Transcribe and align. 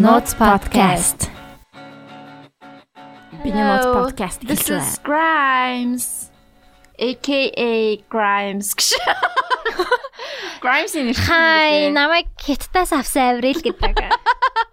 Notes 0.00 0.32
podcast. 0.32 1.28
Биний 3.44 3.60
Notes 3.60 3.84
podcast 3.84 4.40
This 4.48 4.64
is 4.72 4.96
Grimes 5.04 6.32
aka 6.96 8.00
Grimes 8.08 8.72
гэж. 8.72 8.96
Grimes-ийн 10.64 11.12
нэр 11.12 11.20
Хай 11.20 11.92
намайг 11.92 12.32
хиттаас 12.40 12.96
авсан 12.96 13.36
Аврил 13.36 13.60
гэдэг. 13.60 14.00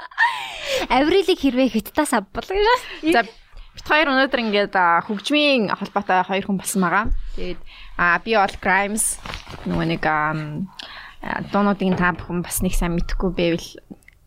Аврилыг 0.96 1.40
хэрвээ 1.44 1.76
хиттаас 1.76 2.16
авбал 2.16 2.48
гэж. 2.48 3.12
За 3.12 3.28
бит 3.28 3.84
хоёр 3.84 4.16
өнөөдөр 4.16 4.44
ингээд 4.48 4.80
хөгжмийн 5.12 5.76
холбоотой 5.76 6.24
хоёр 6.24 6.48
хүн 6.48 6.56
болсон 6.56 6.88
байгаа. 6.88 7.12
Тэгээд 7.36 7.60
а 8.00 8.16
би 8.24 8.32
бол 8.40 8.56
Grimes 8.64 9.20
нөгөө 9.68 9.88
нэг 9.92 10.04
дуунуудын 11.52 12.00
та 12.00 12.16
бүхэн 12.16 12.48
бас 12.48 12.64
нэг 12.64 12.80
сайн 12.80 12.96
мэдхгүй 12.96 13.36
байвал 13.36 13.68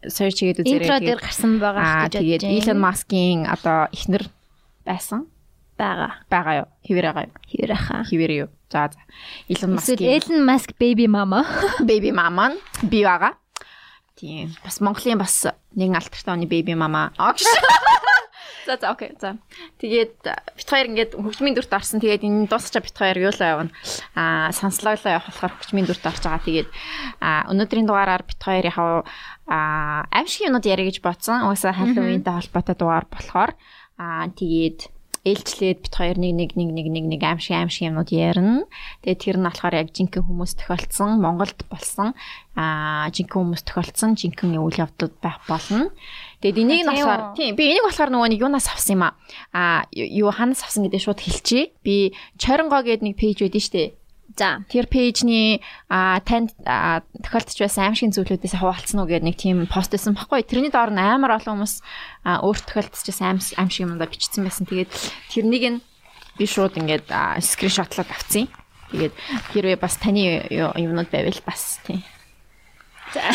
search 0.09 0.41
хийгээд 0.41 0.65
үзээрэй. 0.65 0.87
Интро 0.87 0.97
дээр 1.01 1.21
гарсан 1.21 1.53
Аа 1.59 1.61
байгаа 1.61 2.09
гэж 2.09 2.15
тэгээд 2.17 2.43
Elon 2.49 2.81
Musk-ийн 2.81 3.41
одоо 3.45 3.79
эхнэр 3.93 4.25
байсан 4.87 5.29
байгаа. 5.77 6.13
байгаа 6.33 6.55
юу? 6.65 6.69
Хിവэр 6.87 7.07
байгаа 7.13 7.25
юу? 7.29 7.35
Хэр 7.49 7.73
хаа. 7.77 8.03
Хിവэр 8.09 8.33
юу? 8.47 8.49
За 8.73 8.89
за. 8.89 9.01
Elon 9.49 9.77
Эсвэл 9.77 9.77
Musk-ийн 9.77 10.11
Elon 10.17 10.41
Musk 10.49 10.71
baby 10.81 11.07
mama. 11.09 11.41
baby 11.91 12.11
mama 12.13 12.55
нь 12.55 12.59
би 12.89 13.05
байгаа. 13.05 13.37
Тийм. 14.17 14.53
Бас 14.65 14.81
Монголын 14.81 15.21
бас 15.21 15.49
нэгэн 15.77 15.97
алтартай 15.97 16.33
оны 16.37 16.47
baby 16.49 16.77
mama. 16.77 17.13
Огш. 17.17 17.45
За 18.67 18.77
за 18.77 18.91
окей. 18.93 19.17
За. 19.19 19.37
Тэгээд 19.81 20.21
бит 20.23 20.69
хоёр 20.69 20.87
ингээд 20.93 21.13
хөгжмийн 21.17 21.57
дүрт 21.57 21.73
орсон. 21.73 21.99
Тэгээд 21.99 22.23
энэ 22.23 22.47
дуусчаа 22.47 22.85
бит 22.85 22.95
хоёр 22.95 23.19
юу 23.19 23.33
л 23.33 23.41
явна. 23.41 23.73
Аа 24.15 24.53
санслоолоо 24.53 25.17
явах 25.17 25.27
болохоор 25.33 25.59
хөгжмийн 25.59 25.89
дүрт 25.89 26.05
орж 26.05 26.23
байгаа. 26.23 26.45
Тэгээд 26.45 26.69
аа 27.25 27.49
өнөөдрийн 27.51 27.89
дугаараар 27.89 28.23
бит 28.23 28.39
хоёр 28.39 28.65
яхав 28.69 29.09
аа 29.51 30.07
аимшиг 30.15 30.47
юмнууд 30.47 30.67
яриа 30.71 30.87
гэж 30.87 31.03
бодсон. 31.03 31.43
Угаасаа 31.43 31.75
Halloween-тай 31.75 32.39
холбоотой 32.39 32.77
дугаар 32.79 33.07
болохоор 33.11 33.51
аа 33.99 34.31
тэгээд 34.31 34.87
ээлжлээд 35.27 35.85
бит 35.85 35.95
хоёр 35.95 36.17
нэг 36.17 36.33
нэг 36.33 36.51
нэг 36.57 36.71
нэг 36.73 36.87
нэг 36.89 37.05
нэг 37.13 37.21
аимшиг 37.21 37.53
аимшиг 37.53 37.93
юмнууд 37.93 38.09
ярина. 38.09 38.65
Тэгээд 39.05 39.21
тэр 39.21 39.37
нь 39.37 39.45
болохоор 39.45 39.75
яг 39.77 39.89
жинхэнэ 39.93 40.25
хүмүүс 40.25 40.53
тохиолдсон 40.57 41.21
Монголд 41.21 41.61
болсон 41.69 42.17
аа 42.57 43.11
жинхэнэ 43.13 43.37
хүмүүс 43.37 43.63
тохиолдсон 43.69 44.17
жинхэнэ 44.17 44.57
үйл 44.57 44.81
явдлууд 44.81 45.15
байх 45.21 45.45
болно. 45.45 45.93
Тэгээд 46.41 46.61
энийг 46.65 46.83
нь 46.87 46.91
болохоор 46.95 47.37
тийм 47.37 47.53
би 47.53 47.69
энийг 47.69 47.85
болохоор 47.85 48.11
нөгөө 48.17 48.29
нэг 48.33 48.41
юунаас 48.41 48.73
авсан 48.73 48.97
юм 48.97 49.05
аа. 49.05 49.13
Аа 49.53 49.85
юу 49.93 50.33
ханаас 50.33 50.65
авсан 50.65 50.89
гэдэг 50.89 51.05
шууд 51.05 51.21
хэлчихье. 51.21 51.77
Би 51.85 52.17
Чорингоо 52.41 52.81
гэдэг 52.81 53.05
нэг 53.05 53.21
пэйж 53.21 53.45
байдсан 53.45 53.61
шүү 53.61 53.75
дээ. 53.77 53.89
За. 54.37 54.63
Тэр 54.71 54.87
пэйжний 54.87 55.59
а 55.91 56.21
танд 56.23 56.55
тохиолдож 56.63 57.59
байсан 57.59 57.91
аимшигын 57.91 58.15
зүйлүүдээс 58.15 58.63
хуваалцсан 58.63 59.03
уу 59.03 59.11
гэдэг 59.11 59.27
нэг 59.27 59.37
тийм 59.37 59.67
пост 59.67 59.91
байсан 59.91 60.15
баггүй. 60.15 60.47
Тэрний 60.47 60.71
доор 60.71 60.95
нь 60.95 61.03
амар 61.03 61.35
олон 61.41 61.59
хүмүүс 61.59 61.83
өөр 62.23 62.59
тохиолдож 62.63 63.03
байсан 63.03 63.27
аим 63.27 63.43
аимшиг 63.43 63.91
юмдаа 63.91 64.07
бичсэн 64.07 64.47
байсан. 64.47 64.71
Тэгээд 64.71 64.87
тэрнийг 65.35 65.65
нь 65.67 65.83
би 66.39 66.47
шууд 66.47 66.79
ингээд 66.79 67.11
скриншотлоод 67.43 68.07
авцсан. 68.07 68.47
Тэгээд 68.95 69.15
хэрвээ 69.51 69.83
бас 69.83 69.99
таны 69.99 70.47
юмнууд 70.51 71.11
байвал 71.11 71.43
бас 71.43 71.83
тийм. 71.83 72.07
За. 73.11 73.35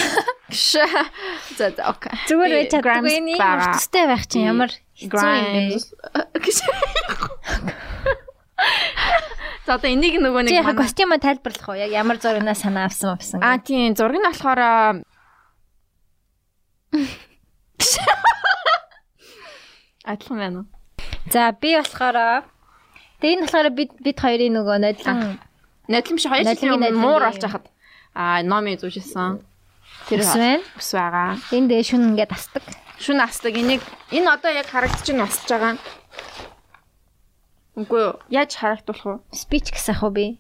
За 1.60 1.76
за 1.76 1.92
окей. 1.92 2.16
Зүгээр 2.32 2.72
байж 2.72 2.72
нэг 2.72 3.36
байгаа. 3.36 3.76
төстэй 3.76 4.08
байх 4.08 4.24
чинь 4.32 4.48
ямар 4.48 4.72
хэцүү 4.96 5.20
юм 5.20 5.76
бэ? 5.76 5.76
За 9.66 9.74
одоо 9.76 9.90
энийг 9.90 10.22
нөгөө 10.22 10.42
нэг 10.46 10.54
манай- 10.62 10.78
костюмаа 10.78 11.18
тайлбарлах 11.18 11.70
уу? 11.70 11.76
Яг 11.78 11.90
ямар 11.92 12.18
зурагнаас 12.22 12.62
санаа 12.62 12.86
авсан 12.86 13.18
авсан. 13.18 13.42
А 13.42 13.58
тийм 13.58 13.96
зураг 13.98 14.14
нь 14.18 14.28
болохоор 14.30 14.60
аа, 14.62 14.94
Адилхан 20.06 20.38
байна 20.38 20.60
уу? 20.62 20.66
За 21.34 21.50
би 21.52 21.74
болохоор 21.76 22.46
Тэгээ 23.22 23.34
энэ 23.34 23.42
болохоор 23.48 23.70
бид 23.74 23.92
бид 24.06 24.18
хоёрын 24.22 24.54
нөгөө 24.54 24.78
нодлон 24.86 25.40
Нодлон 25.90 26.16
биш 26.18 26.26
хоёр 26.30 26.46
жилийн 26.46 26.94
муур 26.94 27.24
орж 27.26 27.42
хахад 27.42 27.66
аа 28.14 28.44
номи 28.46 28.78
зүүжсэн. 28.78 29.42
Тэр 30.10 30.22
байна. 30.22 30.62
ус 30.78 30.90
байгаа. 30.94 31.42
Энд 31.52 31.70
дэ 31.74 31.82
шүн 31.82 32.14
ингээд 32.14 32.32
асдаг. 32.38 32.62
Шүн 33.02 33.18
астаг 33.24 33.56
энийг 33.58 33.82
энэ 34.14 34.30
одоо 34.30 34.52
яг 34.54 34.70
харагдаж 34.70 35.02
байна 35.10 35.26
асж 35.26 35.50
байгаа. 35.50 35.74
Үгүй 37.76 38.00
юу? 38.00 38.14
Яаж 38.32 38.56
харагдуулах 38.56 39.06
вэ? 39.06 39.16
Спич 39.36 39.72
гэсэн 39.76 39.96
ах 39.96 40.04
уу 40.08 40.16
би? 40.16 40.40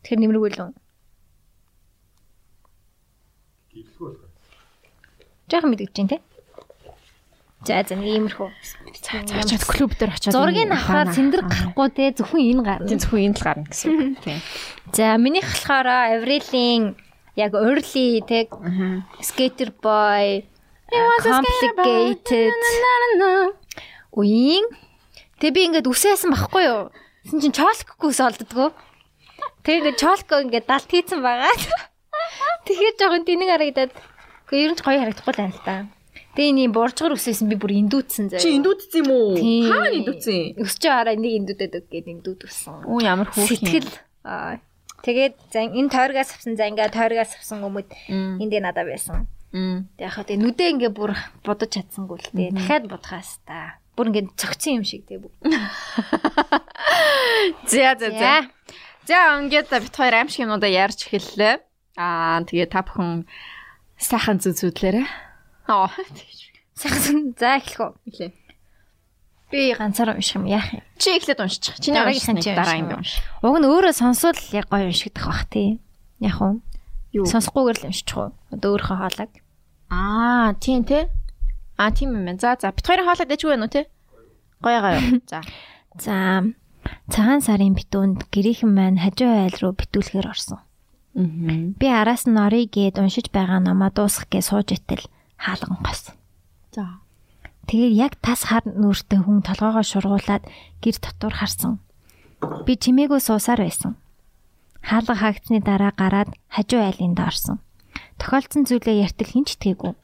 Тэр 0.00 0.18
нэмэргүй 0.20 0.50
л 0.56 0.62
үү? 0.64 0.72
Жаахан 5.48 5.70
мэдгэж 5.70 5.92
чинь 5.92 6.08
те. 6.08 6.18
За 7.64 7.80
за 7.80 7.96
нэг 7.96 8.08
иймэрхүү. 8.12 8.48
Очоод 8.48 9.64
клуб 9.64 9.92
дээр 9.96 10.12
очоод 10.12 10.36
Зургийг 10.36 10.68
авахаар 10.68 11.08
цэндэр 11.16 11.42
гарахгүй 11.48 11.88
те 11.96 12.12
зөвхөн 12.12 12.44
энэ 12.44 12.62
гарна. 12.64 12.88
Зөвхөн 12.92 13.24
энэ 13.24 13.36
л 13.40 13.44
гарна 13.44 13.64
гэсэн 13.68 13.88
үг. 13.88 14.20
Тийм. 14.20 14.40
За 14.92 15.16
минийх 15.16 15.48
болохоор 15.48 15.88
Аврилийн 15.88 16.96
яг 17.36 17.52
early 17.56 18.20
те 18.28 18.48
skater 19.24 19.72
boy 19.80 20.44
complicated 21.24 22.52
үеийн 24.12 24.64
тэг 25.40 25.50
би 25.54 25.60
ингээд 25.68 25.88
үсээсэн 25.88 26.30
байхгүй 26.34 26.62
юу? 26.66 26.82
Тэсэн 27.24 27.40
чин 27.40 27.54
чолкгүй 27.56 28.08
ус 28.12 28.20
олддгоо. 28.20 28.70
Тэг 29.64 29.74
ингээд 29.80 29.98
чолко 30.00 30.40
ингээд 30.44 30.66
далт 30.68 30.88
хийцэн 30.90 31.20
байгаа. 31.24 31.52
Тэгэхээр 32.68 32.96
жоохон 33.00 33.24
тэнэг 33.24 33.48
харагдаад. 33.50 33.92
Гэхдээ 34.48 34.64
ер 34.64 34.72
нь 34.72 34.78
ч 34.78 34.80
гоё 34.84 34.98
харагдахгүй 35.00 35.32
л 35.34 35.40
байна 35.40 35.56
л 35.56 35.64
та. 35.64 35.76
Тэг 36.34 36.44
энэ 36.50 36.72
буржгар 36.74 37.14
үсээсэн 37.14 37.46
би 37.48 37.56
бүр 37.56 37.72
индүүдсэн 37.78 38.26
заяа. 38.32 38.42
Чи 38.42 38.58
индүүдсэн 38.58 39.06
юм 39.06 39.10
уу? 39.14 39.38
Хаана 39.38 39.94
индүүдсэн? 39.94 40.58
өсч 40.58 40.82
хараа 40.82 41.14
нэг 41.14 41.32
индүүдэд 41.44 41.72
өг 41.78 41.86
гээд 41.90 42.06
индүүд 42.10 42.40
үссэн. 42.48 42.84
Оо 42.90 42.98
ямар 42.98 43.30
хөөх 43.30 43.54
юм. 43.54 43.58
Сэтгэл 43.62 43.90
аа 44.26 44.58
тэгээд 45.04 45.34
зан 45.52 45.70
энэ 45.78 45.92
тойргоос 45.92 46.30
авсан 46.34 46.56
зангаа 46.58 46.88
тойргоос 46.90 47.38
авсан 47.38 47.60
хүмүүд 47.62 47.88
Мм. 48.10 48.40
энд 48.42 48.50
дэ 48.50 48.58
надад 48.64 48.88
байсан. 48.88 49.28
Мм. 49.54 49.86
Тэг 49.94 50.04
яхаа 50.10 50.24
тэг 50.26 50.38
нүдээ 50.42 50.68
ингээ 50.74 50.92
бүр 50.96 51.12
бодож 51.46 51.70
чадсангүй 51.70 52.18
л 52.18 52.28
дээ. 52.34 52.50
Дахиад 52.56 52.84
бодхаас 52.90 53.38
та. 53.46 53.78
Бүр 53.94 54.06
ингээ 54.10 54.34
цогцсон 54.34 54.82
юм 54.82 54.84
шиг 54.84 55.06
тэг. 55.06 55.22
За 57.66 57.94
за 57.98 58.08
за. 58.10 58.34
За 59.06 59.16
ингээд 59.40 59.70
бит 59.70 59.94
хоёр 59.94 60.14
аимшиг 60.14 60.44
юмудаа 60.46 60.70
ярьж 60.70 61.06
эхэллээ. 61.06 61.62
Аа 61.96 62.42
тэгээ 62.42 62.68
та 62.72 62.82
бүхэн 62.82 63.26
сайхан 63.98 64.38
зүзүүдлээрээ. 64.42 65.06
Аа 65.70 65.90
Сайхан 66.74 67.38
за 67.38 67.62
эхлэх 67.62 67.78
үү. 67.78 67.92
хэлээ. 68.10 68.32
Би 69.54 69.70
ганцаар 69.78 70.18
унших 70.18 70.42
юм 70.42 70.50
яах 70.50 70.74
юм. 70.74 70.82
Чи 70.98 71.14
эхлээд 71.14 71.38
уншчих. 71.38 71.78
Чиний 71.78 72.02
Дараагийнхан 72.02 72.34
уншсан 72.34 72.42
чи 72.42 72.50
дараа 72.58 72.78
юм 72.82 72.90
унших 72.98 73.22
унш. 73.22 73.46
Уг 73.46 73.56
нь 73.62 73.68
өөрөө 73.70 73.94
сонсвол 73.94 74.40
яг 74.50 74.66
гоё 74.66 74.90
уншигдах 74.90 75.26
бах 75.30 75.46
тий. 75.46 75.78
Яг 76.18 76.42
уу. 76.42 76.58
Юу? 77.14 77.22
Сонсохгүйгээр 77.30 77.78
л 77.78 77.86
уншчих 77.94 78.16
уу. 78.18 78.34
Одоо 78.50 78.68
өөрийнхөө 78.74 78.98
хоолойг. 78.98 79.32
Аа 79.94 80.58
тийм 80.58 80.82
те. 80.82 81.06
Аа 81.76 81.90
тийм 81.90 82.14
юм 82.14 82.24
байна. 82.24 82.38
За 82.38 82.56
за 82.60 82.70
бит 82.70 82.86
хоёрын 82.86 83.06
хоолой 83.06 83.26
дэжгүй 83.26 83.50
байна 83.54 83.66
уу 83.66 83.74
те? 83.74 83.86
Гоё 84.62 84.80
гоё. 84.80 85.00
За. 85.30 85.42
За 85.98 86.14
цагаан 87.10 87.40
сарын 87.40 87.74
битүүнд 87.74 88.30
гэрийнхэн 88.30 88.70
маань 88.70 89.00
хажуу 89.00 89.30
айл 89.44 89.56
руу 89.60 89.72
битүүлэхээр 89.74 90.28
орсон. 90.30 90.60
Би 91.14 91.86
араас 91.88 92.26
нь 92.26 92.36
орё 92.38 92.66
гээд 92.66 92.98
уншиж 92.98 93.30
байгаа 93.30 93.60
намаа 93.62 93.90
дуусгах 93.94 94.28
гэж 94.30 94.44
сууж 94.50 94.68
итэл 94.74 95.04
хаалган 95.38 95.78
госон. 95.80 96.14
За. 96.74 97.00
Тэгээд 97.70 97.94
яг 97.96 98.12
тас 98.20 98.44
хар 98.50 98.66
нүртэй 98.66 99.22
хүн 99.22 99.40
толгоогоо 99.40 99.82
шургуулад 99.86 100.44
гэр 100.82 100.96
дотор 101.00 101.32
харсан. 101.32 101.80
Би 102.66 102.76
чимээгүй 102.76 103.20
суусаар 103.22 103.64
байсан. 103.64 103.96
Хаалга 104.84 105.16
хаагдсны 105.16 105.64
дараа 105.64 105.92
гараад 105.96 106.28
хажуу 106.52 106.82
айлынд 106.84 107.16
орсон. 107.16 107.62
Тохиолдсон 108.20 108.68
зүйлээ 108.68 109.08
яртал 109.08 109.30
хинч 109.30 109.56
итгээгүй. 109.56 109.96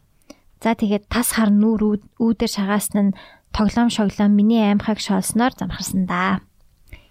За 0.61 0.77
тэгээд 0.77 1.09
тас 1.09 1.33
хар 1.37 1.49
үүд- 1.81 2.09
үүдээр 2.21 2.53
шагаасан 2.53 3.13
нь 3.13 3.17
тоглоом 3.57 3.89
шоглоом 3.89 4.37
миний 4.37 4.61
аймхаг 4.61 5.01
шоолсноор 5.01 5.57
замхарсан 5.57 6.05
да. 6.05 6.45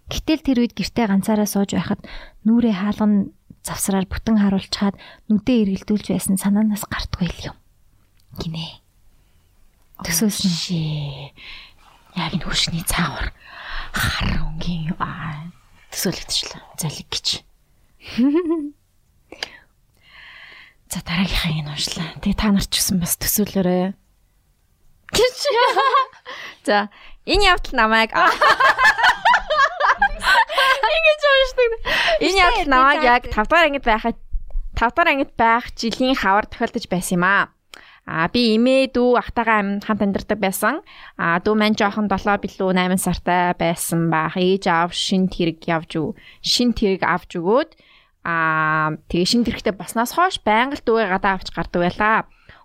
Гэтэл 0.10 0.42
тэр 0.46 0.57
үед 0.66 0.74
гэртээ 0.78 1.06
ганцаараа 1.10 1.50
сууж 1.50 1.74
байхад 1.74 2.01
нүрээ 2.46 2.74
хаалган 2.78 3.34
завсраар 3.66 4.06
бүтэн 4.10 4.38
харуулчаад 4.42 4.96
нүдээ 5.30 5.57
эргэлдүүлж 5.66 6.06
байсан 6.13 6.38
санаанаас 6.38 6.86
гартгүй 6.86 7.28
л 7.30 7.54
юм. 7.54 7.57
Гинэ. 8.38 8.81
Төсөөсөн. 10.06 10.50
Шээ. 10.50 11.34
Яг 12.18 12.31
энэ 12.34 12.45
хөршний 12.45 12.86
цаавар 12.86 13.34
хар 13.94 14.30
өнгийн 14.45 14.94
төсөөлөгдчихлээ. 15.92 16.62
Залиг 16.80 17.07
гэж. 17.12 17.28
За 20.89 21.06
дараагийнхаа 21.06 21.53
энэ 21.53 21.69
уншлаа. 21.69 22.18
Тэгээ 22.18 22.33
та 22.41 22.50
нар 22.50 22.65
ч 22.65 22.81
гэсэн 22.81 22.97
бас 22.97 23.13
төсөөлөөрэй. 23.21 23.94
Гэж. 25.13 25.38
За 26.68 26.89
энэ 27.30 27.45
явдал 27.45 27.77
намайг 27.77 28.09
Ингэж 30.97 31.21
уншдаг. 31.30 31.71
Энэ 32.25 32.41
явдал 32.41 32.69
намайг 32.74 33.06
яг 33.06 33.30
5 33.30 33.38
дахь 33.38 33.69
ангид 33.69 33.86
байхад 33.86 34.18
5 34.74 34.97
дахь 34.97 35.12
ангид 35.13 35.31
байх 35.38 35.69
жилийн 35.77 36.18
хавар 36.18 36.50
тохиолдож 36.50 36.89
байсан 36.89 37.21
юм 37.21 37.25
аа. 37.30 37.53
А 38.09 38.25
би 38.33 38.57
эмээ 38.57 38.89
дүү 38.89 39.21
ахтайгаа 39.21 39.85
хамт 39.85 40.01
амьдардаг 40.01 40.42
байсан. 40.42 40.81
А 41.21 41.38
дүү 41.38 41.53
маань 41.53 41.77
жоохон 41.77 42.09
7 42.09 42.42
билүү 42.42 42.74
8 42.74 42.97
сартай 42.97 43.53
байсан 43.53 44.09
баах. 44.09 44.42
Ээж 44.42 44.65
аав 44.65 44.97
шин 44.97 45.30
тэрэг 45.30 45.62
явж 45.69 46.01
өг. 46.01 46.18
Шин 46.42 46.74
тэрэг 46.74 47.06
авч 47.06 47.38
өгөөд 47.38 47.77
а 48.24 49.00
тэгээ 49.07 49.27
шин 49.27 49.44
тэрэгтэй 49.48 49.75
баснаас 49.75 50.16
хойш 50.16 50.44
байнга 50.44 50.75
л 50.75 50.83
дүүгээ 50.83 51.07
гадаа 51.13 51.33
авч 51.39 51.50
гардаг 51.56 51.81
байлаа. 51.81 52.18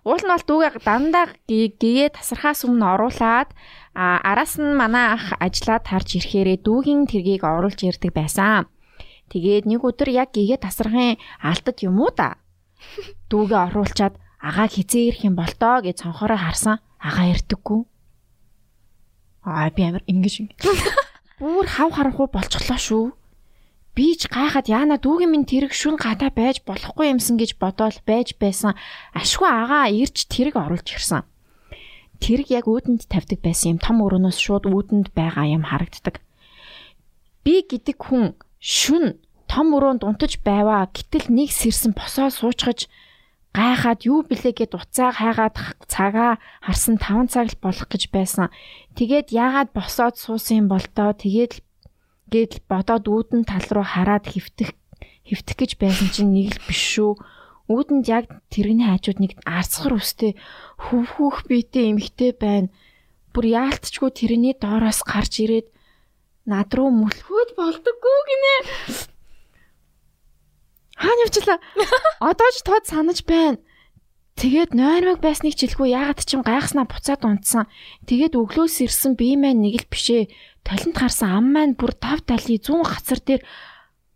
Уул 0.05 0.21
нь 0.21 0.29
бол 0.29 0.45
дүүгээ 0.45 0.83
дандаа 0.83 1.25
гэгээ 1.47 2.13
тасархаас 2.13 2.67
өмнө 2.67 2.85
оруулаад 2.93 3.49
а 3.95 4.19
араас 4.21 4.59
нь 4.59 4.75
манай 4.75 5.15
ах 5.15 5.33
ажиллаад 5.39 5.87
харж 5.87 6.19
ирэхээрээ 6.19 6.59
дүүгийн 6.61 7.07
тэргийг 7.07 7.43
оруулж 7.47 7.79
ирдэг 7.81 8.11
байсан. 8.13 8.67
Тэгээд 9.31 9.65
нэг 9.65 9.81
өдөр 9.81 10.09
яг 10.13 10.29
гэгээ 10.35 10.61
тасархын 10.61 11.17
алтад 11.41 11.77
юм 11.81 11.97
уу 12.03 12.11
да. 12.13 12.37
Дүүгээ 13.31 13.61
оруулчаад 13.71 14.15
агаа 14.37 14.67
хизээ 14.69 15.09
ирэх 15.09 15.21
юм 15.25 15.35
бол 15.39 15.49
тоо 15.49 15.81
гэж 15.81 16.05
цонхороо 16.05 16.37
харсан. 16.37 16.77
Агаа 17.01 17.33
ирдэггүй. 17.33 17.81
Аа 19.49 19.69
би 19.73 19.81
амар 19.81 20.05
ингэж 20.05 20.35
ингэ. 20.45 20.55
Бүр 21.41 21.65
хав 21.65 21.89
харахгүй 21.97 22.27
болчихлоо 22.29 22.77
шүү. 22.77 23.05
Би 23.95 24.11
ч 24.19 24.27
гайхаад 24.27 24.67
яана 24.67 24.99
дүүгийн 24.99 25.31
минь 25.31 25.47
тэрэг 25.47 25.71
шүн 25.71 25.95
гадаа 25.95 26.27
байж 26.27 26.59
болохгүй 26.67 27.15
юмсан 27.15 27.39
гэж 27.39 27.55
бодоол 27.55 27.95
байж 28.03 28.35
байсан. 28.35 28.75
Ашгүй 29.15 29.47
агаа 29.47 29.87
ирж 29.87 30.27
тэрэг 30.27 30.59
оруулж 30.59 30.99
ирсэн. 30.99 31.23
Тэрэг 32.19 32.51
яг 32.51 32.67
үүдэнд 32.67 33.07
тавьдаг 33.07 33.39
байсан 33.39 33.75
юм 33.75 33.79
том 33.79 34.03
өрөөнөөс 34.03 34.35
шууд 34.35 34.67
үүдэнд 34.67 35.15
байгаа 35.15 35.47
юм 35.47 35.63
харагддаг. 35.63 36.19
Би 37.47 37.63
гэдэг 37.63 37.95
хүн 37.95 38.35
шүн 38.59 39.15
том 39.47 39.71
өрөөнд 39.71 40.03
унтаж 40.03 40.43
байваа. 40.43 40.91
Гэтэл 40.91 41.31
нэг 41.31 41.55
сэрсэн 41.55 41.95
босоо 41.95 42.27
суучгаж 42.27 42.91
гайхаад 43.55 44.03
юу 44.03 44.27
блэ 44.27 44.51
гэд 44.51 44.75
уцаа 44.75 45.15
хайгаад 45.15 45.55
цагаа 45.87 46.35
харсан 46.59 46.99
5 46.99 47.31
цаг 47.31 47.47
л 47.55 47.63
болох 47.63 47.87
гэж 47.87 48.11
байсан. 48.11 48.51
Тэгээд 48.99 49.31
яагаад 49.31 49.71
босоод 49.71 50.19
суусан 50.19 50.65
юм 50.65 50.67
бол 50.67 50.83
тоо 50.83 51.15
тэгээд 51.15 51.63
гээд 52.31 52.65
бодоод 52.69 53.05
үүдэн 53.05 53.43
тал 53.45 53.67
руу 53.71 53.85
хараад 53.85 54.25
хөвтөх 54.29 54.73
хөвтөх 55.25 55.55
гэж 55.57 55.71
байсан 55.81 56.09
чинь 56.13 56.33
нэг 56.33 56.57
л 56.57 56.61
биш 56.69 56.81
шүү. 56.97 57.17
Үүдэнд 57.65 58.05
яг 58.05 58.29
тэрний 58.53 58.85
хажууд 58.85 59.19
нэг 59.21 59.33
арцгар 59.41 59.97
үстэй 59.97 60.37
хөвхөх 60.77 61.49
биетэй 61.49 61.89
эмхтэй 61.89 62.31
байна. 62.37 62.69
Бүр 63.33 63.45
яалтчгүй 63.49 64.09
тэрний 64.13 64.53
доороос 64.53 65.01
гарч 65.01 65.41
ирээд 65.41 65.67
над 66.45 66.69
руу 66.77 66.93
мүлхүүд 66.93 67.49
болдоггүй 67.57 68.19
гинэ. 68.29 68.55
Хаана 70.95 71.25
явчлаа? 71.25 71.59
Одоо 72.29 72.49
ч 72.53 72.61
тод 72.61 72.85
санаж 72.85 73.25
байна. 73.25 73.57
Тэгээд 74.35 74.75
нойрмог 74.77 75.19
байсныг 75.25 75.57
жилгүй 75.57 75.95
ягаад 75.95 76.21
ч 76.21 76.37
юм 76.37 76.45
гайхснаа 76.45 76.85
буцаад 76.85 77.23
унтсан. 77.25 77.65
Тэгээд 78.05 78.35
өглөөс 78.35 78.83
ирсэн 78.83 79.15
бие 79.17 79.39
маань 79.39 79.63
нэг 79.63 79.83
л 79.83 79.87
бишээ. 79.89 80.29
Толинд 80.65 80.97
гарсан 80.97 81.29
ам 81.29 81.47
маань 81.53 81.77
бүр 81.77 81.93
тав 81.93 82.25
талын 82.25 82.57
зүүн 82.57 82.89
хацар 82.89 83.21
дээр 83.21 83.41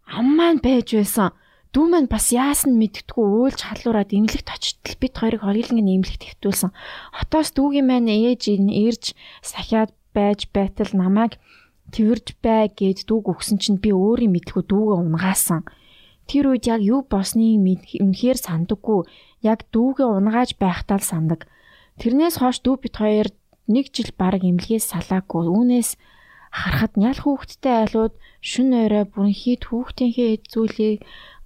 ам 0.10 0.28
маань 0.34 0.58
байж 0.66 0.98
байсан. 0.98 1.30
Дүү 1.70 1.86
маань 1.86 2.10
бас 2.10 2.34
яасан 2.34 2.82
мэдтгүү 2.82 3.22
уйлж 3.22 3.62
халуураад 3.62 4.10
имлэгт 4.10 4.50
очтол 4.50 4.98
бид 4.98 5.14
хоёрыг 5.14 5.46
хоёуланг 5.46 5.86
имлэгт 5.86 6.26
хэвтүүлсэн. 6.26 6.74
Хотоос 7.14 7.54
дүүгийн 7.54 7.86
маань 7.86 8.10
ээж 8.10 8.50
ирж 8.58 9.14
сахиад 9.46 9.94
байж 10.18 10.50
байтал 10.50 10.90
намайг 10.98 11.38
тэрж 11.94 12.34
бай 12.42 12.74
гэд 12.74 13.06
дүүг 13.06 13.30
өгсөн 13.30 13.62
чинь 13.62 13.78
би 13.78 13.94
өөрийн 13.94 14.34
мэдлгүй 14.34 14.66
дүүгээ 14.66 14.98
унгаасан. 15.06 15.62
Тэр 16.26 16.54
үед 16.54 16.66
яг 16.66 16.82
юу 16.82 17.06
босныг 17.06 17.86
үнэхээр 18.02 18.38
сандаггүй. 18.42 19.06
Яг 19.46 19.70
дүүгээ 19.74 20.10
унгааж 20.10 20.58
байхдаа 20.58 20.98
л 20.98 21.06
сандаг. 21.06 21.46
Тэрнээс 22.02 22.42
хойш 22.42 22.62
дүү 22.66 22.76
бит 22.82 22.96
хоёр 22.98 23.30
нэг 23.70 23.94
жил 23.94 24.10
баг 24.18 24.42
эмнэлгээс 24.42 24.94
салаагүй. 24.94 25.46
Үүнээс 25.50 25.98
харахад 26.52 26.94
нял 26.98 27.20
хүүхдтэй 27.22 27.76
айлууд 27.86 28.14
шүн 28.50 28.70
орой 28.86 29.06
бүрэнхийд 29.10 29.62
хүүхдийнхээ 29.70 30.30
эзүүлийг 30.38 31.00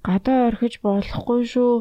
гадаа 0.03 0.51
орхиж 0.51 0.83
болохгүй 0.83 1.41
шүү. 1.53 1.75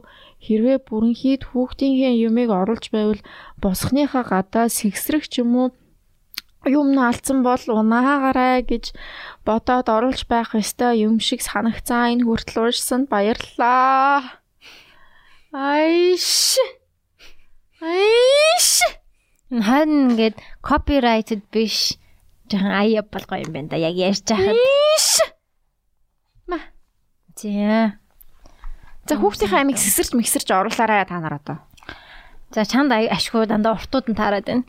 Хэрвээ 0.46 0.78
бүрэнхийд 0.86 1.42
хүүхдийнхээ 1.50 2.14
юмыг 2.28 2.50
оруулж 2.50 2.86
байвал 2.94 3.22
босхныхаа 3.62 4.24
гадаа 4.26 4.66
сэгсрэх 4.70 5.26
ч 5.30 5.42
юм 5.42 5.52
уу 5.58 5.68
юм 6.66 6.94
наалцсан 6.94 7.42
бол 7.42 7.62
унаагаарай 7.66 8.62
гэж 8.62 8.94
бодоод 9.46 9.86
оруулж 9.90 10.22
байх 10.30 10.54
ёстой 10.54 11.02
юм 11.02 11.18
шиг 11.18 11.42
санагцсан 11.42 12.22
энэ 12.22 12.26
хүртэл 12.26 12.70
уурсан 12.70 13.10
баярлалаа. 13.10 14.38
Айш. 15.50 16.58
Айш. 17.82 18.68
Хан 19.50 19.90
ингээд 20.14 20.38
copyrighted 20.62 21.42
биш. 21.50 21.98
Жохон 22.52 22.68
аяа 22.76 23.02
болгоо 23.02 23.40
юм 23.40 23.52
байна 23.56 23.68
да. 23.72 23.76
Яг 23.80 23.96
ярьж 23.96 24.28
байхад. 24.28 24.56
Ма. 26.46 26.60
За. 27.40 27.96
За 29.08 29.14
хүүхдийн 29.16 29.56
амиг 29.56 29.80
сэсэрч 29.80 30.12
мэгсэрч 30.12 30.52
оруулаарай 30.52 31.08
та 31.08 31.16
нар 31.16 31.40
одоо. 31.40 31.56
За 32.52 32.68
чанд 32.68 32.92
ашгүй 32.92 33.48
дандаа 33.48 33.80
уртууд 33.80 34.12
нь 34.12 34.18
таарад 34.20 34.44
байна. 34.44 34.68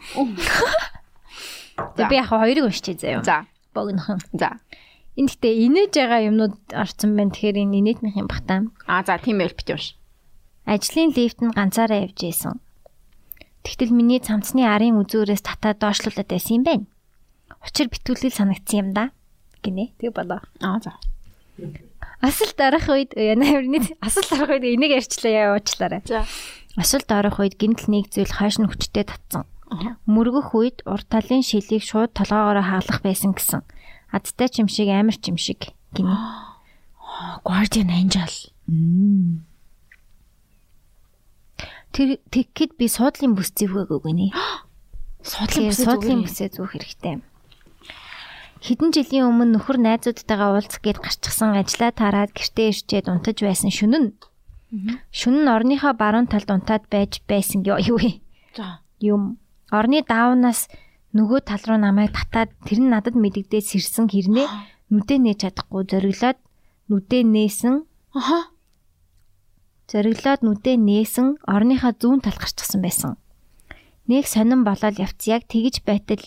За 1.99 2.07
би 2.07 2.15
яг 2.15 2.31
хоёрыг 2.31 2.63
уншчихъя 2.63 3.19
заяа. 3.19 3.23
За. 3.27 3.37
Богинохон. 3.75 4.23
За. 4.31 4.63
Энд 5.19 5.29
гэтээ 5.35 5.67
инээж 5.67 5.91
байгаа 5.99 6.21
юмнууд 6.31 6.55
орсон 6.71 7.19
байна. 7.19 7.35
Тэгэхээр 7.35 7.67
энэ 7.67 7.77
инээдмийнх 7.83 8.17
юм 8.17 8.31
бах 8.31 8.47
та. 8.47 8.63
Аа 8.87 9.03
за 9.03 9.19
тийм 9.19 9.43
байл 9.43 9.51
бит 9.51 9.69
унш. 9.69 9.99
Ажлын 10.63 11.11
лифтэнд 11.11 11.51
ганцаараа 11.51 12.07
явж 12.07 12.23
исэн. 12.23 12.63
Тэгтэл 13.67 13.91
миний 13.91 14.23
цамцны 14.23 14.63
арын 14.63 14.99
үзүүрээс 15.03 15.43
татаад 15.43 15.83
доошлуулад 15.83 16.31
байсан 16.31 16.63
юм 16.63 16.63
байна. 16.63 16.85
Учир 17.63 17.87
битүүлэл 17.87 18.35
санагдсан 18.35 18.79
юм 18.79 18.89
да. 18.93 19.11
Гинэ. 19.63 19.95
Тэг 19.97 20.13
болоо. 20.13 20.43
Аа 20.59 20.79
за. 20.83 20.99
Асал 22.19 22.51
дарах 22.57 22.87
үед 22.87 23.15
янааврны 23.15 23.83
асал 23.99 24.23
дарах 24.27 24.59
үед 24.59 24.67
энийг 24.67 24.91
ярьчлаа 24.99 25.55
явуучлаарай. 25.55 26.01
За. 26.07 26.27
Асуулт 26.75 27.09
орох 27.11 27.39
үед 27.39 27.55
гинтл 27.59 27.91
нэг 27.91 28.09
зүйл 28.09 28.31
хойш 28.31 28.57
нь 28.57 28.65
хүчтэй 28.65 29.05
татсан. 29.05 29.45
Мөргөх 30.09 30.57
үед 30.57 30.77
урт 30.89 31.07
талын 31.09 31.45
шилийг 31.45 31.85
шууд 31.85 32.17
толгоогоор 32.17 32.63
хаалгах 32.65 33.05
байсан 33.05 33.37
гэсэн. 33.37 33.61
Адтай 34.09 34.49
ч 34.49 34.61
юм 34.61 34.69
шиг 34.69 34.89
амар 34.89 35.17
ч 35.17 35.29
юм 35.29 35.37
шиг 35.37 35.69
гинэ. 35.93 36.13
Guardian 37.45 37.93
Angel. 37.93 38.33
Тэр 41.93 42.17
тэгэхэд 42.33 42.73
би 42.73 42.89
суудлын 42.89 43.37
бүс 43.37 43.53
зэвгэг 43.53 43.93
өгөнэ. 43.93 44.33
Судлын 45.21 45.69
Тэгэхээр 45.69 45.77
суудлын 45.77 46.21
бүсээ 46.25 46.49
зүүх 46.57 46.73
хэрэгтэй. 46.73 47.21
Хэдэн 48.63 48.95
жилийн 48.95 49.27
өмнө 49.27 49.59
нөхөр 49.59 49.75
найзуудтайгаа 49.75 50.55
уулзах 50.55 50.79
гээд 50.79 51.03
гарчихсан 51.03 51.51
ажлаа 51.59 51.91
тараад 51.91 52.31
гэртээ 52.31 52.71
ирчээд 52.71 53.11
унтаж 53.11 53.43
байсан 53.43 53.67
шүнэн. 53.67 54.15
Шүнэн 55.11 55.51
орныхоо 55.51 55.91
баруун 55.91 56.31
талд 56.31 56.47
унтаад 56.47 56.87
байж 56.87 57.19
байсан 57.27 57.67
юу. 57.67 57.99
Юм. 59.03 59.35
Орны 59.67 59.99
даавнаас 60.07 60.71
нөгөө 61.11 61.43
тал 61.43 61.63
руу 61.67 61.75
намайг 61.75 62.15
татаад 62.15 62.55
тэр 62.63 62.79
нь 62.79 62.87
надад 62.87 63.19
мэдэгдээд 63.19 63.67
сэрсэн 63.67 64.07
хэрнээ 64.07 64.47
нүдэ 64.95 65.15
нээж 65.19 65.39
чадахгүй 65.43 65.83
зориглоод 65.83 66.39
нүдэ 66.87 67.19
нээсэн 67.27 67.83
Аха. 68.15 68.47
зориглоод 69.91 70.41
нүдэ 70.45 70.79
нээсэн 70.79 71.43
орныхаа 71.43 71.93
зүүн 71.99 72.23
тал 72.23 72.39
гарчихсан 72.39 72.79
байсан. 72.79 73.11
Нэг 74.07 74.23
сонирн 74.25 74.63
болоод 74.63 74.97
явц 75.03 75.21
яг 75.27 75.45
тэгж 75.51 75.83
байтал 75.83 76.23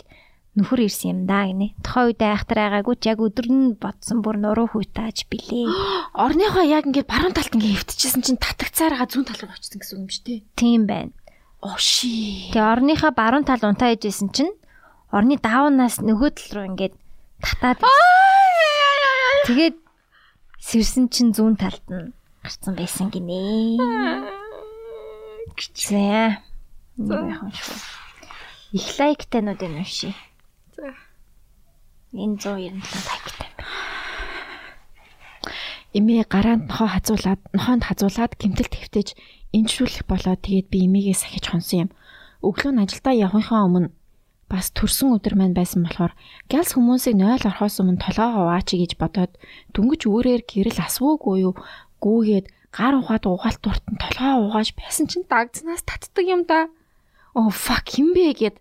нөхөр 0.56 0.88
ирсэн 0.88 1.12
юм 1.12 1.20
да 1.28 1.44
гинэ. 1.44 1.76
Тухайн 1.84 2.16
үед 2.16 2.20
айхтар 2.24 2.58
байгаагүй 2.64 2.96
ч 2.96 3.12
яг 3.12 3.20
өдөр 3.20 3.46
нь 3.52 3.76
бодсон 3.76 4.24
бүр 4.24 4.40
нуруу 4.40 4.72
хүйтааж 4.72 5.28
билээ. 5.28 5.68
Орныхоо 6.24 6.64
яг 6.64 6.88
ингээд 6.88 7.12
баруун 7.12 7.36
талд 7.36 7.52
ингээд 7.52 7.84
хөвтчихсэн 7.84 8.24
чинь 8.24 8.40
татагцаараа 8.40 9.04
зүүн 9.04 9.28
тал 9.28 9.44
руу 9.44 9.52
очсон 9.52 9.76
гэсэн 9.84 9.96
юм 10.00 10.08
шүү 10.08 10.24
дээ. 10.24 10.40
Тийм 10.56 10.88
байна. 10.88 11.12
Оши. 11.60 12.48
Тэгээ 12.56 12.72
орныхаа 12.72 13.12
баруун 13.12 13.44
тал 13.44 13.60
унтаа 13.68 13.92
ижсэн 13.92 14.32
чинь 14.32 14.56
орны 15.12 15.36
даавнаас 15.36 16.00
нөгөө 16.00 16.30
тал 16.32 16.52
руу 16.56 16.66
ингээд 16.72 16.96
татаад 17.44 17.84
тэгээд 19.44 19.76
сэрсэн 20.56 21.12
чинь 21.12 21.36
зүүн 21.36 21.60
талд 21.60 21.84
нь 21.92 22.16
гарцсан 22.40 22.72
байсан 22.72 23.12
гинэ. 23.12 23.76
За. 25.76 26.40
Нэг 26.96 27.20
яхан 27.28 27.52
шүү. 27.52 27.76
Их 28.72 28.88
лайктайнуудыг 28.96 29.68
уншия. 29.68 30.16
За. 30.16 30.25
Энэ 32.12 32.36
197 32.38 32.84
лайктай. 33.08 33.50
Эмээ 35.96 36.24
гараанд 36.28 36.68
нохоо 36.68 36.88
хазуулаад 36.92 37.40
нохоонд 37.56 37.82
хазуулаад 37.88 38.32
гимтэл 38.36 38.68
твтэж 38.68 39.16
инжрүүлэх 39.56 40.04
болоо 40.04 40.36
тэгээд 40.36 40.68
би 40.68 40.84
эмээгээ 40.86 41.16
сахиж 41.16 41.44
хонсон 41.48 41.88
юм. 41.88 41.90
Өглөө 42.44 42.72
нь 42.76 42.82
ажилдаа 42.84 43.14
явахынхаа 43.16 43.64
өмнө 43.66 43.90
бас 44.46 44.70
төрсөн 44.70 45.18
өдөр 45.18 45.34
маань 45.34 45.56
байсан 45.58 45.82
болохоор 45.82 46.14
гялс 46.46 46.70
хүмүүсийг 46.78 47.18
0 47.18 47.42
орохоос 47.42 47.82
өмнө 47.82 47.98
толгоогоо 47.98 48.46
угаач 48.46 48.68
гэж 48.78 48.92
бодоод 49.00 49.32
дүнгэж 49.74 50.02
өөрөөр 50.06 50.42
гэрэл 50.46 50.78
асвуугүй 50.86 51.36
юу 51.42 51.54
гүүгээд 51.98 52.46
гар 52.70 52.94
ухаад 53.00 53.24
угаалт 53.26 53.62
урт 53.66 53.84
нь 53.90 53.98
толгоо 53.98 54.46
угааж 54.46 54.68
байсан 54.78 55.10
чинь 55.10 55.26
дагцнаас 55.26 55.82
татдаг 55.82 56.26
юм 56.30 56.46
да. 56.46 56.70
оо 57.34 57.50
fuck 57.50 57.90
хин 57.90 58.14
бэ 58.14 58.38
гэд 58.38 58.56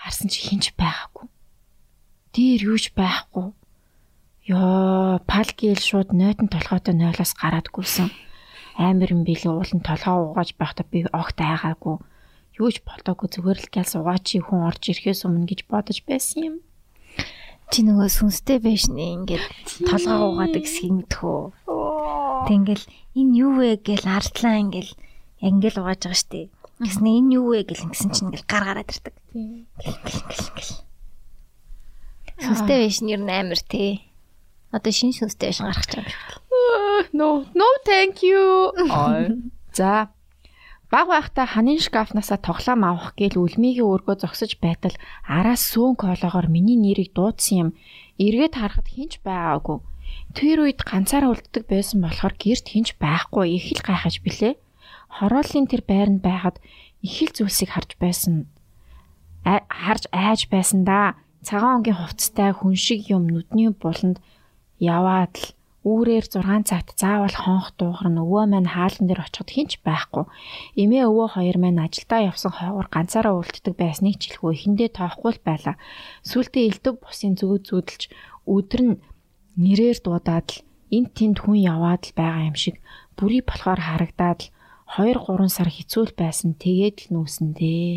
харсан 0.00 0.32
чи 0.32 0.40
хинч 0.40 0.72
байгаагүй. 0.80 1.28
Дээр 2.36 2.76
юуж 2.76 2.92
байхгүй. 2.92 3.56
Йоо, 4.44 5.24
пал 5.24 5.50
гээл 5.56 5.80
шууд 5.80 6.12
нойтон 6.12 6.52
толгойтой 6.52 6.92
нойлоос 6.92 7.32
гараад 7.32 7.72
гүсэн. 7.72 8.12
Амар 8.76 9.08
юм 9.08 9.24
билээ 9.24 9.56
уулын 9.56 9.80
толгоо 9.80 10.36
угааж 10.36 10.52
байхдаа 10.60 10.84
би 10.84 11.08
огт 11.16 11.40
айгаагүй. 11.40 11.96
Юу 12.60 12.68
ч 12.68 12.84
болоогүй 12.84 13.28
зүгээр 13.32 13.58
л 13.64 13.72
гээл 13.72 13.88
суугачи 13.88 14.44
хүн 14.44 14.68
орж 14.68 14.84
ирэхээс 14.84 15.24
өмнө 15.24 15.48
гэж 15.48 15.60
бодож 15.64 16.04
байсан 16.04 16.40
юм. 16.44 16.56
Чи 17.72 17.80
нөгөө 17.88 18.08
сүнстэй 18.12 18.60
байш 18.60 18.92
нэ 18.92 19.16
ингээд 19.16 19.44
толгоо 19.88 20.36
угаадаг 20.36 20.68
хэсгийг 20.68 20.92
мэдхүү. 21.08 21.40
Тэг 22.44 22.52
ингээл 22.52 22.86
энэ 23.16 23.32
юу 23.32 23.50
вэ 23.64 23.80
гэл 23.80 24.04
ардлаа 24.04 24.60
ингээл 24.60 24.92
яг 25.40 25.52
ингээл 25.56 25.80
угааж 25.80 26.00
байгаа 26.04 26.20
штэ. 26.20 26.52
Гэснэ 26.84 27.08
энэ 27.16 27.32
юу 27.40 27.56
вэ 27.56 27.64
гэл 27.64 27.88
ингэсэн 27.88 28.12
чинь 28.12 28.28
ингээл 28.28 28.44
гар 28.44 28.64
гараад 28.68 28.92
ирдэг. 28.92 29.14
Ингээл 29.32 29.96
ингээл 30.04 30.48
ингээл. 30.52 30.84
Сүнстэй 32.42 32.78
байш 32.84 32.98
нь 33.00 33.12
ер 33.14 33.22
нь 33.22 33.32
амар 33.32 33.60
тий. 33.60 34.04
Одоо 34.72 34.92
шинэ 34.92 35.16
сүнстэй 35.16 35.48
байш 35.50 35.60
гарах 35.64 35.80
гэж 35.88 35.92
шиг. 36.04 36.44
No, 37.12 37.46
no 37.54 37.68
thank 37.84 38.22
you. 38.22 38.72
За. 39.72 40.08
Баг 40.90 41.08
байхдаа 41.10 41.46
ханын 41.50 41.82
шкафнасаа 41.82 42.38
тоглоом 42.38 42.86
авах 42.86 43.18
гээл 43.18 43.42
үлмигийн 43.42 43.90
өргөө 43.90 44.22
зогсож 44.22 44.54
байтал 44.62 44.94
араас 45.26 45.66
сүүн 45.74 45.98
кологоор 45.98 46.46
миний 46.46 46.78
нэрийг 46.78 47.10
дуудсан 47.10 47.56
юм. 47.58 47.70
Эргээд 48.22 48.54
харахад 48.54 48.86
хинч 48.86 49.18
байгаагүй. 49.26 49.82
Тэр 50.36 50.62
үед 50.62 50.80
ганцаараа 50.86 51.34
үлддэг 51.34 51.66
байсан 51.66 52.06
болохоор 52.06 52.34
гэрт 52.38 52.66
хинч 52.70 52.88
байхгүй 53.02 53.58
их 53.58 53.66
л 53.74 53.82
гайхаж 53.82 54.22
билээ. 54.22 54.54
Хорооллын 55.18 55.66
тэр 55.66 55.82
байранд 55.82 56.22
байхад 56.22 56.62
их 57.02 57.18
л 57.18 57.34
зүйлсийг 57.34 57.74
харж 57.74 57.98
байсан. 57.98 58.46
Харж 59.42 60.06
айж 60.14 60.46
байсан 60.46 60.86
да. 60.86 61.18
Цагаан 61.46 61.78
өнгийн 61.78 61.98
хувцастай 62.02 62.50
хүн 62.54 62.74
шиг 62.74 63.00
юм 63.06 63.30
нүдний 63.30 63.70
буланд 63.70 64.18
яваад 64.82 65.34
л 65.38 65.46
Үүрээр 65.86 66.26
6 66.26 66.66
цагт 66.66 66.98
заавал 66.98 67.30
хонх 67.30 67.70
дуугар 67.78 68.10
нь 68.10 68.18
өвөө 68.18 68.50
маань 68.50 68.66
хаалган 68.74 69.06
дээр 69.06 69.22
очиход 69.22 69.54
хинч 69.54 69.78
байхгүй. 69.86 70.26
Эмээ 70.82 71.06
өвөө 71.06 71.38
хоёр 71.38 71.56
маань 71.62 71.78
ажилдаа 71.78 72.26
явсан 72.26 72.50
хойгоор 72.50 72.90
ганцаараа 72.90 73.38
үлддэг 73.38 73.74
байсныг 73.78 74.18
жилхүү 74.18 74.50
эхэндээ 74.50 74.90
тоохгүй 74.98 75.38
л 75.38 75.46
байла. 75.46 75.78
Сүултээ 76.26 76.66
элдв 76.74 76.98
бусын 76.98 77.38
зүг 77.38 77.62
зүудэлж 77.70 78.02
өдөр 78.50 78.82
нь 78.82 78.94
нэрээр 79.62 79.98
дуудаад 80.02 80.48
л 80.58 80.62
энд 80.90 81.14
тэнд 81.14 81.38
хүн 81.46 81.58
яваад 81.62 82.02
л 82.10 82.18
байгаа 82.18 82.50
юм 82.50 82.58
шиг 82.58 82.82
бүрий 83.14 83.46
болохоор 83.46 83.78
харагдаад 83.78 84.40
л 84.42 84.50
2 84.98 85.14
3 85.22 85.46
сар 85.54 85.70
хэцүү 85.70 86.02
л 86.10 86.18
байсан. 86.18 86.58
Тэгээд 86.58 86.96
л 87.06 87.14
нүүсэндээ. 87.14 87.94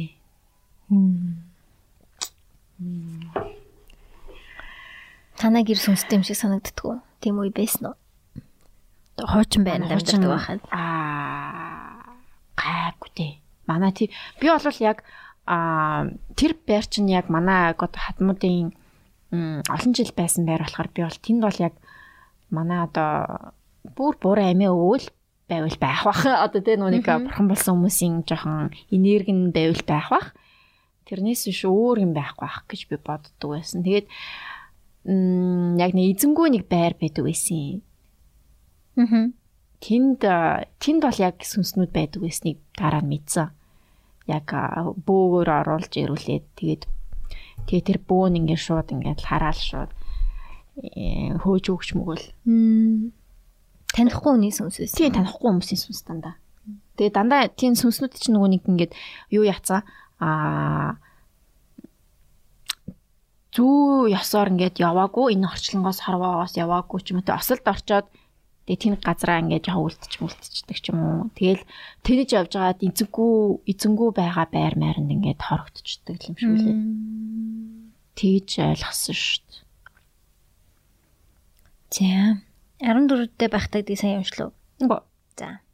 Танаа 5.40 5.64
гэр 5.64 5.80
сүнстэй 5.80 6.20
юм 6.20 6.24
шиг 6.28 6.36
санагддггүй. 6.40 7.00
Тийм 7.24 7.40
үе 7.40 7.52
байсан 7.52 7.92
уу? 7.92 7.96
Хуучин 9.20 9.64
байна 9.68 9.88
дамждаг 9.88 10.24
байхад. 10.24 10.64
Аа 10.72 12.16
гайгүй 12.60 13.10
дээ. 13.16 13.34
Манай 13.68 13.92
тий 13.96 14.08
би 14.40 14.48
бол 14.52 14.64
яг 14.84 15.04
аа 15.48 16.08
тэр 16.36 16.56
байр 16.68 16.84
чинь 16.88 17.12
яг 17.12 17.28
манай 17.32 17.72
одоо 17.72 17.88
хатмуудын 17.92 18.72
м, 19.32 19.60
олон 19.68 19.92
жил 19.96 20.12
байсан 20.16 20.44
байр 20.48 20.64
болохоор 20.64 20.88
би 20.92 21.04
бол 21.04 21.20
тэнд 21.24 21.42
бол 21.44 21.58
яг 21.60 21.74
манай 22.52 22.84
одоо 22.84 23.54
бүр 23.96 24.16
буруу 24.20 24.44
амиа 24.48 24.72
өвөл 24.76 25.08
байвал 25.48 25.78
байх 25.80 26.04
бах. 26.04 26.24
Одоо 26.46 26.62
тэ 26.64 26.76
нүг 26.80 27.04
бурхан 27.04 27.48
болсон 27.48 27.80
хүмүүсийн 27.80 28.24
жоохон 28.28 28.72
энерги 28.92 29.32
нь 29.36 29.52
байвал 29.56 29.84
байх 29.88 30.08
бах. 30.12 30.28
Тэрнээс 31.10 31.50
биш 31.50 31.66
өөр 31.66 32.06
юм 32.06 32.14
байхгүй 32.14 32.46
бах 32.46 32.70
гэж 32.70 32.82
би 32.86 33.02
боддог 33.02 33.58
байсан. 33.58 33.82
Тэгээд 33.82 34.06
яг 35.82 35.92
нэг 35.98 36.06
эзэнгүү 36.14 36.48
нэг 36.54 36.64
байр 36.70 36.94
байдаг 37.02 37.26
байсан. 37.26 37.82
Аа. 38.94 39.34
Тэнд 39.82 40.22
тэнд 40.78 41.02
бол 41.02 41.18
яг 41.18 41.42
сүнснүүд 41.42 41.90
байдаг 41.90 42.22
байсныг 42.22 42.62
дараа 42.78 43.02
нь 43.02 43.10
мэдсэн. 43.10 43.50
Яг 44.30 44.54
а, 44.54 44.94
бөөгөөр 44.94 45.50
оруулж 45.50 45.90
ирүүлээд 45.98 46.46
тэгээд 46.62 46.84
тэгээ 47.66 47.88
тэр 47.90 48.00
бөөн 48.06 48.38
ингээд 48.46 48.62
шууд 48.62 48.94
ингээд 48.94 49.26
хараал 49.26 49.58
шууд 49.58 49.92
э, 50.84 51.34
хөөж 51.42 51.66
өгч 51.74 51.90
мөгөл. 51.98 52.28
Танихгүй 53.90 54.32
хүний 54.38 54.54
сүнс 54.54 54.78
байсан. 54.78 54.98
Тийм 55.00 55.16
танихгүй 55.18 55.48
хүмүүсийн 55.50 55.82
сүнс 55.82 56.06
дандаа. 56.06 56.38
Тэгээ 57.00 57.16
дандаа 57.16 57.50
тийм 57.50 57.74
сүнснүүд 57.74 58.14
чинь 58.20 58.38
нөгөө 58.38 58.50
нэг 58.54 58.64
ингээд 58.70 58.94
юу 59.34 59.48
яцсан 59.48 59.82
а 60.20 61.00
зүү 63.56 64.14
ёсоор 64.14 64.52
ингээд 64.54 64.78
яваагүй 64.80 65.34
энэ 65.34 65.50
орчлонгоос 65.50 66.00
харваагаас 66.06 66.54
яваагүй 66.54 67.00
ч 67.02 67.12
юм 67.12 67.20
уу 67.20 67.28
тэ 67.28 67.40
осолд 67.40 67.66
орчоод 67.66 68.08
тэгээ 68.70 68.82
тэн 68.84 68.96
газараа 69.02 69.42
ингээд 69.42 69.66
жоо 69.66 69.90
үлдчих 69.90 70.22
мүлдчихдэг 70.22 70.78
ч 70.78 70.86
юм 70.94 71.00
уу. 71.02 71.34
Тэгэл 71.34 71.66
тэнэж 72.06 72.30
явж 72.38 72.52
байгаад 72.54 72.86
эзэнгүү 72.86 73.34
эзэнгүү 73.66 74.10
байгаа 74.14 74.46
байр 74.54 74.76
майранд 74.78 75.10
ингээд 75.10 75.42
хорогдчихдаг 75.42 76.22
юм 76.30 76.36
шиг 76.38 76.52
үлээ. 76.54 76.78
Тэгж 78.14 78.50
ойлгосон 78.70 79.18
дээ. 79.18 79.70
За. 81.90 82.38
14-д 82.80 83.42
байхдаа 83.50 83.82
ди 83.82 83.96
сайн 83.98 84.22
юмшлуу. 84.22 84.54
За. 85.34 85.66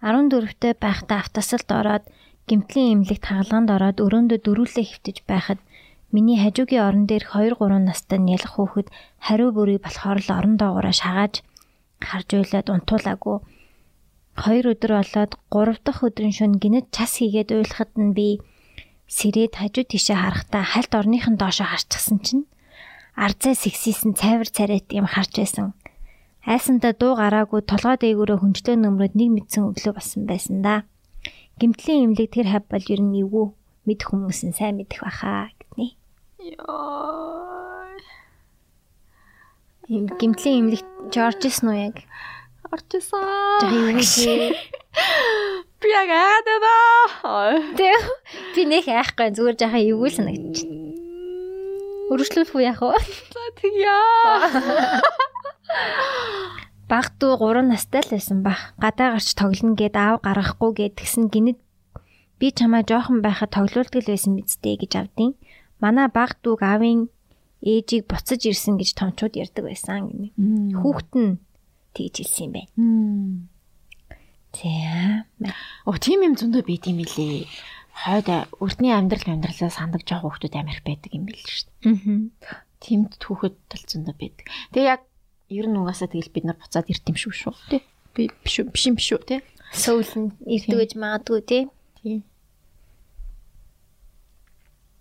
14-т 0.00 0.80
байхдаа 0.80 1.20
автосалд 1.20 1.68
ороод 1.68 2.04
гимтлийн 2.50 2.88
имлэгт 2.94 3.24
хаалганд 3.30 3.68
ороод 3.70 3.98
өрөөндөө 4.04 4.38
дөрүүлээ 4.42 4.86
хөвтөж 4.90 5.18
байхад 5.30 5.60
миний 6.14 6.38
хажуугийн 6.42 6.82
орон 6.88 7.04
дээрх 7.06 7.30
2 7.38 7.54
3 7.54 7.86
настай 7.86 8.18
нялх 8.18 8.58
хүүхэд 8.58 8.88
хариу 9.26 9.50
бүрий 9.54 9.78
болохоор 9.78 10.18
л 10.18 10.30
орон 10.38 10.54
доогоороо 10.58 10.94
шагааж 11.00 11.34
харж 12.08 12.28
уйлаад 12.34 12.66
унтуулаагүй. 12.74 13.38
2 14.42 14.66
өдөр 14.72 14.92
болоод 14.98 15.32
3 15.54 15.86
дахь 15.86 16.02
өдрийн 16.06 16.34
шөнө 16.34 16.58
гинэт 16.62 16.86
час 16.96 17.22
хийгээд 17.22 17.54
уйлахад 17.54 17.92
нь 17.94 18.14
би 18.18 18.42
сэрээд 19.06 19.54
хажуу 19.60 19.84
тишээ 19.86 20.18
харахтаа 20.18 20.62
хальт 20.66 20.92
орныхон 20.98 21.34
доошоо 21.38 21.66
харчихсан 21.70 22.18
чинь 22.26 22.44
арзаа 23.14 23.54
сэгсийсэн 23.54 24.14
цайвар 24.18 24.48
царайт 24.56 24.88
юм 24.90 25.06
харж 25.06 25.32
байсан. 25.38 25.66
Айсандаа 26.46 26.92
дуу 26.96 27.14
гараагүй 27.20 27.60
толгой 27.70 27.96
дээгүүрээ 28.00 28.38
хүнжлөө 28.40 28.76
нөмрөд 28.80 29.14
нэг 29.18 29.28
мэдсэн 29.34 29.62
өглөө 29.70 29.92
болсон 29.98 30.22
байсан 30.30 30.62
да. 30.64 30.89
Гимтлийн 31.60 32.08
имлэг 32.08 32.32
тэр 32.32 32.48
хав 32.48 32.64
бол 32.72 32.80
ер 32.88 33.00
нь 33.04 33.20
эвгүй 33.20 33.52
мэд 33.84 34.00
хүмүүс 34.08 34.48
нь 34.48 34.56
сайн 34.56 34.80
мэдэх 34.80 35.04
баха 35.04 35.52
гэтний. 35.60 35.92
Яа. 36.40 37.84
Им 39.92 40.08
гимтлийн 40.16 40.72
имлэг 40.72 40.80
Жоржс 41.12 41.60
нуу 41.60 41.76
яг. 41.76 42.00
Орчсон. 42.72 43.60
Тий. 43.60 44.56
Би 45.84 45.88
яг 45.92 46.08
айгаад 46.08 46.48
байна. 46.64 47.60
Тэг. 47.76 48.08
Би 48.56 48.64
нэх 48.64 48.88
айхгүй 48.88 49.28
зүгээр 49.36 49.60
жахаа 49.60 49.84
эвгүй 49.84 50.10
санагдчих. 50.16 50.64
Өргөжлүүлэх 52.08 52.56
үү 52.56 52.64
яах 52.64 52.80
вэ? 52.80 52.96
За 53.36 53.44
тэг 53.60 53.74
яа. 53.84 54.48
Баг 56.90 57.14
дүү 57.22 57.38
3 57.38 57.70
настай 57.70 58.02
л 58.02 58.10
байсан 58.10 58.42
баг. 58.42 58.74
Гадаа 58.82 59.14
гарч 59.14 59.38
тоглоно 59.38 59.78
гэд 59.78 59.94
аав 59.94 60.26
гаргахгүй 60.26 60.70
гэд 60.74 60.98
тэгсэн 60.98 61.30
гинэд 61.30 61.58
би 62.42 62.46
чамаа 62.50 62.82
жоохон 62.82 63.22
байхад 63.22 63.54
тоглоулдаг 63.54 64.02
л 64.02 64.10
байсан 64.10 64.34
бидтэй 64.34 64.74
гэж 64.74 64.92
авдیں۔ 64.98 65.38
Манай 65.78 66.10
баг 66.10 66.42
дүүг 66.42 66.66
аавын 66.66 67.06
ээжийг 67.62 68.10
буцаж 68.10 68.42
ирсэн 68.42 68.74
гэж 68.74 68.98
томчууд 68.98 69.38
ярьдаг 69.38 69.70
байсан 69.70 70.10
гинэ. 70.10 70.34
Хүүхэд 70.82 71.10
нь 71.14 71.38
тэгж 71.94 72.14
хэлсэн 72.26 72.44
юм 72.50 72.52
байна. 72.58 72.74
За. 74.50 75.54
Оо 75.86 75.94
тийм 75.94 76.26
юм 76.26 76.34
зөндөө 76.34 76.66
байд 76.66 76.90
юм 76.90 77.06
билээ. 77.06 77.46
Хойд 78.02 78.50
өртний 78.58 78.90
амьдрал 78.90 79.30
амьдралаа 79.30 79.70
сандаг 79.70 80.02
жоох 80.02 80.26
хүмүүс 80.26 80.58
амирх 80.58 80.82
байдаг 80.82 81.14
юм 81.14 81.30
шүү 81.30 81.70
дээ. 81.86 82.34
Аа. 82.50 82.66
Тимд 82.82 83.14
түүхэд 83.22 83.54
тал 83.70 83.84
зөндөө 83.86 84.14
байдаг. 84.18 84.46
Тэгээ 84.74 84.90
яг 84.90 85.06
ер 85.50 85.66
нь 85.66 85.74
угаасаа 85.74 86.06
тэгэл 86.06 86.30
бид 86.30 86.46
нар 86.46 86.54
буцаад 86.62 86.86
ирт 86.86 87.02
юм 87.10 87.18
шүү 87.18 87.34
шүү 87.34 87.54
тий. 87.74 87.82
Би 88.14 88.30
биш 88.46 88.62
биш 88.70 88.86
юм 88.86 88.94
биш 88.94 89.10
үү 89.10 89.22
тий. 89.26 89.40
Сөүл 89.74 90.06
нь 90.14 90.30
ирдэг 90.46 90.78
гэж 90.78 90.92
магадгүй 90.94 91.40
тий. 91.42 91.62
Тий. 91.98 92.22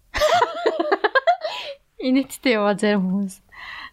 Инэттэй 2.09 2.57
яваа 2.57 2.73
зарим 2.73 3.05
хүмүүс. 3.05 3.45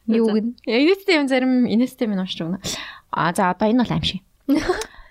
Юу 0.08 0.32
гэн? 0.32 0.56
Инэттэй 0.64 1.20
юм 1.20 1.28
зарим 1.28 1.68
инэттэй 1.68 2.08
минь 2.08 2.24
уншиж 2.24 2.40
өгнө. 2.40 2.64
А 3.12 3.36
за 3.36 3.52
одоо 3.52 3.68
энэ 3.68 3.84
бол 3.84 3.92
аим 3.92 4.04
шиг. 4.08 4.24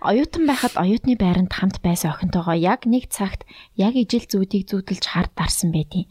Оюутан 0.06 0.50
байхад 0.50 0.74
оюутны 0.82 1.14
байранд 1.18 1.54
хамт 1.54 1.82
байсан 1.82 2.14
охинтойгоо 2.14 2.58
яг 2.58 2.90
нэг 2.90 3.10
цагт 3.10 3.46
яг 3.78 3.94
ижил 3.98 4.26
зүүдийг 4.26 4.70
зүүдэлж 4.70 5.06
хард 5.14 5.34
дарсан 5.34 5.74
байдیں۔ 5.74 6.10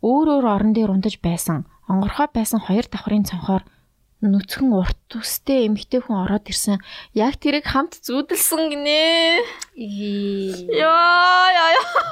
Өөр 0.00 0.40
өөр 0.40 0.44
орон 0.48 0.72
дээр 0.72 0.92
ундаж 0.96 1.20
байсан, 1.20 1.68
онгорхоо 1.92 2.28
байсан 2.32 2.60
хоёр 2.60 2.88
давхрын 2.88 3.28
цонхоор 3.28 3.68
нүцгэн 4.24 4.72
урт 4.72 4.96
төстэй 5.12 5.68
эмэгтэй 5.68 6.00
хүн 6.00 6.24
ороод 6.24 6.48
ирсэн. 6.48 6.80
Яг 7.12 7.36
тэрийг 7.36 7.68
хамт 7.68 8.00
зүүдэлсэн 8.00 8.72
гинэ. 8.72 9.44
Яа 9.76 11.48
яа 11.52 11.70
яа. 11.76 12.02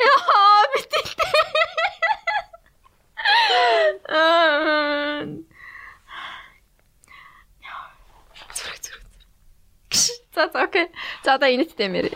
Яа 0.00 0.52
зүрх. 0.76 1.12
За 10.34 10.48
за 10.48 10.64
окей. 10.64 10.88
За 11.24 11.34
одоо 11.34 11.48
энэт 11.52 11.76
дэмэр. 11.76 12.08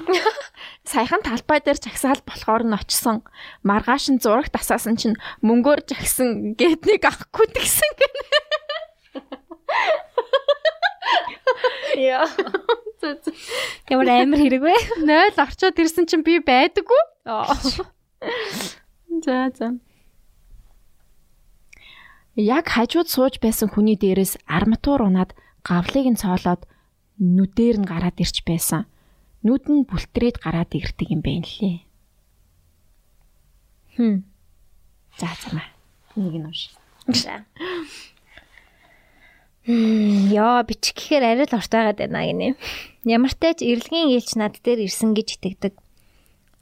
Саяхан 0.85 1.21
талбай 1.21 1.61
дээр 1.61 1.77
жагсаал 1.77 2.25
болохоор 2.25 2.65
нь 2.65 2.73
очсон. 2.73 3.21
Маргааш 3.61 4.09
нь 4.09 4.23
зураг 4.23 4.49
тасаасан 4.49 4.97
чинь 4.97 5.21
мөнгөөр 5.45 5.85
жагсан 5.85 6.57
гэднийг 6.57 7.05
авахгүй 7.05 7.47
тэгсэн 7.53 7.93
гэнэ. 8.01 8.36
Яа. 11.97 12.27
За 13.01 13.17
за. 13.23 13.31
Ямар 13.91 14.09
амар 14.09 14.41
хэрэг 14.41 14.63
вэ? 14.63 14.75
0 15.05 15.37
орчоод 15.37 15.79
ирсэн 15.79 16.07
чинь 16.07 16.25
би 16.27 16.41
байдаггүй. 16.41 17.03
За 19.25 19.51
за. 19.55 19.79
Яг 22.37 22.69
хажууд 22.69 23.09
сууж 23.09 23.41
байсан 23.41 23.73
хүний 23.73 23.97
дээрээс 23.97 24.37
арматур 24.45 25.01
унаад 25.01 25.33
гавлыг 25.65 26.05
нь 26.13 26.21
цоолоод 26.21 26.69
нүдээр 27.17 27.81
нь 27.81 27.89
гараад 27.89 28.21
ирч 28.21 28.45
байсан. 28.45 28.85
Нүд 29.41 29.65
нь 29.73 29.89
бүлтрээд 29.89 30.45
гараад 30.45 30.69
ирдэг 30.77 31.09
юм 31.17 31.23
байна 31.25 31.49
лээ. 31.49 31.81
Хм. 33.97 34.29
За 35.17 35.33
за 35.33 35.49
маа. 35.57 35.69
Нэг 36.17 36.35
нь 36.37 36.45
унш. 36.45 36.77
Мм, 37.09 37.47
Яа, 39.67 40.63
бичих 40.63 40.95
гэхээр 40.95 41.25
арай 41.27 41.47
л 41.51 41.59
уртайгаад 41.59 41.99
байна 41.99 42.23
гинэ. 42.23 42.55
Ямар 43.03 43.35
ч 43.35 43.43
тач 43.43 43.59
эрлэгийн 43.67 44.15
ээлж 44.15 44.39
над 44.39 44.63
дээр 44.63 44.87
ирсэн 44.87 45.11
гэж 45.11 45.43
итгэдэг. 45.43 45.75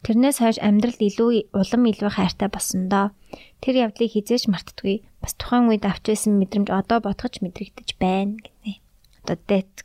Тэрнээс 0.08 0.40
хойш 0.40 0.56
амьдрал 0.56 0.96
илүү 0.96 1.52
улам 1.52 1.82
илүү 1.84 2.10
хайртай 2.16 2.48
болсон 2.48 2.88
доо. 2.88 3.12
Тэр 3.60 3.84
явдлыг 3.88 4.08
хизээж 4.08 4.48
мартдаггүй. 4.48 5.04
Бас 5.20 5.36
тухайн 5.36 5.68
үед 5.68 5.84
авч 5.84 6.08
байсан 6.08 6.40
мэдрэмж 6.40 6.72
одоо 6.72 7.04
бодгож 7.04 7.44
мэдрэгдэж 7.44 8.00
байна 8.00 8.40
гинэ. 8.40 8.80
Одоо 9.20 9.36
дэт 9.36 9.84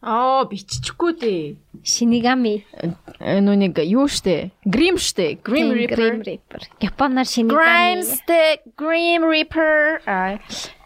Аа 0.00 0.48
биччихгүй 0.48 1.12
дээ. 1.20 1.44
Шинигами 1.84 2.64
Нүү 3.20 3.56
нэг 3.68 3.84
юу 3.84 4.08
штэ? 4.08 4.48
Grim 4.64 4.96
штэ. 4.96 5.44
Grim 5.44 5.76
Grim 5.76 6.24
Reaper. 6.24 6.64
Японоор 6.80 7.28
шинигами. 7.28 8.00
Grimes 8.00 8.24
the 8.24 8.64
Grim 8.80 9.28
Reaper. 9.28 10.00
Аа 10.08 10.40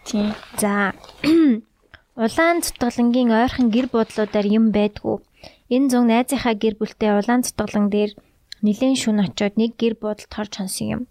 тийм. 0.07 0.33
За. 0.61 0.93
Улаан 2.25 2.63
цутгалангийн 2.63 3.35
ойрхон 3.35 3.69
гэр 3.75 3.87
буудлуудаар 3.91 4.47
юм 4.47 4.71
байдгүй. 4.71 5.19
Энэ 5.75 5.91
зун 5.91 6.07
найзынхаа 6.13 6.55
гэр 6.55 6.75
бүлтэй 6.79 7.11
улаан 7.19 7.43
цутгалан 7.43 7.91
дээр 7.91 8.15
нилээн 8.63 8.95
шүн 8.95 9.19
очоод 9.27 9.59
нэг 9.59 9.75
гэр 9.81 9.95
буудалд 9.99 10.31
хорж 10.31 10.53
хонсон 10.57 10.87
юм. 10.95 11.03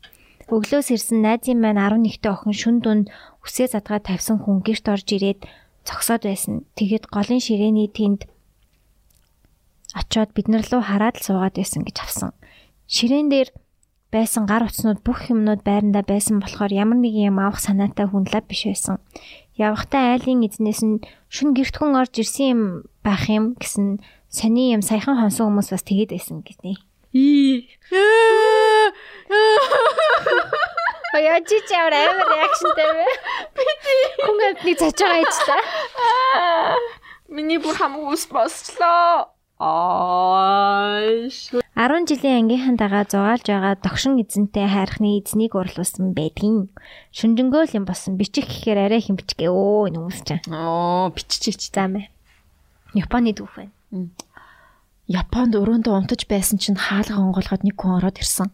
Өглөөс 0.47 0.87
ирсэн 0.95 1.19
найзын 1.25 1.59
маань 1.59 1.81
11-т 1.81 2.23
охин 2.31 2.55
шүн 2.55 2.77
дунд 2.79 3.05
үсээ 3.43 3.67
задгаа 3.75 3.99
тавьсан 3.99 4.39
хүн 4.39 4.63
гэрт 4.63 4.85
орж 4.87 5.07
ирээд 5.11 5.39
цогсоод 5.83 6.23
байсан. 6.23 6.63
Тэгэхэд 6.79 7.11
голын 7.11 7.41
ширээний 7.43 7.89
тэнд 7.91 8.27
очоод 9.93 10.31
биднэр 10.35 10.63
рүү 10.63 10.81
хараад 10.87 11.19
л 11.19 11.25
суугаад 11.25 11.55
байсан 11.59 11.83
гэж 11.83 11.97
авсан. 12.01 12.31
Ширээн 12.87 13.29
дээр 13.29 13.49
байсан 14.13 14.45
гар 14.45 14.69
утснууд 14.69 15.01
бүх 15.01 15.33
юмнууд 15.33 15.65
байрандаа 15.65 16.05
байсан 16.05 16.37
болохоор 16.37 16.69
ямар 16.69 17.01
нэг 17.01 17.17
юм 17.17 17.41
авах 17.41 17.57
санаатай 17.57 18.05
хүн 18.05 18.29
лав 18.29 18.45
биш 18.45 18.69
байсан. 18.69 19.01
Явхтаа 19.57 20.13
айлын 20.13 20.45
эзнээс 20.45 20.81
нь 20.85 21.01
шүн 21.33 21.57
гэрт 21.57 21.81
хүн 21.81 21.97
орж 21.97 22.13
ирсэн 22.21 22.45
юм 22.53 22.61
байх 23.01 23.25
юм 23.25 23.57
гэсэн 23.57 24.05
сони 24.29 24.77
юм 24.77 24.85
саяхан 24.85 25.17
хонсон 25.17 25.49
хүмүүс 25.49 25.73
бас 25.73 25.81
тэгээд 25.81 26.13
байсан 26.13 26.45
гинэ. 26.45 26.77
Ий. 27.13 27.69
Баяа 31.13 31.41
чи 31.45 31.57
ч 31.65 31.69
ямар 31.73 31.93
амар 31.93 32.29
реакшнтэй 32.37 32.89
вэ? 32.93 33.07
Хүн 34.25 34.37
амтны 34.49 34.73
цач 34.77 34.97
байгаа 34.97 35.21
юм 35.21 35.29
ч 35.29 35.37
та. 35.45 35.57
Миний 37.29 37.57
бүр 37.61 37.77
хамаг 37.77 38.13
ус 38.13 38.25
босчлоо. 38.29 39.32
Аа. 39.63 40.99
10 41.79 42.07
жилийн 42.09 42.37
ангийнхан 42.43 42.75
дагаа 42.75 43.07
зугаалж 43.07 43.47
байгаа 43.47 43.79
догшин 43.79 44.19
эзэнтэй 44.19 44.67
хайрхны 44.67 45.23
эзнийг 45.23 45.55
урлуулсан 45.55 46.11
байдгийн. 46.11 46.67
Шүнжэнгөө 47.15 47.63
л 47.71 47.75
юм 47.79 47.85
болсон. 47.87 48.19
Бичих 48.19 48.43
гэхээр 48.51 48.91
арай 48.91 48.99
их 48.99 49.07
юм 49.07 49.15
бичгээ. 49.15 49.47
Өө 49.47 49.87
энэ 49.87 49.97
хүмүүс 50.03 50.19
ч. 50.27 50.29
Оо, 50.51 51.07
биччихэж. 51.15 51.71
Заамаа. 51.71 52.11
Японы 52.91 53.31
дүүх 53.31 53.55
байна. 53.55 54.11
Японд 55.07 55.55
өрөөндөө 55.55 55.93
унтаж 55.95 56.27
байсан 56.27 56.59
чинь 56.59 56.75
хаалга 56.75 57.23
онгоолгоод 57.23 57.63
нэг 57.63 57.79
хүн 57.79 58.03
ороод 58.03 58.19
ирсэн. 58.19 58.51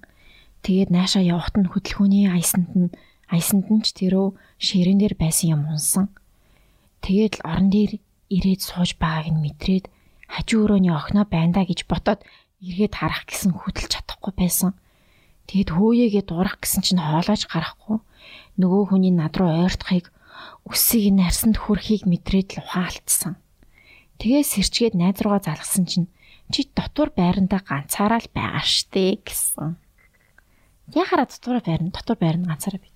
Тэгээд 0.61 0.93
наашаа 0.93 1.25
явахт 1.25 1.57
нь 1.57 1.69
хөдөлгөөний 1.73 2.29
айсанд 2.29 2.69
нь 2.77 2.93
айсанд 3.33 3.65
нь 3.73 3.81
ч 3.81 3.97
тэрөө 3.97 4.37
ширэн 4.61 5.01
дээр 5.01 5.15
байсан 5.17 5.57
юм 5.57 5.61
унсан. 5.73 6.05
Тэгээд 7.01 7.41
л 7.41 7.45
орон 7.49 7.69
дээр 7.73 7.97
ирээд 8.29 8.61
сууж 8.61 8.97
байгааг 9.01 9.33
нь 9.33 9.41
мэдрээд 9.41 9.85
хажуу 10.29 10.69
өрөөний 10.69 10.93
охиноо 10.93 11.25
байна 11.25 11.57
да 11.57 11.61
гэж 11.65 11.89
ботоод 11.89 12.21
эргээд 12.61 12.93
харах 12.93 13.25
гэсэн 13.25 13.51
хөдөлж 13.57 13.91
чадахгүй 13.97 14.33
байсан. 14.37 14.77
Тэгэд 15.49 15.73
хөөегээ 15.73 16.23
дурах 16.29 16.61
гэсэн 16.61 16.85
чинь 16.85 17.01
хоолойч 17.01 17.49
гарахгүй. 17.49 17.97
Нөгөө 18.61 18.83
хүний 18.93 19.09
над 19.09 19.33
руу 19.41 19.65
ойртохыг 19.65 20.13
үсийг 20.69 21.09
нь 21.09 21.23
харсанд 21.25 21.57
хүрхийг 21.57 22.05
мэдрээд 22.05 22.59
л 22.59 22.61
ухаалтсан. 22.61 23.33
Тэгээ 24.21 24.43
сэрчгээд 24.45 24.95
найз 24.99 25.17
руугаа 25.25 25.41
залгсан 25.41 25.85
чинь 25.89 26.07
чи 26.53 26.69
дотор 26.69 27.09
байрандаа 27.09 27.65
ганцаараа 27.65 28.21
л 28.21 28.29
байгаа 28.29 28.61
штэ 28.61 29.23
гэсэн. 29.25 29.79
Яхаараа 30.93 31.25
дотор 31.25 31.57
байранд 31.65 31.93
дотор 31.97 32.17
байранд 32.21 32.45
ганцаараа 32.45 32.81
бит. 32.83 32.95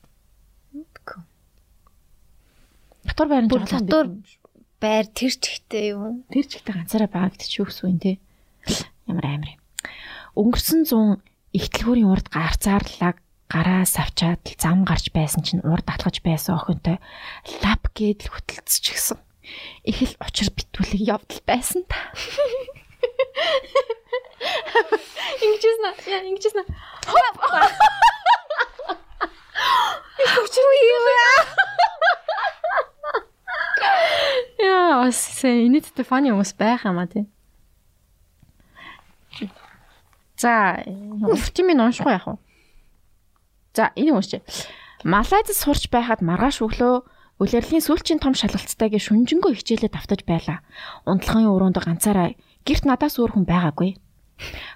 Дотор 3.04 3.28
жоолон 3.28 3.48
дотор. 3.88 4.06
Байр 4.84 5.08
тэр 5.08 5.32
чигтэй 5.32 5.96
юу? 5.96 6.28
Тэр 6.28 6.44
ч 6.44 6.60
ихтэй 6.60 6.76
ганцаараа 6.76 7.08
байгаа 7.08 7.32
гэдэг 7.32 7.48
чи 7.48 7.64
юу 7.64 7.72
гэсэн 7.72 7.88
юм 7.88 8.00
те. 8.04 8.20
Ямар 9.08 9.26
амар 9.32 9.56
юм. 9.56 9.62
Өнгөрсөн 10.36 10.84
100 10.84 11.24
ихтлгүүрийн 11.56 12.12
урд 12.12 12.28
гарцаарлаг 12.28 13.24
гараа 13.48 13.88
савчаад 13.88 14.44
л 14.44 14.60
зам 14.60 14.84
гарч 14.84 15.16
байсан 15.16 15.40
чинь 15.48 15.64
урд 15.64 15.88
атлгаж 15.88 16.20
байсан 16.20 16.60
охинтой 16.60 17.00
лап 17.64 17.88
гээд 17.96 18.28
л 18.28 18.34
хөтөлцчихсэн. 18.36 19.24
Их 19.88 20.04
л 20.04 20.20
учир 20.20 20.52
битүүлэг 20.52 21.00
явдал 21.00 21.42
байсан 21.48 21.88
та. 21.88 21.96
Ингэжсэн. 25.40 25.96
Яа, 26.12 26.28
ингэжсэн 26.28 26.60
аа. 26.60 27.72
Учир 30.44 30.66
юу 30.66 31.08
яа? 31.08 31.40
Яа, 34.64 35.04
бас 35.04 35.20
инээдтэй 35.44 36.06
фаны 36.06 36.32
хүмүүс 36.32 36.54
байх 36.58 36.86
юм 36.88 37.00
а 37.02 37.08
тий. 37.08 37.26
За, 40.38 40.80
өвчмийн 40.84 41.82
уншихгүй 41.84 42.14
яах 42.14 42.28
вэ? 42.28 42.36
За, 43.74 43.92
энэ 43.96 44.14
уншия. 44.14 44.42
Малайзд 45.04 45.56
сурч 45.56 45.88
байхад 45.92 46.24
маргааш 46.24 46.64
өглөө 46.64 47.04
улирлын 47.42 47.84
сүүлчийн 47.84 48.22
том 48.24 48.38
шалгалцтайг 48.38 48.96
шүнжэнгөө 49.02 49.52
хичээлээ 49.58 49.92
давтаж 49.92 50.22
байлаа. 50.24 50.64
Унтлагын 51.04 51.50
өрөөнд 51.50 51.78
ганцаараа 51.82 52.38
гэрт 52.64 52.86
надаас 52.88 53.20
өөр 53.20 53.36
хүн 53.36 53.46
байгаагүй. 53.50 54.00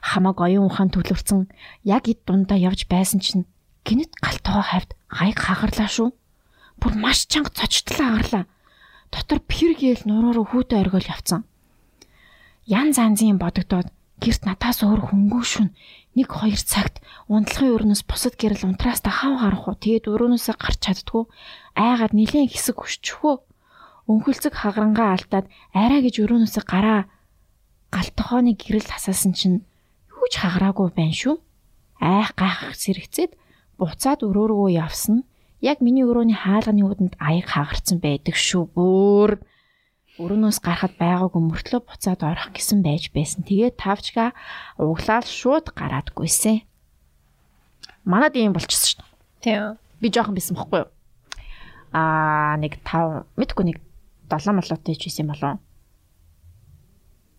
Хамаг 0.02 0.38
оюун 0.41 0.67
ухаан 0.67 0.91
төлөвлөсөн 0.91 1.48
яг 1.86 2.12
эд 2.12 2.26
дундаа 2.28 2.58
явж 2.58 2.88
байсан 2.91 3.20
чинь 3.24 3.48
гинэт 3.88 4.12
галтгаа 4.20 4.63
хавьд 4.63 4.91
гайг 5.08 5.38
хагарлаа 5.39 5.89
шүү. 5.89 6.10
Бүр 6.82 6.93
маш 7.00 7.30
чанга 7.32 7.54
цочтлоо 7.56 8.20
агарлаа. 8.20 8.43
Дотор 9.12 9.39
пиргээл 9.39 10.04
нуруу 10.06 10.34
руу 10.41 10.48
хүүтэй 10.48 10.84
оргиол 10.84 11.08
явцсан. 11.08 11.41
Ян 12.67 12.91
занзын 12.91 13.39
бодогдоод 13.39 13.88
гэрт 14.20 14.43
надаас 14.43 14.84
өөр 14.84 15.02
хөнгөө 15.08 15.43
шүн 15.46 15.70
1 16.17 16.26
2 16.26 16.58
цагт 16.65 17.00
унтлагын 17.30 17.76
өрнөөс 17.78 18.02
бусад 18.10 18.34
гэрэл 18.41 18.65
унтраас 18.65 19.06
та 19.06 19.13
хав 19.13 19.38
харах 19.38 19.70
уу? 19.70 19.78
Тэгээд 19.78 20.10
өрөөнөөсөө 20.10 20.56
гарч 20.58 20.80
чаддгүй 20.82 21.24
айгаад 21.78 22.13
нилээн 22.17 22.50
хэсэг 22.50 22.76
хүччихөө 22.82 23.36
өнхөлцөг 24.10 24.54
хагарангаа 24.58 25.13
алдаад 25.13 25.46
арай 25.78 26.02
гэж 26.02 26.15
өрөөнөөсөө 26.26 26.63
гараа. 26.65 27.02
Галтхооны 27.93 28.58
гэрэл 28.58 28.89
хасаасан 28.89 29.38
чинь 29.38 29.62
юу 30.10 30.28
ч 30.32 30.41
хагараагүй 30.41 30.89
байна 30.98 31.13
шүү. 31.13 31.38
Айх 32.02 32.34
гайхах 32.34 32.74
сэрэгцээд 32.74 33.38
буцаад 33.78 34.26
өрөөрөө 34.26 34.74
явсан 34.74 35.28
яг 35.62 35.78
миний 35.82 36.06
өрөөний 36.06 36.38
хаалганы 36.38 36.84
үүдэнд 36.86 37.15
аяг 37.22 37.48
хагарцсан 37.50 37.98
байдаг 38.02 38.36
шүү 38.38 38.63
бүр 38.76 39.32
өрөөнөөс 40.17 40.60
гарахад 40.62 40.98
байгаагүй 40.98 41.41
мөртлөө 41.41 41.82
буцаад 41.86 42.22
орох 42.26 42.50
гэсэн 42.54 42.82
байж 42.82 43.13
байсан. 43.13 43.46
Тэгээд 43.46 43.78
тавчгаа 43.78 44.34
углаал 44.82 45.26
шууд 45.26 45.74
гараад 45.78 46.10
гүйсэн. 46.17 46.65
Манад 48.06 48.34
ийм 48.34 48.58
болчихсон 48.58 49.06
шүү. 49.06 49.06
Тийм. 49.46 49.78
Би 50.02 50.10
жоохон 50.10 50.34
бисэн 50.34 50.58
бохгүй 50.58 50.86
юу? 50.86 50.91
аа 51.93 52.58
нэг 52.60 52.80
5 52.84 53.26
мэдгүй 53.39 53.65
нэг 53.65 53.78
7 54.30 54.52
молоотой 54.52 54.96
ч 54.96 55.08
байсан 55.08 55.28
болов. 55.32 55.58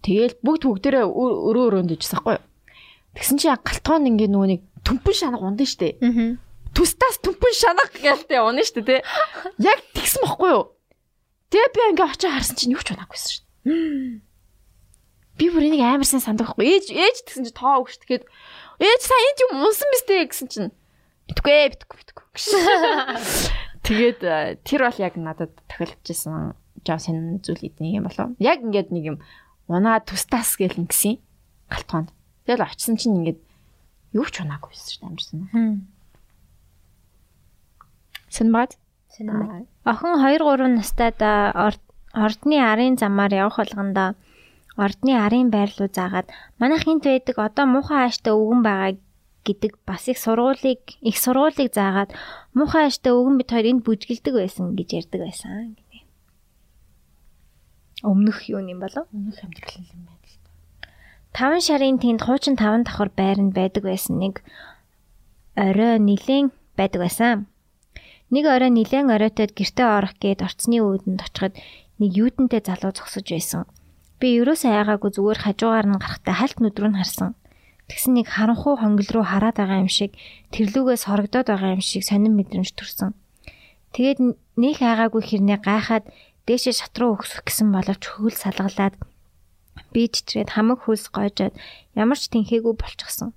Тэгэл 0.03 0.35
бүгд 0.41 0.63
бүгдээрээ 0.65 1.05
өрөө 1.05 1.65
өрөөнд 1.69 1.93
ижсэн 1.93 2.17
байхгүй 2.17 2.35
юу? 2.41 2.45
Тэгсэн 3.15 3.37
чинь 3.39 3.55
галтгоон 3.55 4.09
ингээ 4.09 4.31
нөгөө 4.33 4.49
нэг 4.49 4.61
төмпөн 4.87 5.15
шанаг 5.15 5.43
ундаа 5.45 5.69
штэ. 5.69 6.01
Аа. 6.01 6.41
Тустаас 6.79 7.19
төмпөн 7.19 7.55
шанаг 7.59 7.91
гэлтэй 7.99 8.38
унаа 8.38 8.62
штэ 8.62 8.87
тий. 8.87 9.01
Яг 9.59 9.83
тэгсэн 9.99 10.23
бохгүй 10.23 10.51
юу? 10.55 10.64
Тэгээ 11.51 11.75
би 11.75 11.81
ингээ 11.91 12.07
очиж 12.07 12.31
харсан 12.31 12.55
чинь 12.55 12.75
юу 12.79 12.83
ч 12.87 12.95
унаагүйсэн 12.95 13.31
штэ. 13.35 14.23
Би 15.43 15.47
бүр 15.51 15.67
энийг 15.67 15.83
амарсан 15.83 16.23
санддаг 16.23 16.55
байхгүй. 16.55 16.71
Ээж 16.71 16.87
ээж 16.95 17.17
тэгсэн 17.27 17.51
чинь 17.51 17.59
тоо 17.59 17.83
өгш 17.83 17.99
тэгэхэд 17.99 18.25
ээж 18.79 19.01
сая 19.03 19.23
энд 19.27 19.43
юм 19.43 19.67
унсан 19.67 19.91
биз 19.91 20.03
дээ 20.07 20.31
гэсэн 20.31 20.49
чинь 20.55 20.71
битгүй 21.27 21.51
ээ 21.51 21.75
битгүй 21.75 21.99
битгүй. 21.99 22.25
Тэгээд 23.88 24.21
э, 24.23 24.62
тэр 24.62 24.81
бол 24.87 24.99
яг 25.03 25.14
надад 25.19 25.53
тохиолдчихсан 25.67 26.55
жав 26.87 27.03
сэн 27.03 27.43
зүйл 27.43 27.67
эдний 27.67 27.99
юм 27.99 28.07
болов. 28.07 28.38
Яг 28.38 28.62
ингээд 28.62 28.95
нэг 28.95 29.05
юм 29.05 29.17
унаа 29.67 29.99
тустаас 29.99 30.55
гэл 30.55 30.79
ингэсэн 30.79 31.19
галтгоонд. 31.71 32.14
Тэгэл 32.47 32.67
очисон 32.71 32.97
чинь 33.01 33.19
ингээд 33.19 33.41
юу 34.14 34.27
ч 34.31 34.43
унаагүйсэн 34.47 34.87
шүү 34.87 35.01
дээ 35.03 35.09
амарсан. 35.11 35.38
Сэнбат 38.31 38.77
Сэнэмээ. 39.14 39.67
Охин 39.91 40.12
2 40.21 40.38
3 40.38 40.79
настайд 40.79 41.19
ордны 42.12 42.57
арын 42.71 42.95
замаар 43.01 43.33
явах 43.33 43.59
болгондоо 43.61 44.14
ордны 44.77 45.12
арын 45.25 45.51
байр 45.51 45.71
руу 45.79 45.91
заагаад 45.99 46.29
манайх 46.61 46.83
хинт 46.85 47.05
байдаг 47.05 47.37
одоо 47.38 47.67
муухай 47.67 48.01
ааштай 48.07 48.33
өвгөн 48.33 48.62
байгаа 48.62 48.93
гэдэг 49.47 49.73
бас 49.88 50.09
их 50.12 50.19
сургуулийг 50.25 50.83
их 51.11 51.17
сургуулийг 51.25 51.71
заагаад 51.75 52.11
муухай 52.55 52.85
ааштай 52.87 53.12
өвгөн 53.12 53.38
бит 53.38 53.51
хоёр 53.51 53.67
энд 53.73 53.83
бүжгэлдэг 53.85 54.35
байсан 54.38 54.77
гэж 54.79 54.88
ярьдаг 55.01 55.21
байсан 55.25 55.75
гэнэ. 55.77 56.01
Өмнөх 58.11 58.38
юу 58.53 58.62
юм 58.62 58.79
болов? 58.85 59.05
Өмнөх 59.11 59.38
амьдрал 59.43 59.83
юм 59.83 60.03
байна 60.07 60.27
л 60.31 60.38
та. 60.45 60.51
Таван 61.35 61.61
шарын 61.67 61.99
тэнд 61.99 62.23
хуучин 62.23 62.55
таван 62.55 62.87
давхар 62.87 63.11
байранд 63.11 63.53
байдаг 63.59 63.83
байсан 63.83 64.23
нэг 64.23 64.35
орой 65.57 65.99
нилээн 65.99 66.55
байдаг 66.79 67.01
байсан. 67.03 67.51
Нэг 68.29 68.45
орой 68.45 68.69
нилээн 68.69 69.09
оройтод 69.09 69.57
гэртээ 69.57 69.88
орох 69.88 70.14
гээд 70.21 70.45
орцны 70.45 70.85
өөдөнд 70.85 71.21
очиход 71.25 71.55
нэг 71.97 72.11
юутантай 72.12 72.61
залуу 72.61 72.93
зогсож 72.93 73.25
байсан. 73.25 73.64
Би 74.21 74.37
ерөөсөө 74.37 74.69
айгаагүй 74.69 75.11
зүгээр 75.17 75.41
хажуугаар 75.49 75.87
нь 75.88 75.97
гарахтаа 75.97 76.35
хальт 76.37 76.59
нүдрүү 76.61 76.93
нь 76.93 77.01
харсан. 77.01 77.33
Тэгсэн 77.88 78.21
нэг 78.21 78.29
харанхуу 78.29 78.77
хонгил 78.77 79.09
руу 79.17 79.25
хараад 79.25 79.57
байгаа 79.57 79.81
юм 79.81 79.88
шиг 79.88 80.12
тэрлүүгээс 80.53 81.09
хорогдоод 81.09 81.49
байгаа 81.49 81.73
юм 81.73 81.81
шиг 81.81 82.05
сонин 82.05 82.37
мэдрэмж 82.37 82.77
төрсөн. 82.77 83.17
Тэгээд 83.97 84.19
нөх 84.61 84.79
айгаагүй 84.85 85.23
хэрнээ 85.25 85.59
гайхаад 85.64 86.05
дээшээ 86.45 86.75
шат 86.77 86.95
руу 87.01 87.17
өгсөх 87.17 87.49
гэсэн 87.49 87.73
боловч 87.73 88.03
хөвөл 88.05 88.37
салгалаад 88.37 88.95
би 89.97 90.05
чичрээд 90.05 90.53
хамаг 90.53 90.85
хөлс 90.85 91.09
гойжоод 91.09 91.57
ямар 91.97 92.19
ч 92.21 92.29
тэнхээгүй 92.29 92.75
болчихсон. 92.77 93.33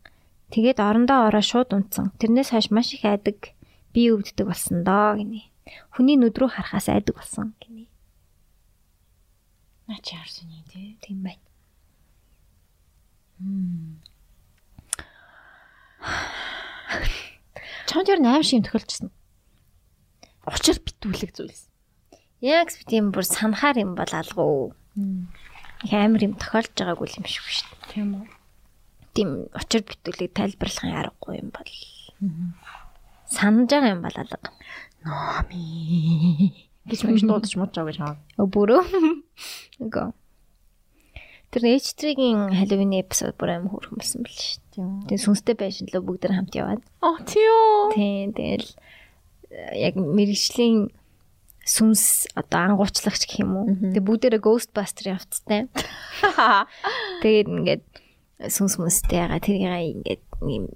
Тэгээд 0.52 0.84
орондоо 0.84 1.32
ороо 1.32 1.40
шууд 1.40 1.72
унтсан. 1.72 2.12
Тэрнээс 2.20 2.52
хойш 2.52 2.68
маш 2.76 2.92
их 2.92 3.08
айдаг 3.08 3.56
би 3.94 4.12
өвддөг 4.12 4.48
болсон 4.48 4.84
доо 4.88 5.16
гинэ. 5.20 5.48
Хүний 5.94 6.18
нүд 6.18 6.36
рүү 6.36 6.50
харахаас 6.52 6.88
айдаг 6.90 7.16
болсон 7.20 7.54
гинэ. 7.62 7.86
Наа 9.88 10.00
чи 10.04 10.16
харсан 10.16 10.50
юм 10.52 10.66
тий. 10.72 10.98
Тийм 11.04 11.24
байна. 11.24 11.44
Чонд 17.90 18.08
ер 18.08 18.20
нь 18.22 18.30
аим 18.30 18.44
шиг 18.44 18.62
юм 18.62 18.66
тохиолдсон. 18.66 19.10
Учир 20.48 20.78
битүүлэг 20.80 21.32
зүйлс. 21.36 21.68
Яг 22.42 22.72
тийм 22.90 23.12
бүр 23.12 23.26
санахаар 23.28 23.78
юм 23.84 23.94
бол 24.00 24.10
алгуу. 24.10 24.74
Их 25.84 25.94
амар 25.94 26.24
юм 26.24 26.40
тохиолж 26.40 26.72
байгаагүй 26.78 27.20
юм 27.20 27.26
шиг 27.26 27.46
шүү 27.46 27.68
дээ. 27.70 27.92
Тийм 27.92 28.08
үү. 28.16 28.26
Тийм 29.14 29.30
учир 29.54 29.82
битүүлэг 29.86 30.32
тайлбарлахын 30.34 30.98
аргагүй 30.98 31.42
юм 31.42 31.50
бол. 31.54 31.72
Санаж 33.32 33.72
байгаа 33.72 33.96
юм 33.96 34.04
бол 34.04 34.18
алга. 34.20 34.52
Номи 35.08 36.68
гэж 36.86 37.00
мэж 37.08 37.24
дуудаж 37.24 37.54
мууж 37.56 37.72
байгаа 37.72 37.90
гэж 37.90 37.98
хаа. 38.04 38.16
Өө 38.36 38.48
бүрөө. 38.52 38.82
Үгүй. 39.88 40.08
Тэр 41.52 41.64
H3-гийн 41.68 42.56
Halloween 42.56 42.96
эпизод 43.00 43.36
бүр 43.36 43.56
аим 43.56 43.68
хөөрхөн 43.72 44.00
болсон 44.00 44.24
байл 44.24 44.40
дээ. 44.76 44.88
Тэгээ 45.08 45.24
сүнстэй 45.26 45.56
байшин 45.60 45.92
лөө 45.92 46.04
бүгд 46.04 46.28
нэг 46.28 46.36
хамт 46.40 46.56
яваад. 46.56 46.84
Оо 47.04 47.20
тийм. 47.28 47.92
Тийм 47.96 48.32
тэгэл 48.32 48.72
э, 49.52 49.92
яг 49.92 49.96
мэрэгжлийн 50.00 50.92
сүнс 51.68 52.32
одоо 52.40 52.72
ангуучлагч 52.72 53.28
гэх 53.28 53.44
юм 53.44 53.52
уу. 53.58 53.68
Тэгээ 53.68 54.00
бүгдээрээ 54.00 54.42
Ghostbuster 54.42 55.12
явцтай. 55.12 55.68
Тэгээд 57.22 57.48
ингээд 57.52 57.84
сүнс 58.48 58.80
мүстэй 58.80 59.20
ягаа 59.20 59.44
тэрийг 59.44 60.08
ингээд 60.08 60.24
юм 60.48 60.72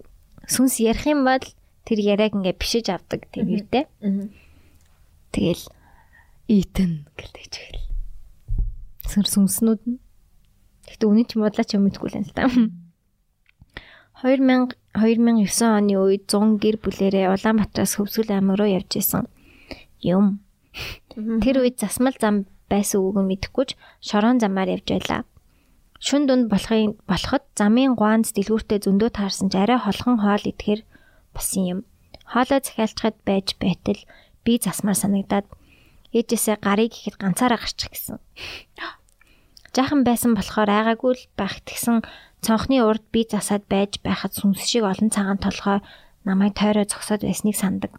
сүнс 0.45 0.83
ярих 0.83 1.07
юм 1.07 1.23
бол 1.25 1.41
тэр 1.85 1.97
яриаг 2.01 2.33
ингээд 2.33 2.59
бишиж 2.59 2.89
авдаг 2.89 3.29
тийм 3.31 3.53
юутэй. 3.53 3.85
Тэгэл 5.31 5.63
Итэн 6.45 7.09
гэлдэж 7.17 7.53
эхэл. 7.57 7.85
Сүр 9.09 9.25
сүнснүүд 9.25 9.81
нь. 9.89 9.97
Гэхдээ 10.85 11.09
үний 11.09 11.25
ч 11.25 11.41
бодлоо 11.41 11.65
ч 11.65 11.77
юм 11.77 11.89
мэдгүй 11.89 12.09
л 12.13 12.17
юм 12.21 12.25
л 12.29 12.33
та. 12.37 12.45
2000 14.21 14.77
2009 14.95 15.65
оны 15.65 15.93
үед 15.99 16.23
100 16.29 16.61
гэр 16.61 16.77
бүлэрээ 16.79 17.33
Улаанбаатараас 17.33 17.97
Хөвсгөл 17.99 18.31
аймаг 18.31 18.55
руу 18.61 18.69
явж 18.69 19.01
исэн 19.01 19.27
юм. 19.99 20.45
Тэр 21.17 21.65
үед 21.65 21.81
засмал 21.81 22.15
зам 22.15 22.47
байсан 22.71 23.03
үгүй 23.03 23.25
мэдэхгүй 23.27 23.65
ч 23.69 23.71
шорон 23.99 24.39
замаар 24.39 24.71
явж 24.71 24.87
байлаа. 24.87 25.21
Шүн 25.99 26.29
дунд 26.29 26.47
болохын 26.47 26.95
болоход 27.09 27.43
замын 27.59 27.97
гуанз 27.99 28.31
дэлгүүртээ 28.37 28.87
зөндөө 28.87 29.09
таарсан 29.17 29.51
ч 29.51 29.59
арай 29.59 29.79
холхон 29.81 30.21
хоол 30.21 30.43
идэхэр 30.47 30.85
болсон 31.35 31.63
юм. 31.67 31.79
Хоолой 32.23 32.63
захиалчхад 32.63 33.19
байж 33.27 33.59
байтал 33.59 33.99
би 34.47 34.57
засмаар 34.57 34.95
санагдаад 34.95 35.45
ээжээсээ 36.15 36.63
гарыг 36.63 36.95
ихэд 36.95 37.19
ганцаараа 37.19 37.59
гарчих 37.59 37.91
гэсэн. 37.91 38.17
Жаахан 39.75 40.07
байсан 40.07 40.31
болохоор 40.39 40.71
айгаагүй 40.71 41.11
л 41.19 41.23
байх 41.35 41.59
тэгсэн 41.67 42.07
цонхны 42.39 42.79
урд 42.79 43.03
би 43.11 43.27
засаад 43.27 43.67
байж 43.67 43.99
байхад 43.99 44.31
сүнс 44.31 44.63
шиг 44.63 44.87
олон 44.87 45.11
цагаан 45.11 45.41
толгой 45.43 45.83
намайг 46.23 46.55
тойроо 46.55 46.87
зогсоод 46.87 47.27
байсныг 47.27 47.59
сандаг. 47.59 47.91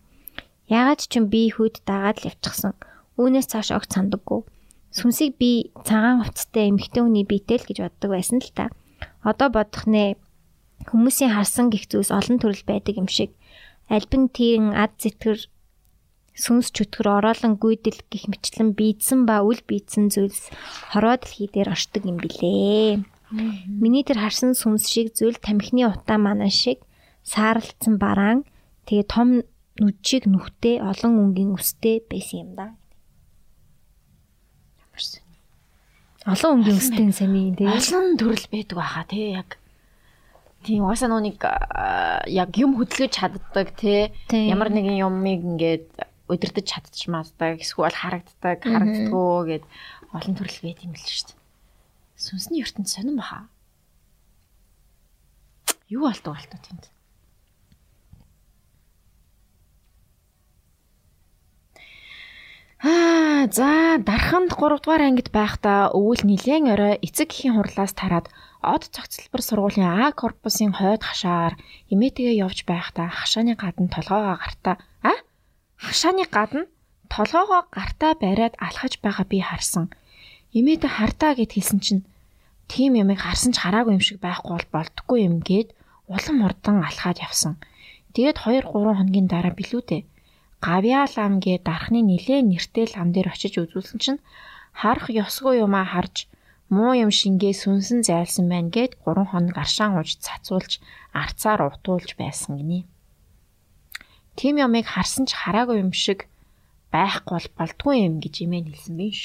Яагаад 0.72 1.05
ч 1.05 1.20
юм 1.20 1.29
би 1.29 1.53
хүйд 1.53 1.85
дагаад 1.85 2.25
л 2.25 2.29
явчихсан. 2.33 2.72
Үүнээс 3.20 3.53
цааш 3.53 3.77
огт 3.77 3.90
сандаггүй. 3.92 4.49
Сүнсийг 4.96 5.37
би 5.37 5.70
цагаан 5.85 6.25
хувцастай 6.25 6.72
эмэгтэй 6.72 7.03
хүний 7.05 7.29
биетэй 7.29 7.61
л 7.61 7.68
гэж 7.68 7.79
боддог 7.85 8.11
байсан 8.16 8.40
л 8.40 8.51
та. 8.57 8.72
Одоо 9.20 9.53
бодох 9.53 9.85
нэ 9.85 10.16
хүмүүсийн 10.84 11.32
харсан 11.32 11.72
гих 11.72 11.88
зүйлс 11.88 12.12
олон 12.12 12.36
төрөл 12.36 12.64
байдаг 12.68 12.94
юм 13.00 13.08
шиг 13.08 13.32
альбин 13.88 14.28
тийрэн 14.28 14.76
ад 14.76 14.92
зэтгэр 15.00 15.48
сүнс 16.36 16.68
чөтгөр 16.76 17.08
ороолон 17.08 17.56
гүйдэл 17.56 18.04
гих 18.12 18.28
мэтлэн 18.28 18.76
бийдсэн 18.76 19.24
ба 19.24 19.40
үл 19.40 19.56
бийдсэн 19.64 20.12
зүйлс 20.12 20.52
хороо 20.92 21.16
дэлхий 21.16 21.48
дээр 21.48 21.72
оршдог 21.72 22.04
юм 22.04 22.20
билээ. 22.20 23.00
Миний 23.72 24.04
тэр 24.04 24.20
харсан 24.20 24.52
сүнс 24.52 24.84
шиг 24.84 25.16
зүйл 25.16 25.40
тамхины 25.40 25.88
утаа 25.88 26.20
манаа 26.20 26.52
шиг 26.52 26.84
саарлцсан 27.24 27.96
бараан 27.96 28.44
тэгээ 28.84 29.06
том 29.08 29.28
нүчиг 29.80 30.28
нүхтэй 30.28 30.78
олон 30.78 31.32
өнгийн 31.32 31.56
үстэй 31.56 32.04
байсан 32.04 32.38
юм 32.44 32.50
да. 32.54 32.66
Олон 36.28 36.60
өнгийн 36.60 36.78
үстэй 36.78 37.06
сами 37.12 37.56
тэгээ. 37.56 37.76
Олон 37.80 38.16
төрөл 38.20 38.46
байдаг 38.52 38.76
баха 38.76 39.02
тий 39.08 39.32
яг. 39.34 39.58
Тийм 40.66 40.83
угаасаа 40.83 41.07
нүг 41.07 41.46
яг 42.26 42.50
юм 42.59 42.74
хөдөлгөж 42.74 43.12
чаддаг 43.14 43.79
тий 43.79 44.11
ямар 44.35 44.74
нэгэн 44.74 44.98
юмыг 44.98 45.46
ингээд 45.46 45.87
удирдах 46.26 46.66
чадчихмаасдаг 46.66 47.62
эсвэл 47.62 47.94
харагддаг 47.94 48.66
харагддаггүй 48.66 49.62
гэд 49.62 49.64
олон 50.11 50.35
төрөл 50.35 50.59
байт 50.66 50.83
юм 50.83 50.98
л 50.98 51.07
шүү 51.07 51.31
дээ. 51.31 51.38
Сүнсний 52.18 52.66
ертөнд 52.66 52.90
сонирн 52.90 53.22
баха. 53.22 53.46
Юу 55.87 56.11
болдог 56.11 56.35
болтой 56.35 56.59
тэнд. 56.59 56.90
Аа 62.83 63.46
за 63.55 64.02
дарханд 64.02 64.50
3 64.50 64.83
дугаар 64.83 65.02
ангид 65.07 65.31
байхдаа 65.31 65.94
өвөл 65.94 66.26
нилээн 66.26 66.74
орой 66.74 66.94
эцэг 67.07 67.31
эхийн 67.31 67.55
хурлаас 67.55 67.94
тараад 67.94 68.26
од 68.62 68.83
цогцлбор 68.95 69.42
сургуулийн 69.45 69.88
А 69.88 70.12
корпусын 70.12 70.73
хойд 70.73 71.03
хашаар 71.05 71.55
имээтэйгээ 71.92 72.40
явж 72.45 72.59
байхдаа 72.71 73.09
хашааны 73.09 73.55
гадна 73.62 73.88
толгоогоо 73.97 74.37
гартаа 74.40 74.77
а 75.03 75.12
хашааны 75.77 76.25
гадна 76.37 76.62
толгоогоо 77.14 77.62
гартаа 77.77 78.12
бариад 78.23 78.55
алхаж 78.66 78.99
байгаа 79.05 79.27
би 79.33 79.38
харсан. 79.40 79.85
Имээдэ 80.59 80.88
хартаа 80.88 81.33
гэд 81.37 81.53
хэлсэн 81.55 81.81
чинь 81.85 82.03
тийм 82.73 82.92
ямыг 83.03 83.21
харсан 83.23 83.53
ч 83.55 83.61
хараагүй 83.61 83.92
юм 83.99 84.05
шиг 84.05 84.19
байхгүй 84.25 84.53
бол 84.55 84.69
болдоггүй 84.75 85.19
юм 85.29 85.37
гээд 85.49 85.69
улам 86.14 86.38
урдан 86.47 86.77
алхаад 86.88 87.19
явсан. 87.27 87.55
Тэгээд 88.14 88.38
2 88.49 88.64
3 88.64 88.97
хоногийн 88.97 89.29
дараа 89.29 89.53
билүү 89.53 89.83
дээ 89.90 90.03
гавьяа 90.66 91.07
лам 91.16 91.33
гэ 91.45 91.55
дарахны 91.66 92.01
нилээ 92.01 92.40
нэртэй 92.42 92.87
лам 92.95 93.09
дээр 93.12 93.29
очиж 93.35 93.55
үзүүлсэн 93.61 93.99
чинь 94.05 94.21
харах 94.81 95.09
ёсгүй 95.12 95.61
юмаа 95.64 95.87
харж 95.92 96.27
муу 96.68 96.92
юм 96.98 97.11
шингээ 97.14 97.55
сүнсэн 97.55 98.02
зайлсан 98.02 98.50
байна 98.50 98.70
гэд 98.74 98.98
3 99.07 99.31
хоног 99.31 99.55
аршаан 99.55 99.94
ууж 99.98 100.18
цацуулж 100.18 100.83
арцаар 101.14 101.61
утуулж 101.70 102.18
байсан 102.18 102.59
гинэ. 102.59 102.87
Тим 104.35 104.55
ямыг 104.59 104.87
харсан 104.90 105.24
ч 105.31 105.33
хараагүй 105.38 105.79
юм 105.85 105.92
шиг 105.94 106.26
байхгүй 106.90 107.38
бол 107.38 107.48
болдгүй 107.59 107.96
юм 108.07 108.14
гэж 108.18 108.35
имэн 108.44 108.66
хэлсэн 108.66 108.94
биш. 108.98 109.22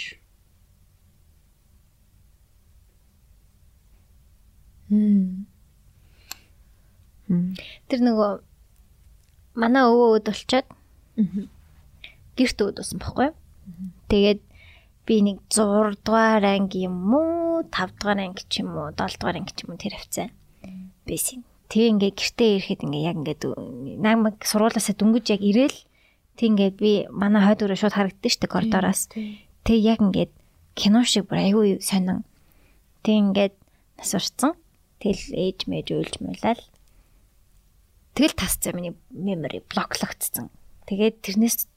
Хм. 4.91 5.47
Тэр 7.87 7.99
нөгөө 8.05 8.31
манай 9.55 9.83
өвөө 9.87 10.19
өд 10.19 10.25
болчоод 10.29 10.67
гэрт 12.37 12.59
өөдсөн 12.59 12.99
баггүй. 12.99 13.29
Тэгээд 14.11 14.41
би 15.11 15.19
нэг 15.19 15.43
6 15.51 15.99
дугаар 16.07 16.39
анги 16.47 16.87
юм 16.87 17.11
уу 17.11 17.67
5 17.67 17.99
дугаар 17.99 18.19
анги 18.23 18.47
ч 18.47 18.63
юм 18.63 18.79
уу 18.79 18.95
7 18.95 19.19
дугаар 19.19 19.43
анги 19.43 19.51
ч 19.51 19.67
юм 19.67 19.75
уу 19.75 19.81
тэр 19.83 19.99
хавцаа 19.99 20.31
байсан. 21.03 21.43
Тэг 21.67 21.99
ингээ 21.99 22.15
гэртээ 22.15 22.49
ирэхэд 22.55 22.81
ингээ 22.87 23.03
яг 23.11 23.17
ингээ 23.19 23.99
намайг 23.99 24.39
сургуулаасаа 24.47 24.95
дөнгөж 24.95 25.25
яг 25.35 25.43
ирээл 25.43 25.79
тэг 26.39 26.47
ингээ 26.55 26.71
би 26.79 26.91
манай 27.11 27.43
хойд 27.43 27.59
өрөө 27.67 27.75
шууд 27.75 27.95
харагддаг 27.99 28.31
штэ 28.31 28.47
коридороос. 28.47 29.11
Тэг 29.67 29.77
яг 29.83 29.99
ингээ 29.99 30.31
кино 30.79 31.03
шиг 31.03 31.27
бүр 31.27 31.43
аюу 31.43 31.83
сонин. 31.83 32.23
Тэг 33.03 33.19
ингээ 33.19 33.51
нас 33.99 34.15
урцсан. 34.15 34.55
Тэгэл 35.03 35.27
ээж 35.35 35.59
мэж 35.67 35.91
уйлж 35.91 36.15
муулаад 36.23 36.63
Тэгэл 38.15 38.35
тасцсан 38.35 38.75
миний 38.79 38.95
memory 39.11 39.63
блоклогдсон. 39.67 40.51
Тэгээд 40.87 41.23
тэрнээс 41.23 41.67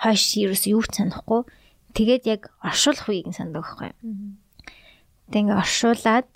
хойш 0.00 0.24
ерөөс 0.36 0.64
юу 0.68 0.84
ч 0.84 1.00
санахгүй. 1.00 1.48
Тэгээд 1.94 2.24
яг 2.26 2.42
оршуулах 2.62 3.06
үеийг 3.08 3.34
сандаг 3.34 3.64
байхгүй. 3.64 3.90
Тэг 5.30 5.40
ингээ 5.46 5.58
оршуулад 5.58 6.26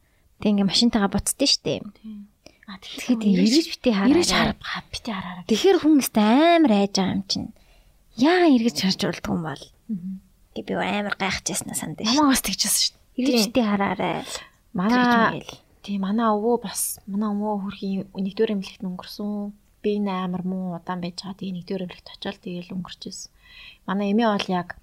тэг 0.43 0.49
ингээ 0.51 0.71
машинтайгаа 0.71 1.11
буцдээ 1.11 1.51
штэ. 1.51 1.83
А 2.65 2.81
тэгэхэд 2.81 3.23
эргэж 3.29 3.67
бити 3.77 3.91
хараа. 3.93 4.11
Эргэж 4.11 4.31
хараа 4.33 4.57
бити 4.89 5.11
хараа. 5.13 5.45
Тэгэхээр 5.47 5.79
хүн 5.85 6.01
өстэй 6.01 6.59
амар 6.59 6.73
айж 6.73 6.97
байгаа 6.97 7.15
юм 7.15 7.23
чинь. 7.29 7.51
Яа 8.17 8.49
эргэж 8.49 8.77
харж 8.81 9.01
уралдаг 9.05 9.31
юм 9.31 9.43
бол. 9.45 9.65
Тэг 10.57 10.65
би 10.65 10.73
амар 10.75 11.17
гайхажсна 11.21 11.77
санд 11.77 12.01
штэ. 12.01 12.09
Намаа 12.09 12.33
бас 12.33 12.41
тэгчихсэн 12.41 12.83
штэ. 12.89 12.99
Эргэж 13.21 13.45
бити 13.53 13.63
хараарай. 13.63 14.25
Манай 14.73 15.45
тий 15.85 16.01
манай 16.01 16.33
өвөө 16.33 16.65
бас 16.65 16.97
манай 17.05 17.29
өвөө 17.29 17.55
хөрхийн 17.69 18.09
нэгдүгээр 18.11 18.55
эмнэлэгт 18.57 18.89
өнгөрсөн. 18.89 19.53
Би 19.85 20.01
энэ 20.01 20.25
амар 20.25 20.43
муу 20.49 20.75
удаан 20.81 21.05
байж 21.05 21.21
байгаа. 21.21 21.37
Тэгээ 21.37 21.57
нэгдүгээр 21.61 21.85
эмнэлэгт 21.85 22.13
очиод 22.17 22.41
тэгээл 22.41 22.75
өнгөрчихсэн. 22.75 23.31
Манай 23.85 24.17
эмээ 24.17 24.29
бол 24.33 24.49
яг 24.49 24.81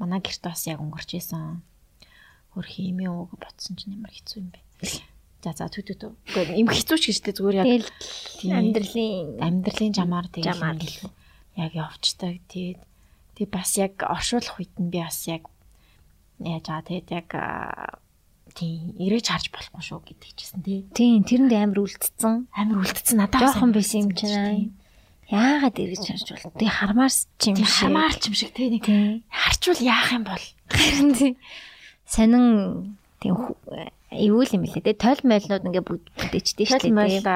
манай 0.00 0.20
гэрт 0.20 0.42
бас 0.44 0.66
яг 0.68 0.80
өнгөрчихсэн. 0.80 1.62
Хөрхийн 2.52 2.96
эмээ 2.96 3.10
өвөө 3.12 3.38
ботсон 3.40 3.76
чинь 3.76 3.96
ямар 3.96 4.12
хэцүү 4.12 4.38
юм 4.40 4.48
бэ. 4.52 4.60
За 5.44 5.52
за 5.52 5.68
түү 5.68 5.94
түү. 5.94 6.12
Гэхдээ 6.32 6.60
им 6.60 6.68
хэцүү 6.72 6.98
ч 6.98 7.04
гэжтэй 7.12 7.34
зүгээр 7.36 7.56
яг 7.62 7.86
амьдралын 8.50 9.40
амьдралын 9.40 9.94
жамаар 9.94 10.26
тэгээд 10.32 10.58
яг 11.56 11.72
явчдаг. 11.72 12.40
Тэгээд 12.48 12.80
тэг 13.36 13.48
бас 13.52 13.70
яг 13.76 14.00
оршуулах 14.00 14.56
үед 14.56 14.74
нь 14.80 14.90
би 14.90 15.00
бас 15.04 15.28
яг 15.28 15.48
яаж 16.40 16.66
аа 16.68 16.82
тэгээд 16.84 17.08
яг 17.12 17.28
тийм 18.56 18.96
ирэж 18.96 19.28
харж 19.28 19.46
болохгүй 19.52 19.82
шүү 19.84 20.00
гэдэг 20.00 20.30
чийсэн 20.32 20.60
тий. 20.64 20.88
Тийм 20.96 21.24
тэрэнд 21.28 21.52
амар 21.52 21.84
үлдсэн. 21.84 22.48
Амар 22.56 22.80
үлдсэн 22.84 23.16
надад 23.20 23.40
жоохон 23.44 23.72
байсан 23.76 24.08
юм 24.08 24.12
чинь. 24.16 24.72
Яагаад 25.26 25.76
ирэж 25.78 26.04
харж 26.06 26.28
бол 26.34 26.54
тий 26.60 26.70
хармаарч 26.70 27.42
юм 27.50 27.56
шиг. 27.58 27.66
Хармаарч 27.66 28.22
юм 28.30 28.34
шиг 28.38 28.50
тий 28.54 28.68
нэг 28.70 28.86
харчвал 29.30 29.80
яах 29.82 30.10
юм 30.14 30.24
бол. 30.24 30.44
Харин 30.70 31.10
тий. 31.14 31.32
Сонин 32.06 32.96
тийм 33.18 33.34
эвүүл 34.14 34.54
юм 34.54 34.64
лээ 34.70 34.86
тий. 34.86 34.94
Тойл 34.94 35.22
майлнууд 35.26 35.66
ингээ 35.66 35.82
бүдээчтэй 35.82 36.66
шүү 36.70 36.78
дээ. 36.78 36.94
Тойл 36.94 36.94
майл 36.94 37.26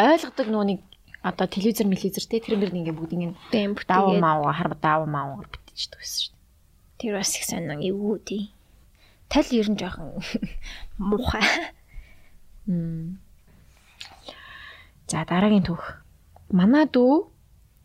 ойлгодог 0.00 0.48
нүуник 0.48 0.80
одоо 1.20 1.46
телевизэр 1.50 1.88
мэлизэр 1.90 2.24
тий 2.24 2.40
тэр 2.40 2.56
мөр 2.56 2.72
ингээ 2.72 2.96
бүгд 2.96 3.12
ингээ 3.12 3.84
даваа 3.84 4.16
маа 4.16 4.52
хар 4.56 4.72
даваа 4.80 5.04
маа 5.04 5.44
бүтээчдэг 5.44 6.00
байсан 6.00 6.20
шүү 6.24 6.32
дээ. 6.32 6.40
Тэр 6.96 7.12
бас 7.20 7.36
их 7.36 7.44
сонин 7.44 7.84
эвүү 7.84 8.16
тий 8.24 8.42
тал 9.28 9.44
ер 9.50 9.68
нь 9.68 9.76
жоохон 9.76 10.22
муухай. 10.98 11.42
За 15.06 15.22
дараагийн 15.26 15.66
түүх. 15.66 16.05
Манай 16.46 16.86
дүү 16.86 17.26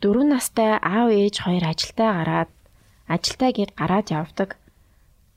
4 0.06 0.22
настай 0.30 0.78
аав 0.78 1.10
ээж 1.10 1.42
хоёр 1.42 1.66
ажилдаа 1.66 2.10
гараад 2.14 2.52
ажилдаа 3.10 3.50
гээд 3.58 3.72
гараад 3.74 4.08
явдаг. 4.14 4.50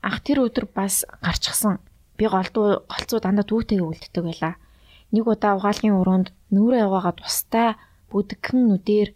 Ах 0.05 0.21
тэр 0.21 0.45
өдөр 0.45 0.69
бас 0.69 1.01
гарчихсан. 1.25 1.81
Би 2.17 2.29
голдуу 2.29 2.85
голцоо 2.85 3.19
дандаа 3.19 3.45
дүүтэйгээ 3.49 3.89
үлддэг 3.89 4.23
байлаа. 4.25 4.53
Нэг 5.09 5.25
удаа 5.25 5.57
угаалгын 5.57 5.97
өрөөнд 5.97 6.27
нүрээ 6.53 6.85
яваагаа 6.85 7.17
тустай 7.17 7.73
бүдгхэн 8.13 8.61
нүдээр 8.69 9.09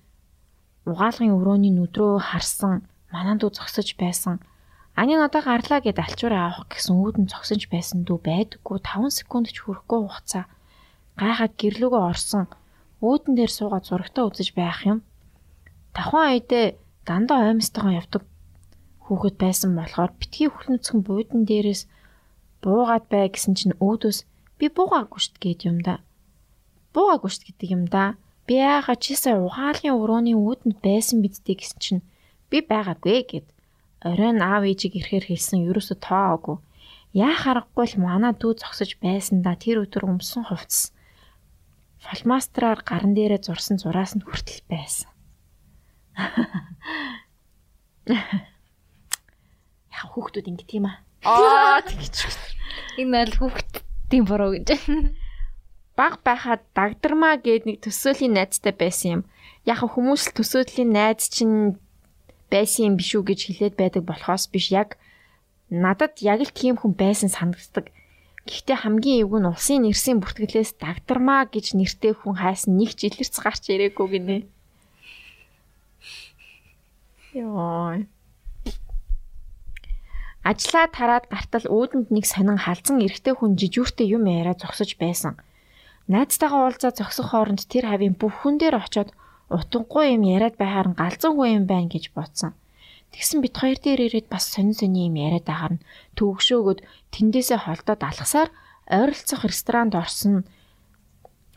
угаалгын 0.89 1.38
өрөөний 1.38 1.74
нүдрөө 1.78 2.17
харсан. 2.34 2.89
Манай 3.13 3.38
дүү 3.38 3.54
зогсож 3.54 3.93
байсан. 3.93 4.41
Ани 4.98 5.22
надаа 5.22 5.45
гарлаа 5.45 5.86
гэд 5.86 6.02
алчуураа 6.02 6.50
авах 6.50 6.74
гэсэн 6.74 6.98
үүдэн 6.98 7.30
цогсонж 7.30 7.69
байсан 7.69 8.10
дүү 8.10 8.17
байдаггүй 8.26 8.78
5 8.82 9.13
секунд 9.22 9.54
ч 9.54 9.62
хүрэхгүй 9.62 10.00
хугацаа. 10.02 10.50
Гайхаад 11.13 11.54
гэрлүүгөө 11.62 12.04
орсон. 12.10 12.50
Үүдэн 13.00 13.34
дээр 13.36 13.52
суугаад 13.52 13.86
зурагтаа 13.88 14.28
үзэж 14.28 14.50
байх 14.60 14.84
юм. 14.84 15.00
Давхан 15.96 16.26
айдээ 16.36 16.66
дандаа 17.08 17.50
оймстойгоо 17.50 17.94
явдаг 18.02 18.24
хүүхэд 19.06 19.36
байсан 19.42 19.72
болохоор 19.74 20.12
битгий 20.20 20.50
хүлнүцгэн 20.52 21.02
буудан 21.08 21.42
дээрээс 21.50 21.88
буугаад 22.62 23.06
бай 23.10 23.26
гэсэн 23.32 23.54
чинь 23.58 23.80
өөдөөс 23.80 24.20
би 24.60 24.66
буугаагүй 24.76 25.20
шít 25.24 25.36
гээд 25.44 25.62
юм 25.72 25.78
да. 25.88 26.04
Буугаагүй 26.94 27.32
шít 27.32 27.44
гэдэг 27.48 27.70
юм 27.72 27.84
да. 27.88 28.20
Би 28.46 28.60
яагаад 28.60 29.02
чисээ 29.06 29.40
угаалгын 29.40 29.96
өрөөний 29.96 30.36
үүдэнд 30.38 30.78
байсан 30.84 31.24
бидтэй 31.24 31.56
гэсэн 31.58 31.80
чинь 31.80 32.02
би 32.52 32.58
байгаагүй 32.62 33.20
гэд 33.32 33.48
оройн 34.04 34.40
аав 34.44 34.64
ээжийг 34.68 34.94
ирэхээр 35.00 35.26
хэлсэн 35.28 35.60
ерөөсө 35.70 35.96
тооагүй. 36.04 36.58
Яа 37.16 37.34
харахгүй 37.34 37.86
л 37.90 37.96
манай 38.06 38.34
дүү 38.38 38.62
зогсож 38.62 38.92
байсан 39.02 39.42
да 39.42 39.58
тэр 39.58 39.82
өдөр 39.84 40.04
өмсөн 40.12 40.46
хувцс. 40.46 40.94
Фалмастраар 42.00 42.80
гарн 42.88 43.14
дээрээ 43.14 43.44
зурсан 43.44 43.78
зураас 43.80 44.16
нь 44.16 44.24
хүртэл 44.24 44.64
байсан. 44.72 45.10
Яа 48.10 50.06
хүүхдүүд 50.08 50.48
ингэ 50.48 50.66
тийм 50.68 50.88
аа. 50.88 51.04
Аа 51.28 51.84
тэгч. 51.88 52.28
Энэ 53.00 53.16
аль 53.28 53.36
хүүхдийн 53.36 54.24
буруу 54.24 54.56
гэж. 54.56 54.80
Баг 56.00 56.24
байхад 56.24 56.64
дагдармаа 56.72 57.36
гээд 57.44 57.68
нэг 57.68 57.78
төсөөлийн 57.84 58.40
найзтай 58.40 58.72
байсан 58.72 59.10
юм. 59.20 59.24
Яг 59.68 59.84
хүмүүс 59.84 60.32
л 60.32 60.36
төсөөлийн 60.40 60.96
найз 60.96 61.28
чинь 61.28 61.76
байсан 62.48 62.88
юм 62.88 62.96
биш 62.96 63.12
үү 63.20 63.28
гэж 63.28 63.40
хэлээд 63.52 63.76
байдаг 63.76 64.04
болохоос 64.08 64.48
биш 64.48 64.72
яг 64.72 64.96
надад 65.68 66.24
яг 66.24 66.40
л 66.40 66.56
тийм 66.56 66.80
хүн 66.80 66.96
байсан 66.96 67.28
санагддаг. 67.28 67.92
Гэхдээ 68.47 68.78
хамгийн 68.80 69.21
эвгүй 69.23 69.39
нь 69.41 69.49
улсын 69.52 69.84
нэрсийн 69.84 70.23
бүртгэлээс 70.23 70.80
дагдармаа 70.80 71.47
гэж 71.52 71.75
нэртэй 71.75 72.13
хүн 72.15 72.36
хайсан 72.39 72.80
нэг 72.80 72.95
ч 72.95 73.12
илэрч 73.12 73.36
гарч 73.43 73.63
ирээгүй 73.67 74.08
гинэ. 74.13 74.38
Йоо. 77.36 78.08
Ажлаа 80.49 80.88
тараад 80.88 81.28
гартал 81.28 81.67
өөдөнд 81.67 82.08
нэг 82.15 82.25
сонин 82.25 82.58
халзан 82.63 83.04
эрэгтэй 83.04 83.36
хүн 83.36 83.60
жижүүртэй 83.60 84.08
юм 84.15 84.23
яриа 84.25 84.56
зогсож 84.56 84.95
байсан. 84.95 85.36
Найзтайгаа 86.08 86.63
уулзаа 86.63 86.95
зогсох 86.95 87.36
хооронд 87.36 87.67
тэр 87.69 87.86
хавийн 87.91 88.15
бүх 88.17 88.34
хүн 88.41 88.56
дээр 88.58 88.82
очиод 88.82 89.12
утгагүй 89.52 90.15
юм 90.15 90.23
яриад 90.25 90.56
байхаар 90.58 90.88
нь 90.89 90.97
галзуугүй 90.97 91.47
юм 91.54 91.65
байна 91.69 91.91
гэж 91.91 92.15
бодсон. 92.15 92.58
Тэгсэн 93.13 93.39
бит 93.41 93.56
хоёр 93.58 93.78
дээр 93.82 94.02
ирээд 94.08 94.28
бас 94.30 94.45
сонин 94.54 94.76
сони 94.78 95.10
юм 95.10 95.15
яриад 95.17 95.45
байхаар 95.50 95.74
нь 95.78 95.84
төвөгшөөгөөд 96.17 96.80
тэндээсээ 97.13 97.60
холдоод 97.65 98.02
алхасаар 98.06 98.50
ойролцох 98.89 99.41
ресторанд 99.45 99.93
орсон 99.98 100.45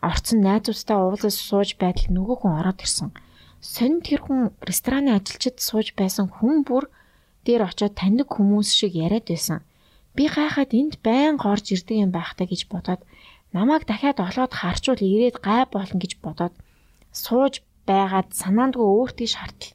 орцсон 0.01 0.39
найзуудтай 0.43 0.97
уулзаж 0.97 1.35
сууж 1.37 1.69
байтал 1.79 2.09
нөгөө 2.11 2.37
хүн 2.43 2.53
ороод 2.59 2.79
ирсэн. 2.83 3.09
Сонин 3.63 4.01
тэр 4.03 4.19
хүн 4.25 4.51
рестораны 4.59 5.15
ажилчид 5.15 5.63
сууж 5.63 5.95
байсан 5.95 6.27
хүн 6.27 6.67
бүр 6.67 6.91
дээр 7.47 7.63
очиод 7.69 7.95
таньдаг 7.95 8.27
хүмүүс 8.27 8.69
шиг 8.73 8.93
яриад 9.05 9.25
байсан. 9.31 9.63
Би 10.15 10.27
гайхаад 10.27 10.71
энд 10.75 10.99
байн 11.05 11.39
горж 11.39 11.71
ирдэг 11.71 11.97
юм 12.03 12.11
байхтаа 12.11 12.45
гэж 12.49 12.67
бодоод 12.67 13.01
намайг 13.55 13.87
дахиад 13.87 14.19
олоод 14.19 14.51
харчвал 14.51 14.99
ирээд 14.99 15.37
гай 15.39 15.63
болно 15.69 15.97
гэж 16.01 16.19
бодоод 16.19 16.53
сууж 17.13 17.63
байгаад 17.87 18.29
санаандгүй 18.35 18.83
өөртөө 18.83 19.29
шартал 19.31 19.71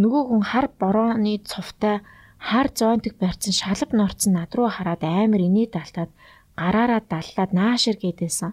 нөгөө 0.00 0.22
хүн 0.28 0.42
хар 0.50 0.66
борооны 0.80 1.38
цувтай 1.50 2.02
хар 2.38 2.68
зоонтог 2.78 3.14
барьсан 3.22 3.54
шалав 3.54 3.90
норцсон 3.94 4.32
над 4.34 4.50
руу 4.56 4.68
хараад 4.68 5.02
амар 5.06 5.42
инээ 5.48 5.68
далтаад 5.70 6.10
гараараа 6.58 7.02
даллаад 7.12 7.50
наашир 7.54 7.96
гэдээсэн. 8.02 8.52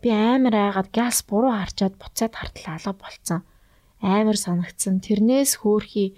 Би 0.00 0.08
амар 0.12 0.54
айгаад 0.54 0.88
газ 0.92 1.24
буруу 1.28 1.52
харчаад 1.56 1.94
буцаад 1.96 2.34
хартал 2.36 2.76
алга 2.76 2.92
болцсон. 3.00 3.40
амар 4.00 4.36
санагдсан. 4.36 5.00
Тэрнээс 5.00 5.64
хөөхий 5.64 6.12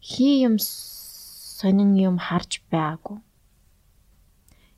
хий 0.00 0.44
юм 0.44 0.60
сонин 0.60 1.96
юм 1.96 2.16
харж 2.20 2.60
байгаагүй. 2.68 3.18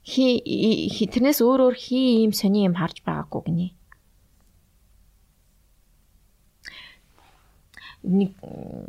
Хий 0.07 1.07
тэрнээс 1.11 1.43
өөр 1.43 1.61
өөр 1.67 1.77
хий 1.79 2.23
юм 2.27 2.33
сонин 2.33 2.71
юм 2.71 2.77
харж 2.79 3.03
байгаагүй 3.03 3.43
гинэ. 3.47 3.69
Нэг 8.03 8.35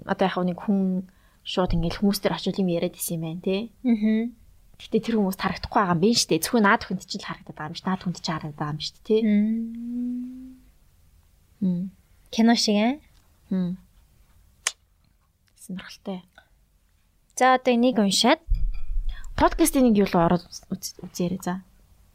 одоо 0.05 0.25
яг 0.27 0.37
нэг 0.41 0.59
хүн 0.61 1.09
шууд 1.45 1.75
ингээл 1.75 2.01
хүмүүстэр 2.01 2.33
очил 2.33 2.57
юм 2.57 2.69
яриад 2.73 2.97
исэн 2.97 3.21
юм 3.21 3.23
байна 3.27 3.41
те. 3.45 3.69
Аа. 3.85 4.29
Гэтэ 4.79 4.99
тэр 5.05 5.15
хүмүүс 5.21 5.37
харагдахгүй 5.37 5.79
байгаа 5.79 5.97
юм 6.01 6.17
шүү 6.17 6.29
дээ. 6.33 6.43
Зөвхөн 6.43 6.65
наад 6.65 6.83
хүнд 6.83 7.05
чинь 7.05 7.21
л 7.21 7.27
харагдаад 7.29 7.57
байгаа 7.57 7.71
юм 7.71 7.77
шүү. 7.77 7.87
Наад 7.87 8.01
хүнд 8.03 8.17
чинь 8.17 8.33
харагдаад 8.33 8.57
байгаа 8.57 8.73
юм 8.73 8.81
шүү 8.81 8.97
те. 9.05 9.17
Мм. 11.61 11.83
Кино 12.33 12.53
шиг 12.57 12.77
аа. 12.81 12.93
Хм. 13.53 13.77
Сонирхолтой. 15.61 16.19
За 17.37 17.55
одоо 17.55 17.73
энийг 17.73 18.01
уншаад 18.01 18.41
Подкастын 19.37 19.89
нэг 19.89 19.97
юу 19.97 20.07
л 20.09 20.17
ороод 20.17 20.45
үзээрэй 20.45 21.41
за. 21.41 21.65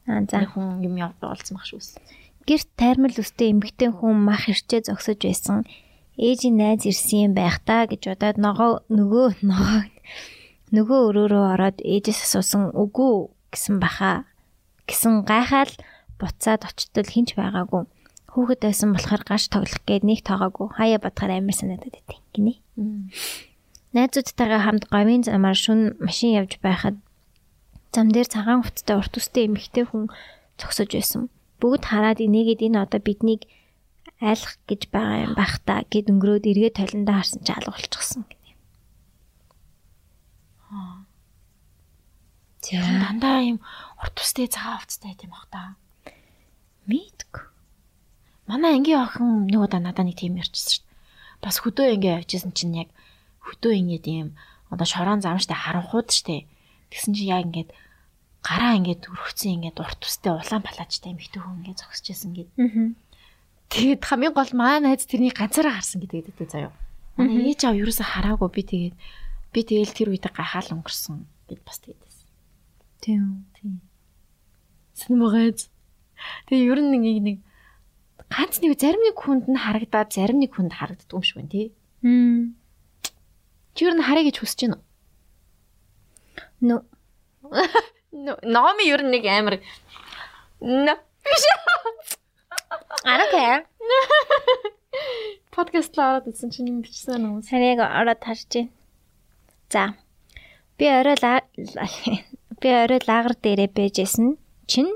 аа 0.07 0.23
за 0.23 0.47
хүн 0.47 0.87
юм 0.87 0.95
явуулсан 0.97 1.59
мах 1.59 1.67
шүүс. 1.67 1.99
гэрт 2.47 2.69
тайрмал 2.79 3.13
үстэй 3.13 3.51
эмгтэн 3.51 3.93
хүн 3.99 4.23
мах 4.23 4.47
ирчээ 4.47 4.87
зогсож 4.87 5.19
байсан. 5.19 5.67
Ээжийн 6.19 6.59
найз 6.59 6.83
ирсэн 6.83 7.31
юм 7.31 7.33
байх 7.39 7.63
та 7.63 7.87
гэж 7.87 8.11
бодоод 8.11 8.37
ногоо 8.43 8.73
нөгөө 8.91 9.47
ногоо 9.47 9.87
нөгөө 10.75 11.01
өрөөрөө 11.09 11.45
ороод 11.55 11.79
ээжээс 11.81 12.27
асуусан 12.27 12.75
үгүй 12.75 13.31
гэсэн 13.55 13.79
баха. 13.79 14.27
Гэсэн 14.91 15.23
гайхаал 15.23 15.73
буцаад 16.19 16.67
очтол 16.67 17.07
хинч 17.07 17.39
байгаагүй. 17.39 17.87
Хүүхэд 18.35 18.61
байсан 18.67 18.93
болохоор 18.93 19.23
гаш 19.25 19.49
тоглох 19.49 19.81
гээд 19.87 20.05
нэг 20.05 20.21
тоогоогүй. 20.27 20.67
Хаяа 20.77 21.01
бодохоор 21.01 21.33
амар 21.39 21.57
санагдаад 21.57 21.97
байт 22.05 22.27
гинэ. 22.35 22.61
Найзуудтайгаа 23.95 24.61
хамт 24.67 24.85
говийн 24.93 25.25
замаар 25.25 25.57
шүн 25.57 25.97
машин 26.03 26.37
явж 26.37 26.61
байхад 26.61 27.01
зам 27.95 28.13
дээр 28.13 28.29
цагаан 28.29 28.61
хувцастай 28.61 28.97
урт 29.01 29.15
үстэй 29.17 29.49
эмэгтэй 29.49 29.89
хүн 29.89 30.13
зогсож 30.61 30.93
байсан. 30.93 31.33
Бүгд 31.57 31.89
хараад 31.89 32.21
энийгээд 32.21 32.69
энэ 32.69 32.85
одоо 32.85 33.01
биднийг 33.01 33.49
айлах 34.19 34.59
гэж 34.67 34.91
байгаа 34.91 35.31
юм 35.31 35.33
бах 35.39 35.63
та 35.63 35.87
гэд 35.87 36.11
өнгөрөөд 36.11 36.51
эргээ 36.51 36.73
толиндоо 36.75 37.15
харсан 37.23 37.41
чи 37.47 37.53
алга 37.55 37.71
болчихсон 37.71 38.27
гэнэ. 38.27 38.53
Тэр 42.67 42.83
дандаа 42.83 43.39
юм 43.47 43.59
урт 44.03 44.17
устэй 44.19 44.51
цагаан 44.51 44.83
хувцастай 44.83 45.15
юм 45.23 45.31
бах 45.31 45.47
та. 45.55 45.79
Мэдгүй. 46.91 47.47
Манай 48.51 48.75
ангийн 48.75 49.07
охин 49.07 49.47
нэг 49.47 49.63
удаа 49.63 49.79
надад 49.79 50.03
нэг 50.03 50.19
тийм 50.19 50.35
ярьчихсан 50.43 50.83
шүү 50.83 50.83
дээ. 50.83 50.99
Бас 51.39 51.57
хөдөө 51.63 51.87
ингээ 51.95 52.19
явжсэн 52.19 52.53
чинь 52.59 52.75
яг 52.75 52.91
хөдөө 53.47 53.73
ингээд 53.79 54.07
ийм 54.11 54.29
одоо 54.67 54.87
шорон 54.89 55.23
зам 55.23 55.39
штэ 55.39 55.55
харанхууд 55.55 56.11
штэ. 56.11 56.51
Тэгсэн 56.91 57.15
чинь 57.15 57.31
яг 57.31 57.47
ингээд 57.47 57.71
гараа 58.43 58.75
ингээд 58.83 59.07
өргөцсөн 59.07 59.63
ингээд 59.63 59.79
урт 59.79 60.01
устэй 60.03 60.35
улаан 60.35 60.63
палаачтай 60.67 61.15
юм 61.15 61.23
ихтэй 61.23 61.39
хүн 61.39 61.63
ингээд 61.63 61.81
зогсож 61.87 62.07
байсан 62.11 62.31
гээд. 62.35 62.51
Аа. 62.59 63.08
Тэгээд 63.69 64.03
хамгийн 64.05 64.33
гол 64.33 64.53
маа 64.57 64.81
найз 64.81 65.05
тэрний 65.05 65.33
ганцаараа 65.33 65.77
харсан 65.77 66.01
гэдэг 66.01 66.33
дээ 66.37 66.49
заяа. 66.49 66.73
Манай 67.17 67.53
ээж 67.53 67.69
аав 67.69 67.77
юусаа 67.77 68.09
хараагүй 68.09 68.49
би 68.49 68.63
тэгээд 68.65 68.97
би 69.53 69.61
тэгэл 69.65 69.93
тэр 69.93 70.09
үедээ 70.13 70.33
гахаал 70.33 70.73
өнгөрсөн 70.73 71.29
гэд 71.49 71.61
бас 71.65 71.79
байсан. 71.85 72.29
Тийм. 73.05 73.45
Тийм. 73.57 73.81
Сэнмэгэз. 74.97 75.69
Тэгээ 76.49 76.69
ер 76.73 76.81
нь 76.81 76.91
нэг 76.97 77.03
нэг 77.23 77.37
ганц 78.33 78.61
нэг 78.61 78.77
зарим 78.81 79.03
нэг 79.05 79.17
хүнд 79.17 79.45
нь 79.49 79.57
харагдаад 79.61 80.13
зарим 80.13 80.39
нэг 80.41 80.53
хүнд 80.57 80.73
харагддаг 80.73 81.13
юм 81.13 81.23
шиг 81.25 81.37
байна 81.39 81.53
тий. 81.53 81.67
Мм. 82.03 82.57
Чи 83.75 83.85
ер 83.87 83.95
нь 83.95 84.05
харъя 84.05 84.27
гэж 84.27 84.37
хүсэж 84.43 84.59
байна 84.69 84.81
Нөө. 86.61 86.81
уу? 86.83 88.39
Номи 88.43 88.85
ер 88.91 89.03
нь 89.07 89.13
нэг 89.15 89.25
амар 89.27 89.63
Нэ. 90.61 90.95
I 93.05 93.15
don't 93.19 93.33
care. 93.33 93.65
Подкаст 95.55 95.97
л 95.97 96.03
ороод 96.05 96.29
ирсэн 96.29 96.51
чинь 96.53 96.71
юм 96.71 96.79
бичсэн 96.85 97.23
хүмүүс. 97.23 97.49
Харийг 97.49 97.81
ороод 97.81 98.21
харж 98.23 98.47
байна. 98.53 98.71
За. 99.73 99.85
Би 100.79 100.87
орой 100.87 101.17
би 102.61 102.69
орой 102.69 103.01
лагер 103.09 103.35
дээрээ 103.39 103.71
бэжсэн 103.75 104.39
чинь 104.71 104.93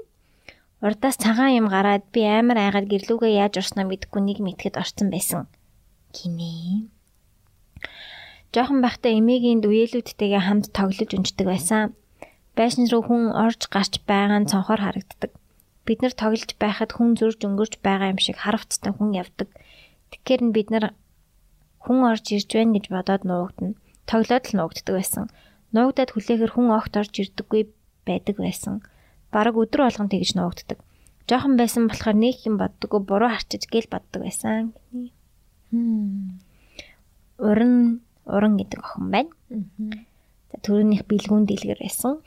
урдаас 0.82 1.16
цагаан 1.16 1.56
юм 1.58 1.66
гараад 1.70 2.04
би 2.14 2.22
амар 2.26 2.58
айгаад 2.58 2.90
гэрлүүгээ 2.90 3.38
яаж 3.42 3.54
орсноо 3.62 3.86
мэдэхгүй 3.86 4.22
нэг 4.22 4.38
мэтгэд 4.42 4.76
орсон 4.82 5.08
байсан. 5.10 5.46
Гинэ. 6.14 6.90
Жохон 8.52 8.84
байхдаа 8.84 9.16
эмээгийн 9.16 9.64
үеэлүүдтэйгээ 9.64 10.42
хамт 10.44 10.70
тоглож 10.76 11.10
унждаг 11.16 11.46
байсан. 11.48 11.96
Байшин 12.52 12.84
руу 12.92 13.02
хүн 13.06 13.32
орж 13.32 13.66
гарч 13.72 14.02
байгаа 14.04 14.38
нь 14.44 14.50
цонхоор 14.50 14.80
харагддаг. 14.82 15.32
Бид 15.86 15.98
нар 16.02 16.14
тоглож 16.14 16.52
байхад 16.62 16.94
хүн 16.94 17.18
зурж 17.18 17.42
өнгөрч 17.42 17.82
байгаа 17.82 18.14
юм 18.14 18.20
шиг 18.22 18.38
харавцтай 18.38 18.94
хүн 18.94 19.18
явдаг. 19.18 19.50
Тэгэхээр 20.14 20.42
нь 20.46 20.54
бид 20.54 20.68
нар 20.70 20.94
хүн 21.82 22.06
орж 22.06 22.26
ирж 22.30 22.50
байна 22.54 22.78
гэж 22.78 22.86
бодоод 22.94 23.22
нуугдана. 23.26 23.74
Тоглоод 24.06 24.44
л 24.50 24.56
нуугддаг 24.58 24.94
байсан. 24.94 25.24
Нуугдаад 25.74 26.10
хүлээхэр 26.14 26.52
хүн 26.54 26.70
огт 26.70 26.94
орж 26.94 27.14
ирдэггүй 27.18 27.62
байдаг 28.06 28.36
байсан. 28.38 28.74
Бараг 29.34 29.58
өдөр 29.58 29.90
болгон 29.90 30.06
тэгж 30.12 30.38
нуугддаг. 30.38 30.78
Жохон 31.26 31.58
байсан 31.58 31.90
болохоор 31.90 32.16
нэг 32.18 32.36
юм 32.46 32.58
боддоггүй 32.62 33.00
буруу 33.02 33.30
харчиж 33.30 33.66
гэл 33.66 33.90
боддог 33.90 34.22
байсан. 34.22 34.74
Уран 37.42 38.02
уран 38.26 38.54
гэдэг 38.58 38.78
охин 38.78 39.10
байна. 39.10 39.32
За 40.52 40.56
төрөнийх 40.62 41.08
бэлгүүн 41.08 41.46
дэлгэр 41.48 41.80
байсан. 41.80 42.22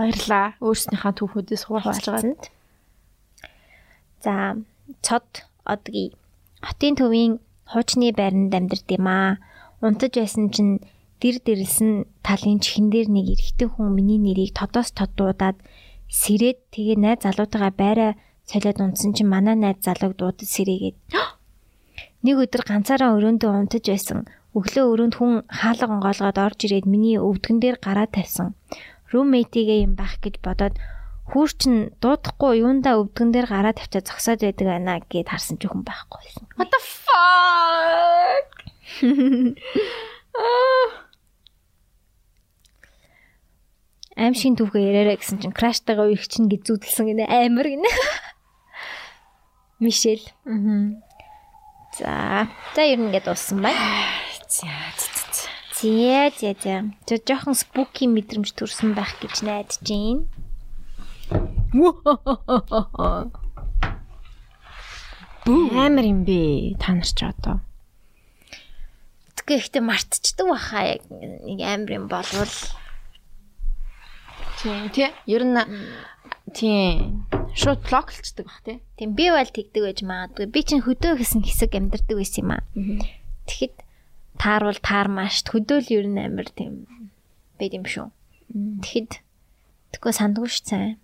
Баярлаа. 0.00 0.56
Өөрснийхөө 0.64 1.12
түүхүүдээс 1.12 1.62
хуваалцаж 1.68 2.04
байгаа. 2.08 2.24
Хуваалцсанд. 2.24 2.42
За 4.24 4.34
цод 5.04 5.28
одгийн 5.68 6.16
хотын 6.64 6.96
төвийн 6.96 7.32
хуучны 7.68 8.08
байранд 8.16 8.56
амьдард 8.56 8.88
юм 8.96 9.06
аа. 9.12 9.36
Унтаж 9.84 10.16
байсан 10.16 10.48
чинь 10.48 10.80
дэр 11.20 11.36
дэрлсэн 11.44 12.08
талын 12.24 12.64
чихэн 12.64 12.88
дээр 12.88 13.08
нэг 13.12 13.26
эрэгтэй 13.36 13.68
хүн 13.68 13.92
миний 13.92 14.16
нэрийг 14.16 14.56
тодоос 14.56 14.96
тод 14.96 15.12
дуудаад 15.20 15.60
сэрээд 16.08 16.58
тэгээ 16.72 16.96
найз 16.96 17.20
залуутайгаа 17.24 17.72
байраа 17.76 18.12
солиод 18.48 18.80
унтсан 18.80 19.12
чинь 19.12 19.28
манай 19.28 19.56
найз 19.56 19.84
залууг 19.84 20.16
дуудаж 20.16 20.48
сэрээгээд 20.48 20.96
нэг 22.24 22.36
өдөр 22.40 22.62
ганцаараа 22.64 23.14
өрөөндөө 23.20 23.50
унтаж 23.52 23.84
байсан. 23.84 24.24
Өглөө 24.56 24.84
өрөөнд 24.92 25.14
хүн 25.20 25.32
хаалга 25.46 25.92
онгоолгоод 25.92 26.38
орж 26.40 26.58
ирээд 26.66 26.86
миний 26.88 27.20
өвдгөн 27.20 27.58
дээр 27.60 27.76
гараа 27.78 28.08
тавьсан. 28.10 28.56
Руммейтигээ 29.10 29.84
юм 29.86 29.94
байх 29.98 30.18
гэж 30.22 30.38
бодоод 30.42 30.78
хүүр 31.30 31.50
чин 31.54 31.74
дуудахгүй 32.02 32.62
юундаа 32.62 32.98
өвдгөн 33.02 33.30
дээр 33.30 33.46
гараа 33.50 33.74
тавьчаа 33.74 34.02
зогсоод 34.02 34.42
байдаг 34.42 34.66
байна 34.66 34.98
гэд 35.06 35.30
харсан 35.30 35.58
ч 35.58 35.66
хүн 35.70 35.86
байхгүй 35.86 36.18
байсан. 36.26 36.46
What 36.58 36.70
the 36.74 36.80
fuck? 36.82 38.46
Аим 44.20 44.34
шин 44.34 44.58
түүхээ 44.58 44.84
яриараа 44.90 45.16
гэсэн 45.16 45.38
чинь 45.40 45.54
краштайгаа 45.54 46.10
үерх 46.10 46.26
чинь 46.28 46.50
гэж 46.50 46.66
зүудэлсэн 46.66 47.06
гинэ 47.08 47.24
амар 47.30 47.66
гинэ. 47.72 47.88
Мишель. 49.80 50.26
Мгм. 50.44 51.00
За. 51.96 52.44
За 52.76 52.82
ер 52.84 53.00
нь 53.00 53.08
ингээд 53.08 53.24
дууссан 53.30 53.64
байна. 53.64 53.80
За 54.50 54.68
за. 54.98 55.19
Зээ 55.80 56.28
зээ 56.36 56.54
зээ. 56.60 56.80
Жо 57.08 57.14
жоохон 57.24 57.56
спуки 57.56 58.04
мэдрэмж 58.04 58.52
төрсөн 58.52 58.92
байх 58.92 59.16
гэж 59.16 59.40
найдаж 59.48 59.80
байна. 59.80 60.28
Амар 65.48 66.04
юм 66.04 66.28
бэ? 66.28 66.76
Та 66.76 66.92
нар 66.92 67.08
ч 67.08 67.24
одоо. 67.24 67.64
Тэгээ 69.40 69.56
ихтэй 69.56 69.80
мартчихдаг 69.80 70.46
баха 70.52 71.00
яг 71.00 71.02
нэг 71.08 71.64
амар 71.64 71.90
юм 71.96 72.06
болвол 72.12 72.52
Тийм 74.60 74.92
тий. 74.92 75.08
Ер 75.24 75.48
нь 75.48 75.56
тийм 76.52 77.24
шууд 77.56 77.80
блоклцдаг 77.88 78.44
бах 78.44 78.60
тий. 78.68 78.84
тийм 79.00 79.16
би 79.16 79.32
бол 79.32 79.48
тэгдэг 79.48 79.80
байж 79.80 80.04
магадгүй. 80.04 80.46
Би 80.52 80.60
чинь 80.60 80.84
хөдөө 80.84 81.16
гэсэн 81.24 81.40
хэсэг 81.40 81.72
амьдардаг 81.72 82.16
байсан 82.20 82.44
юм 82.44 82.52
аа. 82.52 82.62
Тэгэхэд 83.48 83.74
таарвал 84.40 84.80
таармааш 84.80 85.44
хөдөөл 85.44 85.88
ер 85.92 86.06
нь 86.08 86.20
амар 86.20 86.48
тийм 86.48 86.88
байд 87.60 87.76
юм 87.76 87.84
шүү. 87.84 88.08
Тэгэхэд 88.80 89.20
тэггүй 89.92 90.12
сандгүй 90.16 90.48
ш 90.48 90.64
цай. 90.64 90.96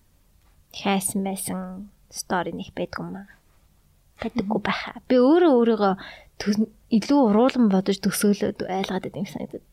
Хайсан 0.73 1.21
байсан 1.23 1.93
стори 2.09 2.57
нэг 2.57 2.73
байдгүй 2.73 3.05
юм 3.05 3.21
аа. 3.21 3.29
Байдаггүй 4.25 4.61
байхаа. 4.65 5.05
Би 5.05 5.21
өөрөө 5.21 5.53
өөрийгөө 5.53 5.95
илүү 6.97 7.21
уруулан 7.29 7.69
бодож 7.69 8.01
төсөөлөд 8.01 8.65
айлгаад 8.65 9.05
байт 9.05 9.21
юм 9.21 9.29
санагдаад. 9.29 9.65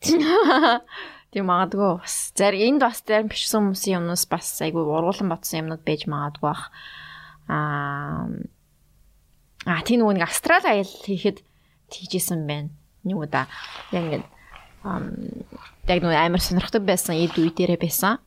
Тийм 1.32 1.48
магадгүй 1.48 2.04
бас. 2.04 2.30
Зарим 2.36 2.76
энд 2.76 2.84
бас 2.84 3.00
зарим 3.00 3.32
бичсэн 3.32 3.72
хүмүүсийн 3.72 4.04
юмнаас 4.04 4.28
бас 4.28 4.60
айгүй 4.60 4.84
уруулан 4.84 5.32
батсан 5.32 5.64
юмнууд 5.64 5.82
байж 5.88 6.04
магадгүй 6.04 6.44
бах. 6.44 6.68
Аа 7.48 8.28
А 9.64 9.80
тийм 9.80 10.04
нэг 10.04 10.28
астрал 10.28 10.60
аял 10.68 10.84
хийхэд 10.84 11.40
тэгжсэн 11.88 12.44
байна. 12.44 12.68
Нэг 13.04 13.16
удаа 13.16 13.46
яг 13.92 14.04
ингээд 14.04 14.26
яг 14.84 16.00
нөгөө 16.04 16.20
амар 16.20 16.42
сонирхдаг 16.44 16.84
байсан 16.84 17.16
эд 17.16 17.36
үе 17.40 17.52
дээрээ 17.52 17.80
байсан. 17.80 18.20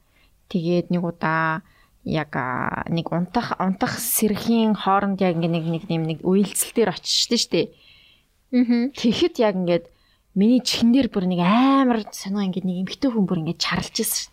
Тэгээд 0.49 0.89
нэг 0.89 1.03
удаа 1.05 1.61
яг 2.07 2.31
нэг 2.89 3.11
унтах 3.11 3.53
унтах 3.59 3.99
сэрхийн 3.99 4.73
хооронд 4.73 5.21
яг 5.21 5.37
ингээ 5.37 5.53
нэг 5.53 5.65
нэг 5.67 5.83
нэг 5.89 6.19
үйлцэл 6.23 6.73
дээр 6.73 6.95
очиж 6.95 7.35
штэ. 7.37 7.69
Аа. 8.53 8.89
Тэгэхэд 8.95 9.35
яг 9.43 9.55
ингээд 9.59 9.85
миний 10.33 10.63
чихнэр 10.63 11.11
бүр 11.11 11.27
нэг 11.27 11.43
амар 11.43 12.07
сонио 12.15 12.47
ингээд 12.47 12.65
нэг 12.65 12.77
эмхтэй 12.87 13.11
хүн 13.11 13.27
бүр 13.27 13.41
ингээд 13.43 13.59
чарлж 13.59 13.95
ирсэн. 14.01 14.31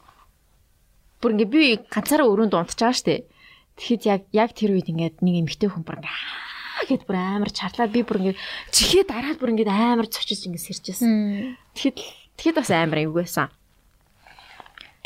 Бүр 1.18 1.34
ингээд 1.34 1.50
би 1.50 1.62
ганцаараа 1.90 2.30
өрөөнд 2.30 2.54
унтж 2.54 2.78
байгаа 2.78 2.94
штэ. 2.94 3.26
Тэгэхэд 3.74 4.02
яг 4.06 4.22
яг 4.30 4.50
тэр 4.54 4.78
үед 4.78 4.88
ингээд 4.88 5.18
нэг 5.18 5.34
эмхтэй 5.44 5.68
хүн 5.68 5.82
бүр 5.82 5.98
ингээд 5.98 6.53
гэд 6.88 7.02
бүр 7.06 7.16
амар 7.16 7.50
чарлаад 7.54 7.94
би 7.94 8.02
бүр 8.02 8.18
ингээд 8.34 8.40
чихээ 8.74 9.04
дараад 9.06 9.38
бүр 9.38 9.52
ингээд 9.54 9.70
амар 9.70 10.06
цочиж 10.10 10.46
ингээд 10.48 10.66
сэржсэн. 10.66 11.56
Тэгэхэд 11.74 11.96
тэгэхэд 12.38 12.58
бас 12.58 12.70
амар 12.74 13.00
байсан. 13.10 13.48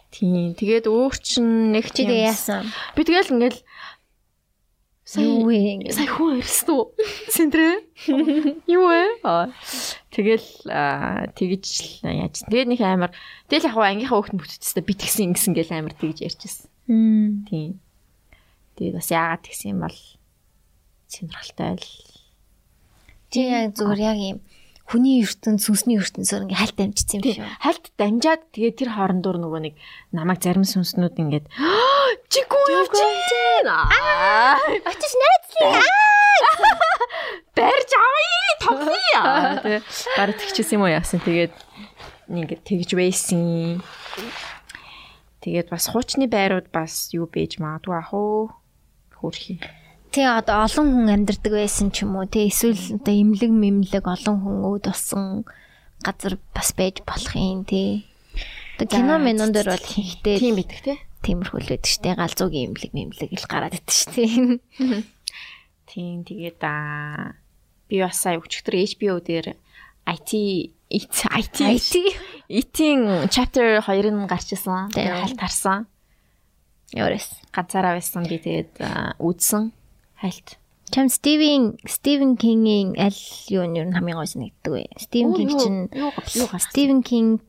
Тийм. 0.09 0.57
Тэгээд 0.57 0.89
өөр 0.89 1.15
чин 1.21 1.71
нэг 1.77 1.93
чи 1.93 2.09
тэгээ 2.09 2.33
яасан? 2.33 2.65
Би 2.97 3.05
тэгэл 3.05 3.33
ингээл 3.37 3.61
Юу 5.17 5.49
вэ? 5.49 5.89
Сая 5.89 6.05
хүн 6.05 6.45
ирсэн 6.45 6.69
үү? 6.69 6.85
Сэнтрэ? 7.33 7.81
Юу 8.69 8.93
вэ? 8.93 9.25
Тэгэл 10.13 10.49
тэгж 11.33 11.65
яаж. 12.05 12.45
Тэгээд 12.45 12.69
нэг 12.77 12.81
амар 12.85 13.17
тэгэл 13.49 13.73
яг 13.73 13.77
ангийнхаа 13.81 14.21
хүүхэд 14.21 14.37
мөчтөстэй 14.37 14.85
би 14.85 14.93
тэгсэн 14.93 15.33
ингэсэн 15.33 15.57
гэл 15.57 15.73
амар 15.73 15.97
тэгж 15.97 16.29
ярьчихсан. 16.29 16.69
Тийм. 17.49 17.81
Тэгээд 18.77 19.01
бас 19.01 19.09
яагаад 19.09 19.49
тэгсэн 19.49 19.73
юм 19.73 19.81
бол 19.89 19.97
сонирхолтой 21.09 21.77
л. 21.81 21.89
Чи 23.33 23.41
яг 23.49 23.75
зүгээр 23.77 24.01
яг 24.05 24.19
юм 24.21 24.39
хүний 24.89 25.21
ертөнд 25.21 25.61
сүнсний 25.61 26.01
ертөнцөөр 26.01 26.49
ингээ 26.49 26.61
хальт 26.65 26.81
амжчихсан 26.81 27.21
юм 27.21 27.25
шүү. 27.37 27.49
Хальт 27.61 27.85
дамжаад 28.01 28.43
тэгээ 28.57 28.73
тэр 28.73 28.91
хоорондоор 28.97 29.37
нөгөө 29.37 29.61
нэг 29.69 29.75
намайг 30.17 30.41
зарим 30.41 30.65
сүнснүүд 30.65 31.21
ингээд 31.21 31.47
чи 32.33 32.41
гоо 32.49 32.65
явж 32.73 32.97
байна. 32.97 33.85
Очиж 34.89 35.13
найзлаа. 35.13 35.85
Барьж 37.57 37.91
авъя 38.01 38.39
тоглоё. 38.65 39.23
Тэгээ 39.65 39.83
бараг 40.17 40.37
тэгчихсэн 40.41 40.77
юм 40.81 40.85
уу 40.89 40.93
яасан. 40.93 41.21
Тэгээд 41.21 41.55
ингээд 42.33 42.63
тэгж 42.65 42.91
байсан. 42.97 43.85
Тэгээд 45.45 45.69
бас 45.69 45.93
хуучны 45.93 46.33
байрууд 46.33 46.73
бас 46.73 47.13
юу 47.13 47.29
бэж 47.29 47.61
магадгүй 47.61 47.97
ах 47.97 48.13
уу 48.17 48.53
хөрхий. 49.21 49.61
Тэ 50.09 50.25
одоо 50.25 50.65
олон 50.65 50.87
хүн 50.89 51.09
амьдардаг 51.13 51.53
байсан 51.53 51.93
ч 51.93 52.09
юм 52.09 52.17
уу 52.17 52.25
тэ 52.25 52.49
эсвэл 52.49 52.97
одоо 52.97 53.13
имлэг 53.13 53.53
мэмлэг 53.53 54.05
олон 54.09 54.37
хүн 54.41 54.57
өөд 54.65 54.85
болсон 54.89 55.45
газар 56.01 56.41
бас 56.57 56.73
байж 56.73 57.05
болох 57.05 57.35
юм 57.37 57.69
тэ. 57.69 58.09
Одоо 58.81 58.89
кино 58.89 59.21
минон 59.21 59.53
дээр 59.53 59.69
бол 59.77 59.85
хийхдээ 59.85 60.37
тийм 60.41 60.57
бидэх 60.57 60.81
тэ. 60.81 60.97
Тиймэрхүү 61.21 61.61
л 61.61 61.71
байдаг 61.77 61.93
штэ 61.93 62.17
галзуугийн 62.17 62.73
имлэг 62.73 62.93
мэмлэг 62.97 63.31
ил 63.37 63.47
гараад 63.51 63.77
идэв 63.77 63.93
штэ. 63.93 64.25
Тийм 65.93 66.25
тэгээд 66.25 66.61
аа 66.65 67.37
би 67.91 68.01
бас 68.01 68.17
сая 68.17 68.41
өчигдөр 68.41 68.81
HBO 68.81 69.21
дээр 69.21 69.61
IT 70.09 70.31
IT 70.89 71.17
IT 71.37 71.93
IT-ийн 72.49 73.29
chapter 73.29 73.85
2-ын 73.85 74.25
гарч 74.25 74.57
ирсэн. 74.57 74.89
Тэгээд 74.89 75.21
хальт 75.21 75.41
харсан. 75.43 75.79
Яурес. 76.97 77.29
Ганцаараа 77.53 77.93
байсан 77.99 78.25
би 78.25 78.41
тэгээд 78.41 78.81
үзсэн 79.21 79.77
хальт. 80.21 80.59
Чам 80.91 81.09
Стивен 81.09 81.79
Стивен 81.85 82.37
Кингийн 82.37 82.97
аль 82.99 83.17
юу 83.49 83.65
нь 83.65 83.93
хамгийн 83.93 84.17
гой 84.17 84.27
санагддаг 84.27 84.73
вэ? 84.73 84.87
Стивен 84.97 85.35
Кинг 85.35 85.51
чинь 85.61 85.89
юу 85.93 86.49
гас 86.51 86.65
Стивен 86.65 87.03
Кинг 87.03 87.43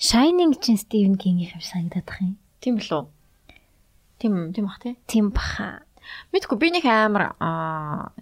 Shining 0.00 0.58
чинь 0.60 0.78
Стивен 0.78 1.16
Кингийн 1.16 1.54
юм 1.54 1.62
санагдаад 1.62 2.06
бах 2.06 2.20
юм. 2.20 2.36
Тийм 2.60 2.76
билүү? 2.80 3.06
Тийм 4.18 4.52
тийм 4.52 4.66
бах 4.66 4.80
тий. 4.82 4.96
Тийм 5.06 5.30
баха. 5.30 5.86
Мэдгүй 6.34 6.58
би 6.58 6.68
нэг 6.74 6.84
амар 6.84 7.36
аа 7.38 8.12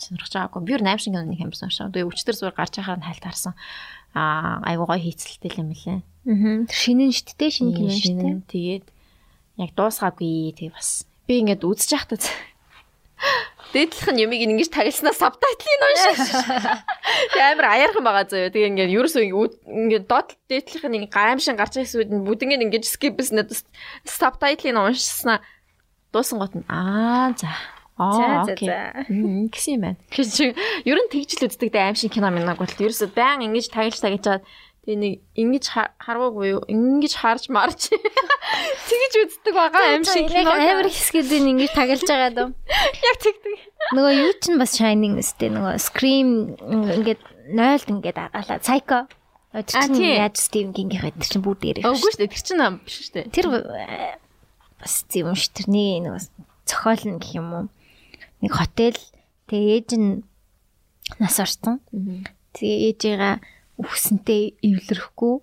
сонирхож 0.00 0.32
байгаагүй. 0.34 0.62
Би 0.66 0.72
8 0.80 0.98
шиг 0.98 1.14
нэг 1.14 1.38
юм 1.38 1.52
сонирхоо. 1.52 1.92
Тэгээ 1.92 2.10
өчтөр 2.10 2.34
зүгээр 2.34 2.56
гарч 2.56 2.74
байхаар 2.80 2.98
нь 2.98 3.06
хальт 3.06 3.22
харсан. 3.22 3.54
Аа 4.16 4.58
айгуу 4.66 4.88
гоё 4.90 4.98
хийцэлтэй 4.98 5.52
юм 5.60 5.70
лээ. 5.70 6.00
Аа. 6.26 6.66
Шинэн 6.66 7.12
штт 7.12 7.36
те 7.38 7.50
шинэ 7.50 7.76
кино 7.76 7.92
штт. 7.94 8.48
Тэгээд 8.50 8.86
яг 9.60 9.70
дуусгаагүй 9.76 10.56
тэгээ 10.56 10.72
бас 10.72 11.04
би 11.28 11.42
ингээд 11.42 11.66
үзэж 11.66 11.90
байхдаа 11.92 12.18
дээдлэх 13.72 14.08
нь 14.12 14.22
юмыг 14.24 14.40
ингэж 14.44 14.68
тагилснаа 14.68 15.16
сабтайтлыг 15.16 15.80
уншиж. 15.80 16.28
Тэгээ 17.32 17.56
амар 17.56 17.66
аяархан 17.72 18.04
байгаа 18.04 18.26
зөө. 18.28 18.52
Тэгээ 18.52 18.70
ингээд 18.76 18.94
ерөөсөө 19.00 19.24
ингээд 19.24 20.04
доод 20.12 20.36
дээдлэх 20.44 20.84
нь 20.92 21.08
гаймшин 21.08 21.56
гарч 21.56 21.80
байгаа 21.80 21.88
хэсүүд 21.88 22.10
нь 22.12 22.24
бүгднийг 22.28 22.60
ингэж 22.68 22.84
скипсэн 22.84 23.48
сабтайтлыг 24.04 24.76
уншснаа 24.76 25.40
дуусан 26.12 26.36
гот 26.36 26.52
нь 26.52 26.68
аа 26.68 27.32
за 27.32 27.48
Аа 27.96 28.42
окей. 28.48 28.68
Гэсэн 29.52 29.72
юм 29.76 29.82
байна. 29.84 30.00
Гэвч 30.10 30.36
ер 30.88 30.98
нь 30.98 31.12
тэгж 31.12 31.30
л 31.38 31.46
үздэг 31.46 31.70
дээ 31.70 31.92
аимшиг 31.92 32.12
кино 32.12 32.32
минаг 32.32 32.56
бол 32.56 32.66
ерөөсөө 32.66 33.12
баян 33.12 33.44
ингэж 33.44 33.68
тагилж 33.68 34.00
тагилж 34.00 34.24
чаад 34.24 34.42
Тэгээ 34.82 34.98
нэг 34.98 35.14
ингэж 35.38 35.64
харваагүй 36.02 36.46
юу? 36.58 36.62
Ингэж 36.66 37.14
харж 37.22 37.46
марч. 37.54 37.94
Тэгэж 38.90 39.12
үздэг 39.30 39.54
байгаа 39.54 39.94
аим 39.94 40.02
шиг 40.02 40.26
кино. 40.26 40.58
Амар 40.58 40.90
хэсгүүдийн 40.90 41.54
ингэж 41.54 41.70
тагалж 41.70 42.02
байгаа 42.02 42.30
дөө. 42.34 42.48
Яг 43.06 43.16
тэгдэг. 43.22 43.54
Нөгөө 43.94 44.12
юу 44.26 44.32
ч 44.42 44.44
бас 44.58 44.74
shining 44.74 45.22
өстэй 45.22 45.54
нөгөө 45.54 45.78
scream 45.78 46.58
ингээд 46.66 47.22
нойлд 47.54 47.88
ингээд 47.94 48.18
агалаа. 48.26 48.58
Psycho. 48.58 49.06
Тэр 49.52 49.84
чинь 49.86 50.18
яаж 50.18 50.40
Стивен 50.40 50.72
Кингийнх 50.72 51.04
байдаг 51.04 51.30
чинь 51.30 51.44
бүгд 51.44 51.62
ярих. 51.62 51.84
Үгүй 51.84 52.10
шүү 52.16 52.20
дээ. 52.24 52.32
Тэр 52.32 52.42
чинь 52.42 52.64
ам 52.64 52.80
биш 52.82 52.96
шүү 53.04 53.14
дээ. 53.20 53.26
Тэр 53.36 53.46
бас 54.80 54.94
тийм 55.12 55.28
ш 55.36 55.52
тэрний 55.52 56.00
нөгөө 56.00 56.26
цохол 56.64 57.02
нь 57.06 57.20
гэх 57.20 57.36
юм 57.36 57.48
уу? 57.52 57.64
Нэг 58.40 58.50
хотел 58.56 58.96
тэгээ 59.46 59.76
ээж 59.76 59.90
нь 60.00 60.24
нас 61.20 61.36
орсон. 61.36 61.84
Тэгээ 62.56 62.96
ээжигээ 62.96 63.34
үхсэнтэй 63.80 64.58
эвлэрэхгүй 64.60 65.34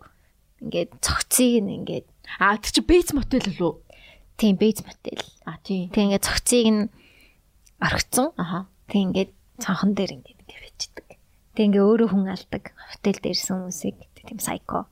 ингээд 0.62 0.90
цогцыг 1.02 1.54
нь 1.64 1.74
ингээд 1.84 2.08
аа 2.40 2.58
тэр 2.60 2.72
чи 2.76 2.82
бейц 2.84 3.10
мотел 3.16 3.46
лөө 3.46 3.74
тийм 4.38 4.56
бейц 4.60 4.84
мотел 4.86 5.24
аа 5.48 5.58
тийм. 5.64 5.90
Тийм 5.90 6.14
ингээд 6.14 6.28
цогцыг 6.28 6.68
нь 6.70 6.90
орхицсан. 7.80 8.34
Аха. 8.38 8.68
Тийм 8.92 9.12
ингээд 9.12 9.32
цонхон 9.60 9.94
дээр 9.94 10.16
ингээд 10.18 10.40
ингээд 10.40 10.64
бичдэг 10.66 11.08
тийм 11.60 11.76
ингээд 11.76 11.88
өөрөө 11.92 12.10
хүн 12.16 12.32
алдаг 12.32 12.64
хотел 12.72 13.20
дээрсэн 13.20 13.68
хүмүүсийг 13.68 13.96
тийм 14.16 14.40
сайко 14.40 14.88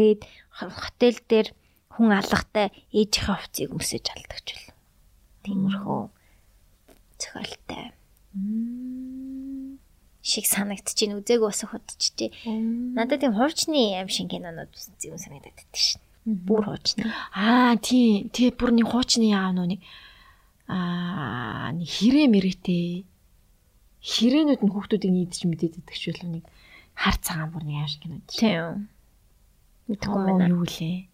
тэгээд 0.00 0.24
хотел 0.48 1.16
дээр 1.28 1.48
хүн 1.92 2.10
алгахтай 2.16 2.72
ээжийнхээ 2.88 3.36
хувцсыг 3.36 3.68
өмсөж 3.76 4.04
алдаг 4.08 4.40
ч 4.48 4.56
үл 4.56 4.66
тиймэрхүү 5.44 6.02
цохолтой 7.20 7.92
шиг 10.24 10.48
санагдчихээн 10.48 11.20
үзээгүй 11.20 11.48
бас 11.52 11.60
хөдчихжээ. 11.68 12.32
Надад 12.96 13.20
тийм 13.20 13.36
хуучны 13.36 14.00
аим 14.00 14.08
шиг 14.08 14.32
кинонууд 14.32 14.72
зүг 14.72 15.20
санагдаад 15.20 15.52
байдаг 15.52 15.76
шин. 15.76 16.00
Бүр 16.24 16.64
хуучны. 16.64 17.12
Аа 17.36 17.76
тий, 17.76 18.32
тий 18.32 18.48
бүр 18.48 18.72
нэг 18.72 18.88
хуучны 18.88 19.28
яа 19.28 19.52
нүг 19.52 19.84
аа 20.64 21.76
хэрэг 21.76 22.32
мэрэтэй. 22.32 23.04
Хэрээнүүд 24.00 24.64
нь 24.64 24.72
хүүхдүүдийг 24.72 25.12
нийдэж 25.12 25.44
мэдээд 25.44 25.76
байдаг 25.76 25.96
ч 26.00 26.08
үл 26.08 26.20
нэг 26.24 26.44
хар 26.96 27.16
цагаан 27.20 27.52
бүр 27.52 27.64
нэг 27.68 27.76
аим 27.84 27.88
шиг 27.92 28.00
кинод. 28.00 28.24
Тийм. 28.32 28.88
Мэдхгүй 29.92 30.20
байна. 30.24 30.48
Юу 30.48 30.64
лээ. 30.64 31.04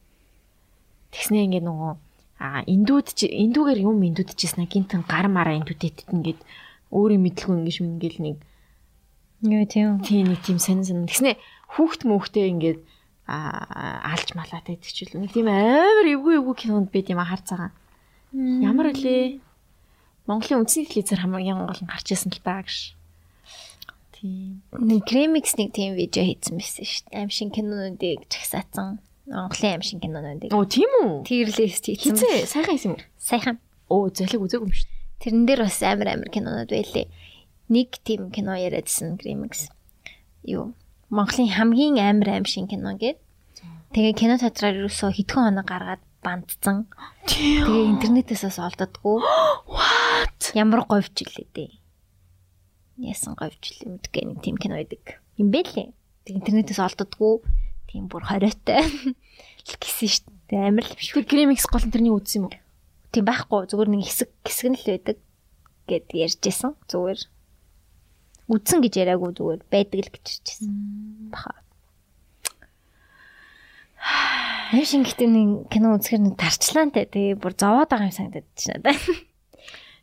Тэгснээ 1.10 1.44
ингээд 1.50 1.66
нөгөө 1.66 1.92
аа 2.38 2.62
индүүд 2.70 3.26
индүүгээр 3.26 3.82
юм 3.82 3.98
индүүдчихсэн 4.06 4.70
гинтэн 4.70 5.02
гар 5.02 5.26
мараа 5.26 5.58
индүүдэд 5.58 6.06
ингээд 6.14 6.38
өөрийн 6.94 7.22
мэдлгүй 7.26 7.58
ингэж 7.58 7.76
мингээл 7.82 8.20
нэг 8.22 8.36
Яа 9.40 9.64
тийм. 9.64 10.00
Тийм 10.04 10.28
нэг 10.28 10.44
тийм 10.44 10.60
сонин 10.60 10.84
сонин. 10.84 11.08
Тэгснэ 11.08 11.40
хүүхд 11.72 12.04
мөхтэй 12.04 12.52
ингээд 12.52 12.80
алж 13.24 14.28
малаад 14.36 14.66
байдаг 14.68 14.90
ч 14.90 15.08
үл. 15.08 15.24
Нэг 15.24 15.32
тийм 15.32 15.48
амар 15.48 16.06
эвгүй 16.12 16.36
эвгүй 16.36 16.56
кинонд 16.68 16.92
байд 16.92 17.08
юм 17.08 17.24
хар 17.24 17.40
цагаан. 17.40 17.72
Ямар 18.36 18.92
үлээ. 18.92 19.40
Монголын 20.28 20.60
үндсний 20.60 20.84
телевизээр 20.84 21.24
хамгийн 21.24 21.56
гол 21.64 21.80
нь 21.80 21.88
гарч 21.88 22.12
ирсэн 22.12 22.36
л 22.36 22.44
таа 22.44 22.60
гэж. 22.68 22.92
Тийм. 24.20 24.60
Нэг 24.76 25.08
Кремикс 25.08 25.56
нэг 25.56 25.72
тийм 25.72 25.96
видео 25.96 26.20
хийсэн 26.20 26.60
байсан 26.60 26.84
шүү 26.84 27.04
дээ. 27.08 27.16
Аим 27.24 27.30
шин 27.32 27.48
кинонуудыг 27.48 28.28
чагсаацсан. 28.28 29.00
Монголын 29.24 29.72
аим 29.80 29.84
шин 29.86 30.04
кинонуудыг. 30.04 30.52
Оо 30.52 30.68
тийм 30.68 30.92
үү? 31.00 31.24
Тэрлист 31.24 31.88
хийсэн. 31.88 32.20
Хизээ 32.20 32.44
сайхан 32.44 32.76
хийсэн 32.76 32.90
юм 32.92 32.96
уу? 33.00 33.08
Сайхан. 33.16 33.56
Оо 33.88 34.12
зэлэг 34.12 34.44
үзээгүй 34.44 34.68
юм 34.68 34.76
шүү 34.76 34.86
дээ. 34.92 35.00
Тэрэн 35.24 35.44
дээр 35.48 35.60
бас 35.64 35.80
амар 35.80 36.08
амар 36.12 36.28
кинонууд 36.28 36.68
байлээ 36.68 37.08
нэг 37.70 38.02
тийм 38.02 38.34
кино 38.34 38.58
яриадсэн 38.58 39.14
Grimix. 39.16 39.70
Юу? 40.42 40.74
Монголын 41.08 41.54
хамгийн 41.54 42.02
амар 42.02 42.42
аим 42.42 42.46
шин 42.46 42.66
кино 42.66 42.98
гээд. 42.98 43.18
Тэгээ 43.94 44.14
кино 44.18 44.34
театраар 44.38 44.86
ерөөсөө 44.86 45.10
хэдхэн 45.14 45.54
хоног 45.54 45.66
гаргаад 45.66 46.02
бандцсан. 46.22 46.90
Тэгээ 47.30 47.90
интернетээс 47.94 48.46
бас 48.46 48.58
олддоггүй. 48.58 49.18
What? 49.70 50.42
Ямар 50.54 50.86
говьч 50.86 51.26
илээ 51.26 51.46
дээ. 51.54 51.70
Яасан 53.06 53.34
говьч 53.34 53.78
илээ 53.78 53.90
мэдгүй 53.98 54.22
нэг 54.26 54.38
тийм 54.42 54.56
кино 54.58 54.78
байдаг. 54.78 55.22
Юм 55.38 55.50
бэлээ. 55.50 55.90
Тэг 56.26 56.34
интернетээс 56.38 56.78
олддоггүй. 56.78 57.42
Тийм 57.90 58.06
бүр 58.06 58.22
хориотой. 58.22 58.86
Л 59.66 59.76
гисэн 59.82 60.10
шүү 60.10 60.30
дээ. 60.50 60.70
Амар 60.70 60.86
л 60.86 60.94
биш. 60.94 61.10
Тэр 61.10 61.26
Гремикс 61.26 61.66
гол 61.66 61.82
нь 61.82 61.90
тэрний 61.90 62.14
үдс 62.14 62.38
юм 62.38 62.46
уу? 62.46 62.54
Тийм 63.10 63.26
байхгүй. 63.26 63.66
Зүгээр 63.66 63.90
нэг 63.90 64.06
хэсэг 64.06 64.30
хэсэг 64.46 64.66
нь 64.70 64.78
л 64.78 64.86
байдаг 64.86 65.18
гэд 65.90 66.06
ярьжсэн. 66.14 66.78
Зүгээр. 66.86 67.20
Үдсэн 68.50 68.82
гэж 68.82 68.94
яриаггүй 68.98 69.30
зүгээр 69.38 69.60
байдаг 69.70 69.98
л 70.02 70.10
гэж 70.10 70.26
ярьжсэн. 70.26 70.70
Баха. 71.30 71.54
Нэг 74.74 74.86
шингэхдээ 74.90 75.28
нэг 75.30 75.70
кино 75.70 75.94
үзэхэр 75.94 76.22
нэг 76.26 76.34
тарчлаантай. 76.34 77.06
Тэгээ 77.06 77.38
бүр 77.38 77.54
зовоод 77.54 77.90
байгаа 77.90 78.10
юм 78.10 78.16
санагдаад 78.18 78.48
чинь 78.58 78.74
надад. 78.74 78.98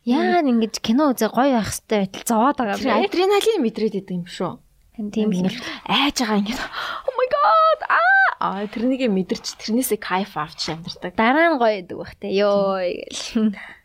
Яагаад 0.08 0.48
ингэж 0.48 0.74
кино 0.80 1.12
үзээ 1.12 1.28
гоё 1.28 1.60
байх 1.60 1.68
хэвээр 1.68 2.08
байтал 2.08 2.24
зовоод 2.24 2.56
байгаа 2.56 2.80
Тэр 2.80 2.96
адреналин 3.04 3.60
мэдрээд 3.60 4.00
идэг 4.00 4.16
юм 4.16 4.24
шүү. 4.24 4.52
юм. 4.96 5.08
Тийм 5.12 5.28
л. 5.28 5.52
Айж 5.84 6.16
байгаа 6.24 6.40
ингээд 6.40 6.60
oh 6.64 7.14
my 7.16 7.28
god 7.28 7.80
аа 7.92 8.08
аа 8.40 8.64
тэрнийг 8.70 9.04
мэдэрч 9.12 9.60
тэрнээсээ 9.60 10.00
кайф 10.00 10.32
авч 10.40 10.72
амьдэрдэг. 10.72 11.12
Дараа 11.12 11.52
нь 11.52 11.60
гоё 11.60 11.76
идэг 11.84 11.96
бах 11.98 12.14
те. 12.16 12.32
Гэл. 12.32 13.52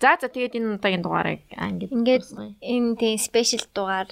За 0.00 0.16
за 0.20 0.28
тэгээд 0.28 0.58
энэ 0.58 0.76
удаагийн 0.76 1.04
дугаарыг 1.04 1.40
аа, 1.54 1.70
ингээд 1.70 1.92
Ингээд 1.94 2.24
энэ 2.60 2.96
тийм 2.98 3.18
спешиал 3.18 3.66
дугаар 3.72 4.08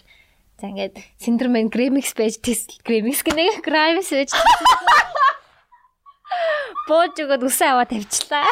за 0.59 0.65
ингээд 0.71 0.95
Syndrome 1.21 1.69
Gramix 1.69 2.15
байж 2.17 2.39
тест 2.41 2.81
Gramix 2.87 3.21
гэнэ 3.27 3.61
Gramix 3.67 4.09
байж 4.15 4.31
Бууж 6.89 7.15
өгөөд 7.15 7.43
үсэн 7.47 7.79
аваа 7.79 7.87
тавьчлаа. 7.87 8.49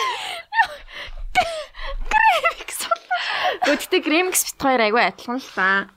Гэхдээ 3.67 4.01
Гремикс 4.03 4.43
бит 4.47 4.59
хоёр 4.63 4.81
айгүй 4.87 5.03
адилхан 5.03 5.39
л 5.39 5.51
та. 5.55 5.91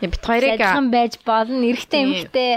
Тэгээд 0.00 0.12
бит 0.16 0.24
хоёрыг 0.24 0.50
Адилхан 0.58 0.88
байж 0.90 1.12
болно. 1.24 1.62
Эрэхтэй 1.62 2.00
Тийм. 2.00 2.08
эмхтэй. 2.26 2.52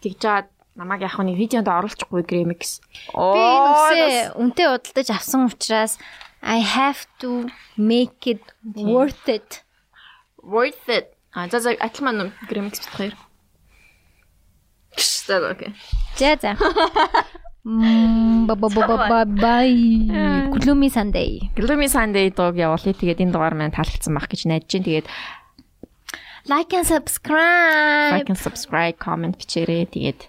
тэгж 0.00 0.18
жаад 0.22 0.46
намайг 0.76 1.04
яг 1.04 1.16
нэг 1.20 1.36
видеонд 1.36 1.68
оруулчихгүй 1.68 2.22
Гремикс. 2.24 2.80
Би 3.12 3.40
энэ 3.40 3.68
үсээ 3.72 4.38
үнтэй 4.40 4.66
удалдаж 4.72 5.08
авсан 5.12 5.48
учраас 5.50 6.00
I 6.46 6.58
have 6.62 7.00
to 7.22 7.50
make 7.76 8.22
it 8.32 8.42
worth 8.94 9.26
it. 9.28 9.50
worth 10.42 10.86
it. 10.88 11.06
А 11.34 11.48
за 11.50 11.58
за 11.60 11.70
адилхан 11.74 12.32
Гремикс 12.48 12.78
бит 12.80 12.88
хоёр. 12.96 13.14
За 15.26 15.50
окей. 15.50 15.74
За 16.16 16.36
за. 16.40 16.56
Мм 17.64 18.46
ба 18.46 18.54
ба 18.54 18.68
ба 18.70 18.96
ба 19.10 19.24
бай. 19.26 19.74
Gloomy 20.54 20.88
Sunday. 20.88 21.50
Gloomy 21.58 21.88
Sunday 21.90 22.30
дууг 22.30 22.54
явуулъя. 22.56 22.94
Тэгээд 22.94 23.20
энэ 23.26 23.32
дугаар 23.34 23.54
маань 23.58 23.74
таалагдсан 23.74 24.14
байх 24.14 24.30
гэж 24.30 24.46
найдаж 24.46 24.70
байна. 24.70 24.86
Тэгээд 24.86 25.06
Like 26.46 26.72
and 26.78 26.86
subscribe. 26.86 28.12
like 28.14 28.30
and 28.30 28.38
subscribe, 28.38 28.94
comment 29.02 29.34
бичээрэй. 29.34 29.90
Тэгээд 29.90 30.20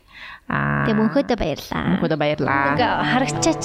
аа 0.49 0.89
Тэг 0.89 0.97
мөнхөдөө 0.97 1.37
баярлаа. 1.37 1.83
мөнхөдөө 1.93 2.17
баярлаа. 2.17 2.73
Харагчаач. 3.05 3.63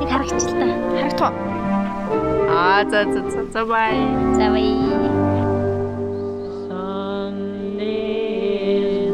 Нэг 0.00 0.08
харагч 0.08 0.75
л 1.16 1.18
та. 1.18 1.32
Харагтуу. 1.32 2.46
Аа 2.48 2.84
за 2.90 3.04
за 3.12 3.20
за 3.30 3.42
за 3.52 3.64
бай. 3.64 3.96
За 4.34 4.50
бай. 4.50 4.76
Sunday 7.26 8.40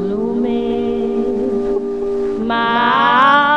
looming, 0.08 1.26
my 2.46 3.51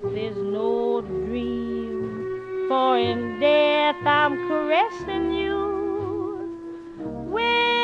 Death 0.00 0.12
is 0.12 0.36
no 0.36 1.00
dream, 1.00 2.66
for 2.68 2.98
in 2.98 3.40
death 3.40 3.96
I'm 4.04 4.36
caressing 4.46 5.32
you. 5.32 6.56
With 6.98 7.77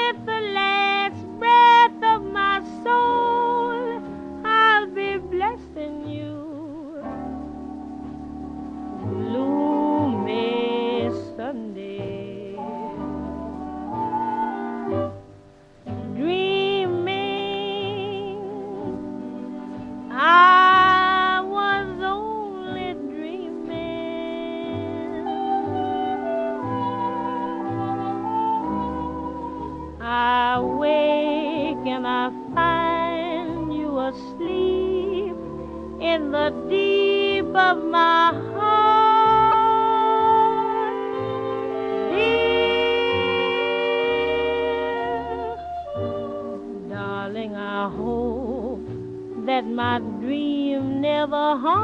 Uh 51.54 51.58
huh. 51.58 51.83